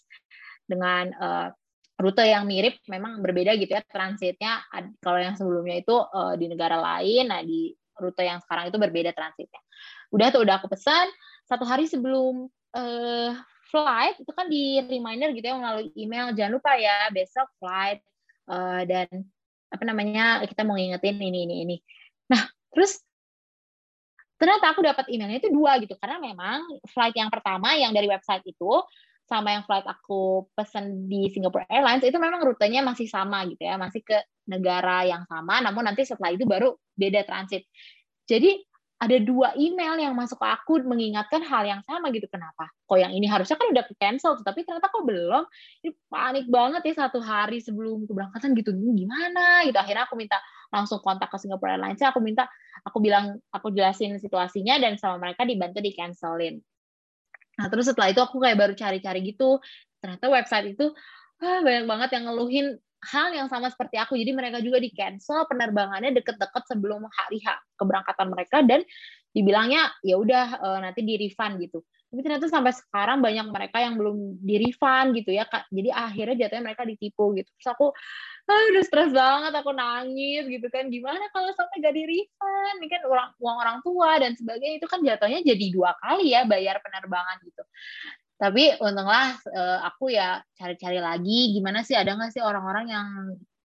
dengan 0.71 1.11
uh, 1.19 1.49
rute 1.99 2.31
yang 2.31 2.47
mirip 2.47 2.79
memang 2.87 3.27
berbeda 3.27 3.59
gitu 3.59 3.75
ya 3.75 3.83
transitnya. 3.91 4.63
Kalau 5.03 5.19
yang 5.19 5.35
sebelumnya 5.35 5.83
itu 5.83 5.99
uh, 5.99 6.39
di 6.39 6.47
negara 6.47 6.79
lain 6.79 7.27
nah 7.27 7.43
di 7.43 7.75
rute 7.99 8.23
yang 8.23 8.39
sekarang 8.39 8.71
itu 8.71 8.79
berbeda 8.79 9.11
transitnya. 9.11 9.59
Udah 10.15 10.31
tuh 10.31 10.47
udah 10.47 10.63
aku 10.63 10.71
pesan 10.71 11.11
satu 11.45 11.65
hari 11.65 11.85
sebelum 11.89 12.49
uh, 12.77 13.31
flight 13.69 14.17
itu 14.21 14.33
kan 14.33 14.47
di 14.49 14.81
reminder 14.85 15.33
gitu 15.35 15.45
ya 15.45 15.57
melalui 15.59 15.91
email 15.99 16.33
jangan 16.33 16.53
lupa 16.57 16.77
ya 16.79 17.09
besok 17.11 17.49
flight 17.61 18.01
uh, 18.49 18.83
dan 18.87 19.09
apa 19.73 19.83
namanya 19.83 20.45
kita 20.47 20.63
mau 20.63 20.79
ngingetin 20.79 21.19
ini 21.19 21.39
ini 21.49 21.55
ini. 21.67 21.77
Nah 22.31 22.47
terus 22.71 23.03
ternyata 24.39 24.75
aku 24.75 24.83
dapat 24.83 25.07
emailnya 25.11 25.41
itu 25.43 25.51
dua 25.51 25.79
gitu 25.83 25.95
karena 25.99 26.19
memang 26.21 26.63
flight 26.91 27.15
yang 27.17 27.31
pertama 27.31 27.75
yang 27.75 27.95
dari 27.95 28.07
website 28.11 28.43
itu 28.47 28.83
sama 29.25 29.57
yang 29.57 29.65
flight 29.65 29.89
aku 29.89 30.45
pesen 30.53 31.09
di 31.09 31.33
Singapore 31.33 31.65
Airlines 31.73 32.05
itu 32.05 32.17
memang 32.21 32.45
rutenya 32.45 32.85
masih 32.85 33.09
sama 33.09 33.49
gitu 33.49 33.65
ya, 33.65 33.81
masih 33.81 34.05
ke 34.05 34.21
negara 34.45 35.09
yang 35.09 35.25
sama, 35.25 35.65
namun 35.65 35.89
nanti 35.89 36.05
setelah 36.05 36.37
itu 36.37 36.45
baru 36.45 36.77
beda 36.93 37.25
transit. 37.25 37.65
Jadi 38.29 38.61
ada 39.05 39.17
dua 39.21 39.53
email 39.55 40.01
yang 40.01 40.17
masuk 40.17 40.41
ke 40.41 40.47
aku 40.49 40.81
mengingatkan 40.89 41.45
hal 41.45 41.69
yang 41.69 41.81
sama 41.85 42.09
gitu. 42.11 42.25
Kenapa? 42.33 42.73
Kok 42.89 42.97
yang 42.97 43.13
ini 43.13 43.29
harusnya 43.29 43.61
kan 43.61 43.69
udah 43.69 43.85
cancel 44.01 44.41
tapi 44.41 44.65
ternyata 44.65 44.89
kok 44.89 45.05
belum? 45.05 45.45
Ini 45.85 45.91
panik 46.09 46.47
banget 46.49 46.83
ya 46.89 47.07
satu 47.07 47.21
hari 47.21 47.61
sebelum 47.61 48.09
keberangkatan 48.09 48.57
gitu. 48.57 48.73
Gimana 48.73 49.69
gitu? 49.69 49.77
Akhirnya 49.77 50.09
aku 50.09 50.17
minta 50.17 50.41
langsung 50.73 50.99
kontak 51.05 51.29
ke 51.29 51.37
Singapore 51.37 51.77
Airlines. 51.77 52.01
Aku 52.01 52.19
minta 52.25 52.49
aku 52.83 52.99
bilang 52.99 53.39
aku 53.53 53.71
jelasin 53.71 54.17
situasinya 54.19 54.81
dan 54.81 54.99
sama 54.99 55.21
mereka 55.21 55.47
dibantu 55.47 55.79
di 55.79 55.93
cancelin 55.95 56.59
nah 57.55 57.71
terus 57.71 57.87
setelah 57.87 58.11
itu 58.11 58.19
aku 58.19 58.43
kayak 58.43 58.59
baru 58.59 58.75
cari-cari 58.75 59.21
gitu. 59.31 59.63
Ternyata 60.03 60.27
website 60.27 60.75
itu 60.75 60.91
ah, 61.39 61.63
banyak 61.63 61.87
banget 61.87 62.09
yang 62.19 62.25
ngeluhin 62.27 62.67
hal 63.05 63.37
yang 63.37 63.49
sama 63.53 63.69
seperti 63.69 64.01
aku. 64.01 64.17
Jadi 64.17 64.33
mereka 64.33 64.59
juga 64.65 64.81
di 64.81 64.91
cancel 64.93 65.45
penerbangannya 65.47 66.17
deket-deket 66.17 66.63
sebelum 66.69 67.05
hari 67.09 67.41
H 67.45 67.57
keberangkatan 67.77 68.27
mereka 68.33 68.65
dan 68.65 68.81
dibilangnya 69.35 69.91
ya 70.01 70.17
udah 70.17 70.47
uh, 70.63 70.79
nanti 70.81 71.03
di 71.05 71.21
refund 71.21 71.61
gitu. 71.61 71.85
Tapi 72.15 72.23
ternyata 72.23 72.47
sampai 72.47 72.71
sekarang 72.71 73.19
banyak 73.27 73.51
mereka 73.51 73.83
yang 73.83 73.99
belum 73.99 74.39
di 74.39 74.63
refund 74.63 75.19
gitu 75.19 75.35
ya. 75.35 75.51
Kak. 75.51 75.67
Jadi 75.75 75.91
akhirnya 75.91 76.47
jatuhnya 76.47 76.65
mereka 76.71 76.87
ditipu 76.87 77.35
gitu. 77.35 77.51
Terus 77.59 77.69
aku 77.75 77.91
ah, 78.47 78.63
udah 78.71 78.85
stres 78.87 79.11
banget, 79.11 79.53
aku 79.59 79.75
nangis 79.75 80.47
gitu 80.47 80.67
kan. 80.71 80.87
Gimana 80.95 81.27
kalau 81.35 81.51
sampai 81.59 81.83
gak 81.83 81.95
di 81.99 82.07
refund? 82.07 82.77
Ini 82.79 82.87
kan 82.87 83.03
uang 83.43 83.57
orang 83.59 83.79
tua 83.83 84.23
dan 84.23 84.39
sebagainya 84.39 84.79
itu 84.79 84.87
kan 84.87 85.03
jatuhnya 85.03 85.43
jadi 85.43 85.67
dua 85.75 85.91
kali 85.99 86.31
ya 86.31 86.47
bayar 86.47 86.79
penerbangan 86.79 87.43
gitu 87.43 87.67
tapi 88.35 88.75
untunglah 88.83 89.39
uh, 89.51 89.79
aku 89.87 90.11
ya 90.11 90.43
cari-cari 90.59 90.99
lagi 90.99 91.55
gimana 91.55 91.87
sih 91.87 91.95
ada 91.95 92.19
nggak 92.19 92.35
sih 92.35 92.43
orang-orang 92.43 92.87
yang 92.91 93.09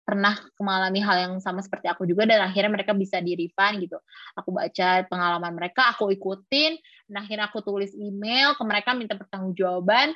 pernah 0.07 0.39
mengalami 0.63 1.03
hal 1.03 1.17
yang 1.19 1.33
sama 1.43 1.59
seperti 1.59 1.91
aku 1.91 2.07
juga 2.07 2.23
dan 2.23 2.39
akhirnya 2.47 2.71
mereka 2.71 2.95
bisa 2.95 3.19
di 3.19 3.35
refund 3.35 3.83
gitu. 3.83 3.99
Aku 4.39 4.55
baca 4.55 5.03
pengalaman 5.03 5.51
mereka, 5.51 5.91
aku 5.91 6.15
ikutin, 6.15 6.79
dan 7.11 7.15
akhirnya 7.27 7.51
aku 7.51 7.59
tulis 7.59 7.91
email 7.91 8.55
ke 8.55 8.63
mereka 8.63 8.95
minta 8.95 9.19
pertanggungjawaban 9.19 10.15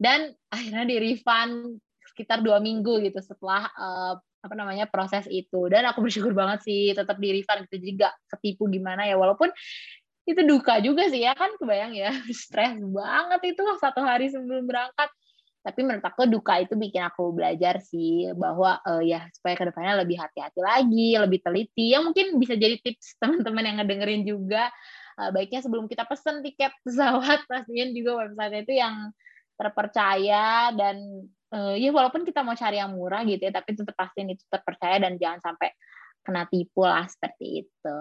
dan 0.00 0.32
akhirnya 0.48 0.88
di 0.88 0.96
refund 0.96 1.80
sekitar 2.12 2.40
dua 2.40 2.64
minggu 2.64 3.04
gitu 3.04 3.20
setelah 3.20 3.68
uh, 3.76 4.16
apa 4.40 4.54
namanya 4.54 4.86
proses 4.86 5.28
itu 5.28 5.68
dan 5.68 5.84
aku 5.90 6.00
bersyukur 6.06 6.32
banget 6.32 6.64
sih 6.64 6.94
tetap 6.96 7.18
di 7.20 7.34
refund 7.34 7.66
gitu 7.66 7.82
jadi 7.82 7.92
gak 8.06 8.14
ketipu 8.36 8.70
gimana 8.70 9.04
ya 9.04 9.18
walaupun 9.18 9.50
itu 10.26 10.42
duka 10.42 10.82
juga 10.82 11.06
sih 11.06 11.22
ya 11.22 11.32
kan 11.38 11.54
kebayang 11.54 11.94
ya 11.94 12.10
stres 12.34 12.76
banget 12.82 13.54
itu 13.54 13.62
satu 13.78 14.02
hari 14.02 14.26
sebelum 14.28 14.66
berangkat. 14.66 15.08
Tapi 15.66 15.82
menurut 15.82 16.06
aku 16.06 16.30
duka 16.30 16.62
itu 16.62 16.78
bikin 16.78 17.02
aku 17.02 17.34
belajar 17.34 17.82
sih 17.82 18.30
bahwa 18.38 18.78
uh, 18.86 19.02
ya 19.02 19.26
supaya 19.34 19.58
ke 19.58 19.66
depannya 19.66 20.06
lebih 20.06 20.14
hati-hati 20.18 20.62
lagi 20.62 21.18
lebih 21.18 21.42
teliti. 21.42 21.94
Yang 21.94 22.02
mungkin 22.10 22.26
bisa 22.38 22.54
jadi 22.54 22.78
tips 22.82 23.14
teman-teman 23.22 23.62
yang 23.66 23.76
ngedengerin 23.82 24.22
juga. 24.26 24.70
Uh, 25.16 25.32
baiknya 25.32 25.64
sebelum 25.64 25.88
kita 25.88 26.04
pesen 26.04 26.44
tiket 26.44 26.70
pesawat 26.84 27.40
pastiin 27.50 27.96
juga 27.96 28.26
website 28.26 28.68
itu 28.68 28.76
yang 28.76 29.10
terpercaya 29.56 30.68
dan 30.76 31.00
uh, 31.56 31.72
ya 31.72 31.88
walaupun 31.88 32.28
kita 32.28 32.44
mau 32.44 32.52
cari 32.52 32.76
yang 32.76 32.92
murah 32.92 33.24
gitu 33.24 33.40
ya 33.40 33.52
tapi 33.56 33.72
tetap 33.72 33.96
pastiin 33.96 34.36
itu 34.36 34.44
terpercaya 34.52 35.00
dan 35.00 35.16
jangan 35.16 35.40
sampai 35.40 35.72
kena 36.20 36.44
tipu 36.52 36.84
lah 36.84 37.08
seperti 37.08 37.64
itu 37.64 37.96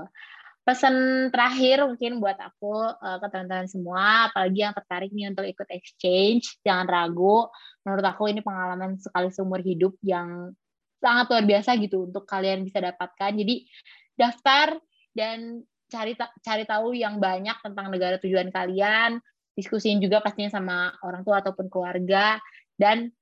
pesan 0.65 1.29
terakhir 1.29 1.85
mungkin 1.85 2.17
buat 2.17 2.41
aku 2.41 2.73
uh, 2.97 3.17
ke 3.21 3.27
teman-teman 3.29 3.69
semua, 3.69 4.33
apalagi 4.33 4.65
yang 4.65 4.73
tertarik 4.73 5.13
nih 5.13 5.29
untuk 5.29 5.45
ikut 5.45 5.69
exchange, 5.69 6.57
jangan 6.65 6.89
ragu. 6.89 7.45
Menurut 7.85 8.01
aku 8.01 8.33
ini 8.33 8.41
pengalaman 8.41 8.97
sekali 8.97 9.29
seumur 9.29 9.61
hidup 9.61 9.93
yang 10.01 10.49
sangat 10.97 11.29
luar 11.29 11.45
biasa 11.45 11.77
gitu 11.77 12.09
untuk 12.09 12.25
kalian 12.25 12.65
bisa 12.65 12.81
dapatkan. 12.81 13.31
Jadi 13.37 13.69
daftar 14.17 14.81
dan 15.13 15.61
cari 15.85 16.17
cari 16.17 16.63
tahu 16.65 16.97
yang 16.97 17.21
banyak 17.21 17.61
tentang 17.61 17.93
negara 17.93 18.17
tujuan 18.17 18.49
kalian, 18.49 19.21
diskusiin 19.53 20.01
juga 20.01 20.25
pastinya 20.25 20.49
sama 20.49 20.77
orang 21.05 21.21
tua 21.21 21.45
ataupun 21.45 21.69
keluarga 21.69 22.41
dan 22.73 23.13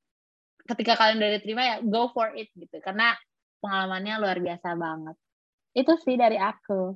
ketika 0.64 0.96
kalian 0.96 1.20
udah 1.20 1.32
diterima 1.36 1.62
ya 1.62 1.76
go 1.84 2.08
for 2.16 2.32
it 2.39 2.48
gitu 2.56 2.80
karena 2.80 3.20
pengalamannya 3.60 4.16
luar 4.16 4.39
biasa 4.39 4.80
banget. 4.80 5.16
Itu 5.76 6.00
sih 6.00 6.16
dari 6.16 6.39
aku. 6.39 6.96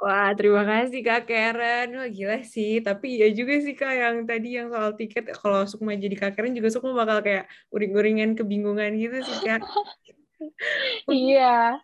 Wah, 0.00 0.32
terima 0.32 0.64
kasih 0.64 1.04
Kak 1.04 1.28
Karen. 1.28 1.92
Wah, 1.92 2.08
gila 2.08 2.40
sih. 2.40 2.80
Tapi 2.80 3.20
ya 3.20 3.28
juga 3.36 3.60
sih 3.60 3.76
Kak 3.76 3.92
yang 3.92 4.16
tadi 4.24 4.56
yang 4.56 4.72
soal 4.72 4.96
tiket, 4.96 5.36
kalau 5.36 5.68
Sukma 5.68 5.92
jadi 5.92 6.16
Kak 6.16 6.40
Karen 6.40 6.56
juga 6.56 6.72
Sukma 6.72 6.96
bakal 6.96 7.20
kayak 7.20 7.44
uring-uringan 7.68 8.32
kebingungan 8.32 8.96
gitu 8.96 9.20
sih 9.20 9.38
Kak. 9.44 9.60
Iya. 11.04 11.76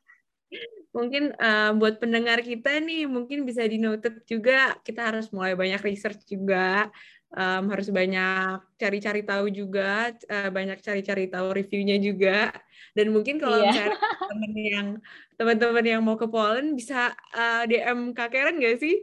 mungkin 0.97 1.37
uh, 1.37 1.77
buat 1.77 2.01
pendengar 2.01 2.41
kita 2.41 2.81
nih, 2.81 3.05
mungkin 3.05 3.45
bisa 3.45 3.61
dinotet 3.69 4.25
juga, 4.25 4.73
kita 4.81 5.13
harus 5.13 5.29
mulai 5.29 5.53
banyak 5.53 5.85
research 5.85 6.25
juga 6.25 6.89
um, 7.35 7.63
harus 7.73 7.89
banyak 7.91 8.63
cari-cari 8.79 9.27
tahu 9.27 9.51
juga, 9.51 10.15
uh, 10.31 10.51
banyak 10.53 10.79
cari-cari 10.79 11.27
tahu 11.27 11.57
reviewnya 11.57 11.97
juga. 11.99 12.55
Dan 12.95 13.11
mungkin 13.13 13.37
kalau 13.37 13.61
yeah. 13.61 13.69
misalnya 13.69 13.97
teman 14.25 14.53
yang 14.57 14.89
teman-teman 15.37 15.85
yang 15.85 16.03
mau 16.05 16.17
ke 16.17 16.27
Poland 16.31 16.77
bisa 16.79 17.13
uh, 17.35 17.63
DM 17.69 18.15
Kak 18.15 18.31
Karen 18.33 18.57
nggak 18.57 18.79
sih? 18.81 18.95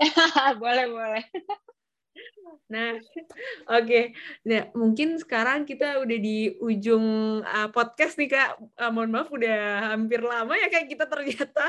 boleh 0.62 0.86
boleh. 0.88 1.24
Nah, 2.64 2.96
oke. 2.96 3.84
Okay. 3.84 4.04
Nah, 4.48 4.72
mungkin 4.72 5.20
sekarang 5.20 5.68
kita 5.68 6.00
udah 6.00 6.18
di 6.18 6.56
ujung 6.58 7.04
uh, 7.44 7.68
podcast 7.70 8.16
nih 8.16 8.30
Kak. 8.32 8.50
Uh, 8.80 8.90
mohon 8.90 9.12
maaf 9.12 9.28
udah 9.28 9.92
hampir 9.92 10.24
lama 10.24 10.56
ya 10.56 10.72
kayak 10.72 10.88
kita 10.88 11.04
ternyata. 11.04 11.64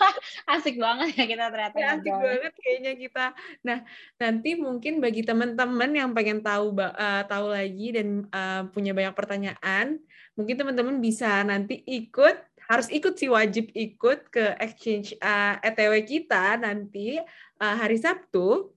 asik 0.58 0.76
banget 0.76 1.14
ya 1.14 1.24
kita 1.30 1.44
ternyata. 1.54 1.76
Ya, 1.78 1.88
asik 1.94 2.14
banget 2.14 2.52
kayaknya 2.58 2.92
kita. 2.98 3.26
Nah, 3.62 3.78
nanti 4.18 4.50
mungkin 4.58 4.98
bagi 4.98 5.22
teman-teman 5.22 5.90
yang 5.94 6.10
pengen 6.12 6.42
tahu 6.42 6.74
uh, 6.76 7.22
tahu 7.30 7.46
lagi 7.54 7.94
dan 7.94 8.26
uh, 8.34 8.66
punya 8.74 8.90
banyak 8.90 9.14
pertanyaan, 9.14 10.02
mungkin 10.34 10.56
teman-teman 10.58 10.98
bisa 10.98 11.46
nanti 11.46 11.78
ikut 11.86 12.50
harus 12.70 12.86
ikut 12.86 13.18
sih 13.18 13.26
wajib 13.26 13.66
ikut 13.74 14.30
ke 14.30 14.54
exchange 14.62 15.18
uh, 15.18 15.58
ETW 15.58 16.06
kita 16.06 16.54
nanti 16.54 17.18
uh, 17.58 17.74
hari 17.74 17.98
Sabtu 17.98 18.70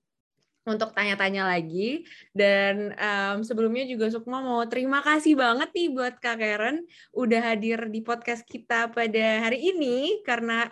untuk 0.64 0.96
tanya-tanya 0.96 1.48
lagi. 1.48 2.08
Dan 2.32 2.96
um, 2.96 3.38
sebelumnya 3.44 3.84
juga 3.88 4.10
Sukma 4.12 4.40
mau 4.40 4.64
terima 4.68 5.04
kasih 5.04 5.36
banget 5.36 5.70
nih 5.76 5.88
buat 5.92 6.16
Kak 6.20 6.40
Karen 6.40 6.84
udah 7.12 7.42
hadir 7.54 7.88
di 7.92 8.00
podcast 8.00 8.48
kita 8.48 8.92
pada 8.92 9.26
hari 9.44 9.60
ini 9.76 10.24
karena 10.24 10.72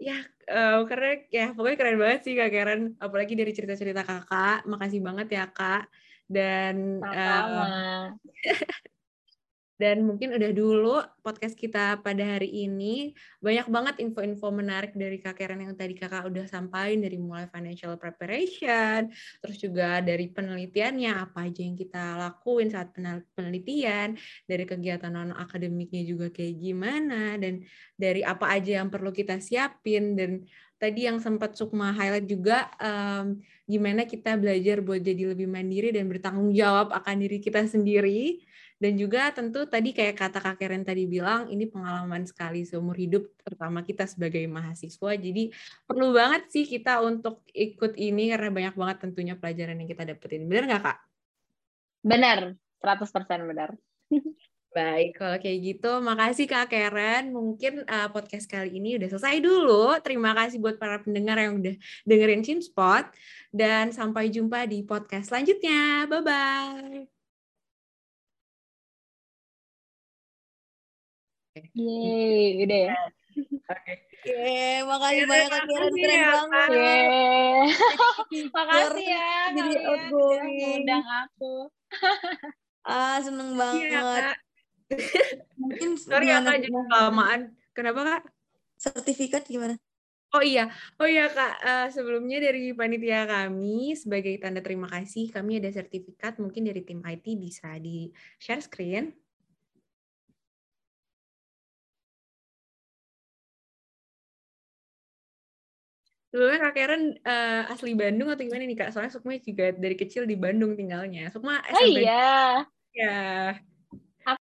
ya 0.00 0.16
uh, 0.48 0.84
karena 0.88 1.10
ya 1.28 1.46
pokoknya 1.52 1.76
keren 1.76 1.98
banget 2.00 2.20
sih 2.24 2.34
Kak 2.36 2.50
Karen 2.52 2.80
apalagi 3.00 3.34
dari 3.36 3.52
cerita-cerita 3.52 4.04
Kakak. 4.04 4.68
Makasih 4.68 5.00
banget 5.00 5.28
ya 5.32 5.44
Kak. 5.48 5.88
Dan 6.30 7.02
Uh, 7.02 8.14
Dan 9.80 10.04
mungkin 10.04 10.36
udah 10.36 10.52
dulu 10.52 11.00
podcast 11.24 11.56
kita 11.56 12.04
pada 12.04 12.36
hari 12.36 12.52
ini. 12.68 13.16
Banyak 13.40 13.72
banget 13.72 13.94
info-info 14.04 14.52
menarik 14.52 14.92
dari 14.92 15.16
Kak 15.16 15.40
Karen 15.40 15.64
yang 15.64 15.72
tadi 15.72 15.96
Kakak 15.96 16.28
udah 16.28 16.44
sampaikan 16.44 17.00
dari 17.00 17.16
mulai 17.16 17.48
financial 17.48 17.96
preparation, 17.96 19.08
terus 19.40 19.56
juga 19.56 20.04
dari 20.04 20.28
penelitiannya, 20.28 21.16
apa 21.16 21.48
aja 21.48 21.64
yang 21.64 21.80
kita 21.80 22.20
lakuin 22.20 22.68
saat 22.68 22.92
penelitian, 23.32 24.20
dari 24.44 24.68
kegiatan 24.68 25.08
non-akademiknya 25.08 26.04
juga 26.04 26.28
kayak 26.28 26.60
gimana, 26.60 27.40
dan 27.40 27.64
dari 27.96 28.20
apa 28.20 28.52
aja 28.52 28.84
yang 28.84 28.92
perlu 28.92 29.16
kita 29.16 29.40
siapin, 29.40 30.12
dan 30.12 30.44
tadi 30.76 31.08
yang 31.08 31.20
sempat 31.20 31.56
Sukma 31.56 31.92
highlight 31.92 32.28
juga 32.28 32.68
um, 32.80 33.36
gimana 33.68 34.08
kita 34.08 34.36
belajar 34.40 34.80
buat 34.80 35.04
jadi 35.04 35.36
lebih 35.36 35.44
mandiri 35.44 35.92
dan 35.92 36.08
bertanggung 36.08 36.56
jawab 36.56 36.88
akan 36.96 37.16
diri 37.20 37.38
kita 37.38 37.68
sendiri 37.68 38.40
dan 38.80 38.96
juga 38.96 39.28
tentu 39.28 39.68
tadi 39.68 39.92
kayak 39.92 40.16
kata 40.16 40.40
Kak 40.40 40.56
Karen 40.56 40.80
tadi 40.80 41.04
bilang, 41.04 41.52
ini 41.52 41.68
pengalaman 41.68 42.24
sekali 42.24 42.64
seumur 42.64 42.96
hidup, 42.96 43.28
terutama 43.44 43.84
kita 43.84 44.08
sebagai 44.08 44.40
mahasiswa. 44.48 45.20
Jadi 45.20 45.52
perlu 45.84 46.16
banget 46.16 46.48
sih 46.48 46.64
kita 46.64 47.04
untuk 47.04 47.44
ikut 47.52 47.92
ini 48.00 48.32
karena 48.32 48.48
banyak 48.48 48.74
banget 48.80 48.96
tentunya 49.04 49.36
pelajaran 49.36 49.76
yang 49.76 49.88
kita 49.92 50.08
dapetin. 50.08 50.48
Benar 50.48 50.64
nggak 50.64 50.82
Kak? 50.82 50.98
Benar, 52.00 52.56
100% 52.80 53.50
benar. 53.52 53.70
Baik, 54.70 55.18
kalau 55.18 55.36
kayak 55.42 55.58
gitu, 55.60 55.90
makasih 56.00 56.46
Kak 56.48 56.72
Karen. 56.72 57.36
Mungkin 57.36 57.84
uh, 57.84 58.08
podcast 58.08 58.48
kali 58.48 58.80
ini 58.80 58.96
udah 58.96 59.12
selesai 59.12 59.44
dulu. 59.44 59.98
Terima 60.00 60.32
kasih 60.32 60.56
buat 60.56 60.80
para 60.80 61.02
pendengar 61.02 61.36
yang 61.36 61.58
udah 61.58 61.74
dengerin 62.06 62.46
Spot 62.62 63.10
Dan 63.50 63.90
sampai 63.90 64.30
jumpa 64.30 64.64
di 64.70 64.86
podcast 64.86 65.28
selanjutnya. 65.28 66.06
Bye-bye. 66.06 67.19
Yeay, 71.74 72.64
udah 72.64 72.80
ya. 72.88 72.94
Oke. 73.70 73.92
Yeay, 74.20 74.84
makasih 74.84 75.24
Ya, 75.24 75.26
banyak 75.30 75.48
terima 75.48 75.56
Kak 75.56 75.64
Karen, 75.64 75.80
kasih 75.80 76.02
keren 76.04 76.18
ya, 76.20 76.28
banget. 76.30 76.68
Yeay. 76.70 77.60
Makasih 78.56 79.06
ya 79.08 79.28
jadi 79.56 79.72
outgoing. 79.86 80.42
mengundang 80.44 81.06
aku. 81.06 81.54
Ah, 82.80 83.20
seneng 83.20 83.52
Iya, 83.52 83.60
banget. 83.60 84.22
Kak. 84.24 84.36
Mungkin 85.60 85.88
Sorry 86.00 86.32
ya, 86.32 86.40
Kak, 86.40 86.56
jadi 86.64 86.72
kelamaan. 86.88 87.40
Kenapa, 87.76 88.00
Kak? 88.02 88.22
sertifikat 88.80 89.44
gimana? 89.44 89.76
Oh 90.32 90.40
iya, 90.40 90.72
oh 90.96 91.04
iya 91.04 91.28
Kak, 91.28 91.54
Eh, 91.60 91.86
sebelumnya 91.92 92.40
dari 92.40 92.72
panitia 92.72 93.28
kami 93.28 93.92
sebagai 93.98 94.32
tanda 94.40 94.64
terima 94.64 94.88
kasih 94.88 95.28
kami 95.28 95.60
ada 95.60 95.68
sertifikat 95.68 96.40
mungkin 96.40 96.64
dari 96.64 96.80
tim 96.80 97.04
IT 97.04 97.36
bisa 97.36 97.76
di 97.76 98.08
share 98.40 98.64
screen. 98.64 99.12
Sebelumnya 106.30 106.58
Kak 106.62 106.74
Karen 106.78 107.02
eh, 107.18 107.62
asli 107.74 107.92
Bandung 107.98 108.30
atau 108.30 108.46
gimana 108.46 108.62
nih 108.62 108.78
Kak? 108.78 108.90
Soalnya 108.94 109.12
Sukma 109.12 109.34
juga 109.42 109.74
dari 109.74 109.98
kecil 109.98 110.30
di 110.30 110.38
Bandung 110.38 110.78
tinggalnya. 110.78 111.26
Sukma 111.34 111.58
Oh 111.58 111.74
SMP 111.74 112.06
iya. 112.06 112.62
ya. 112.94 113.18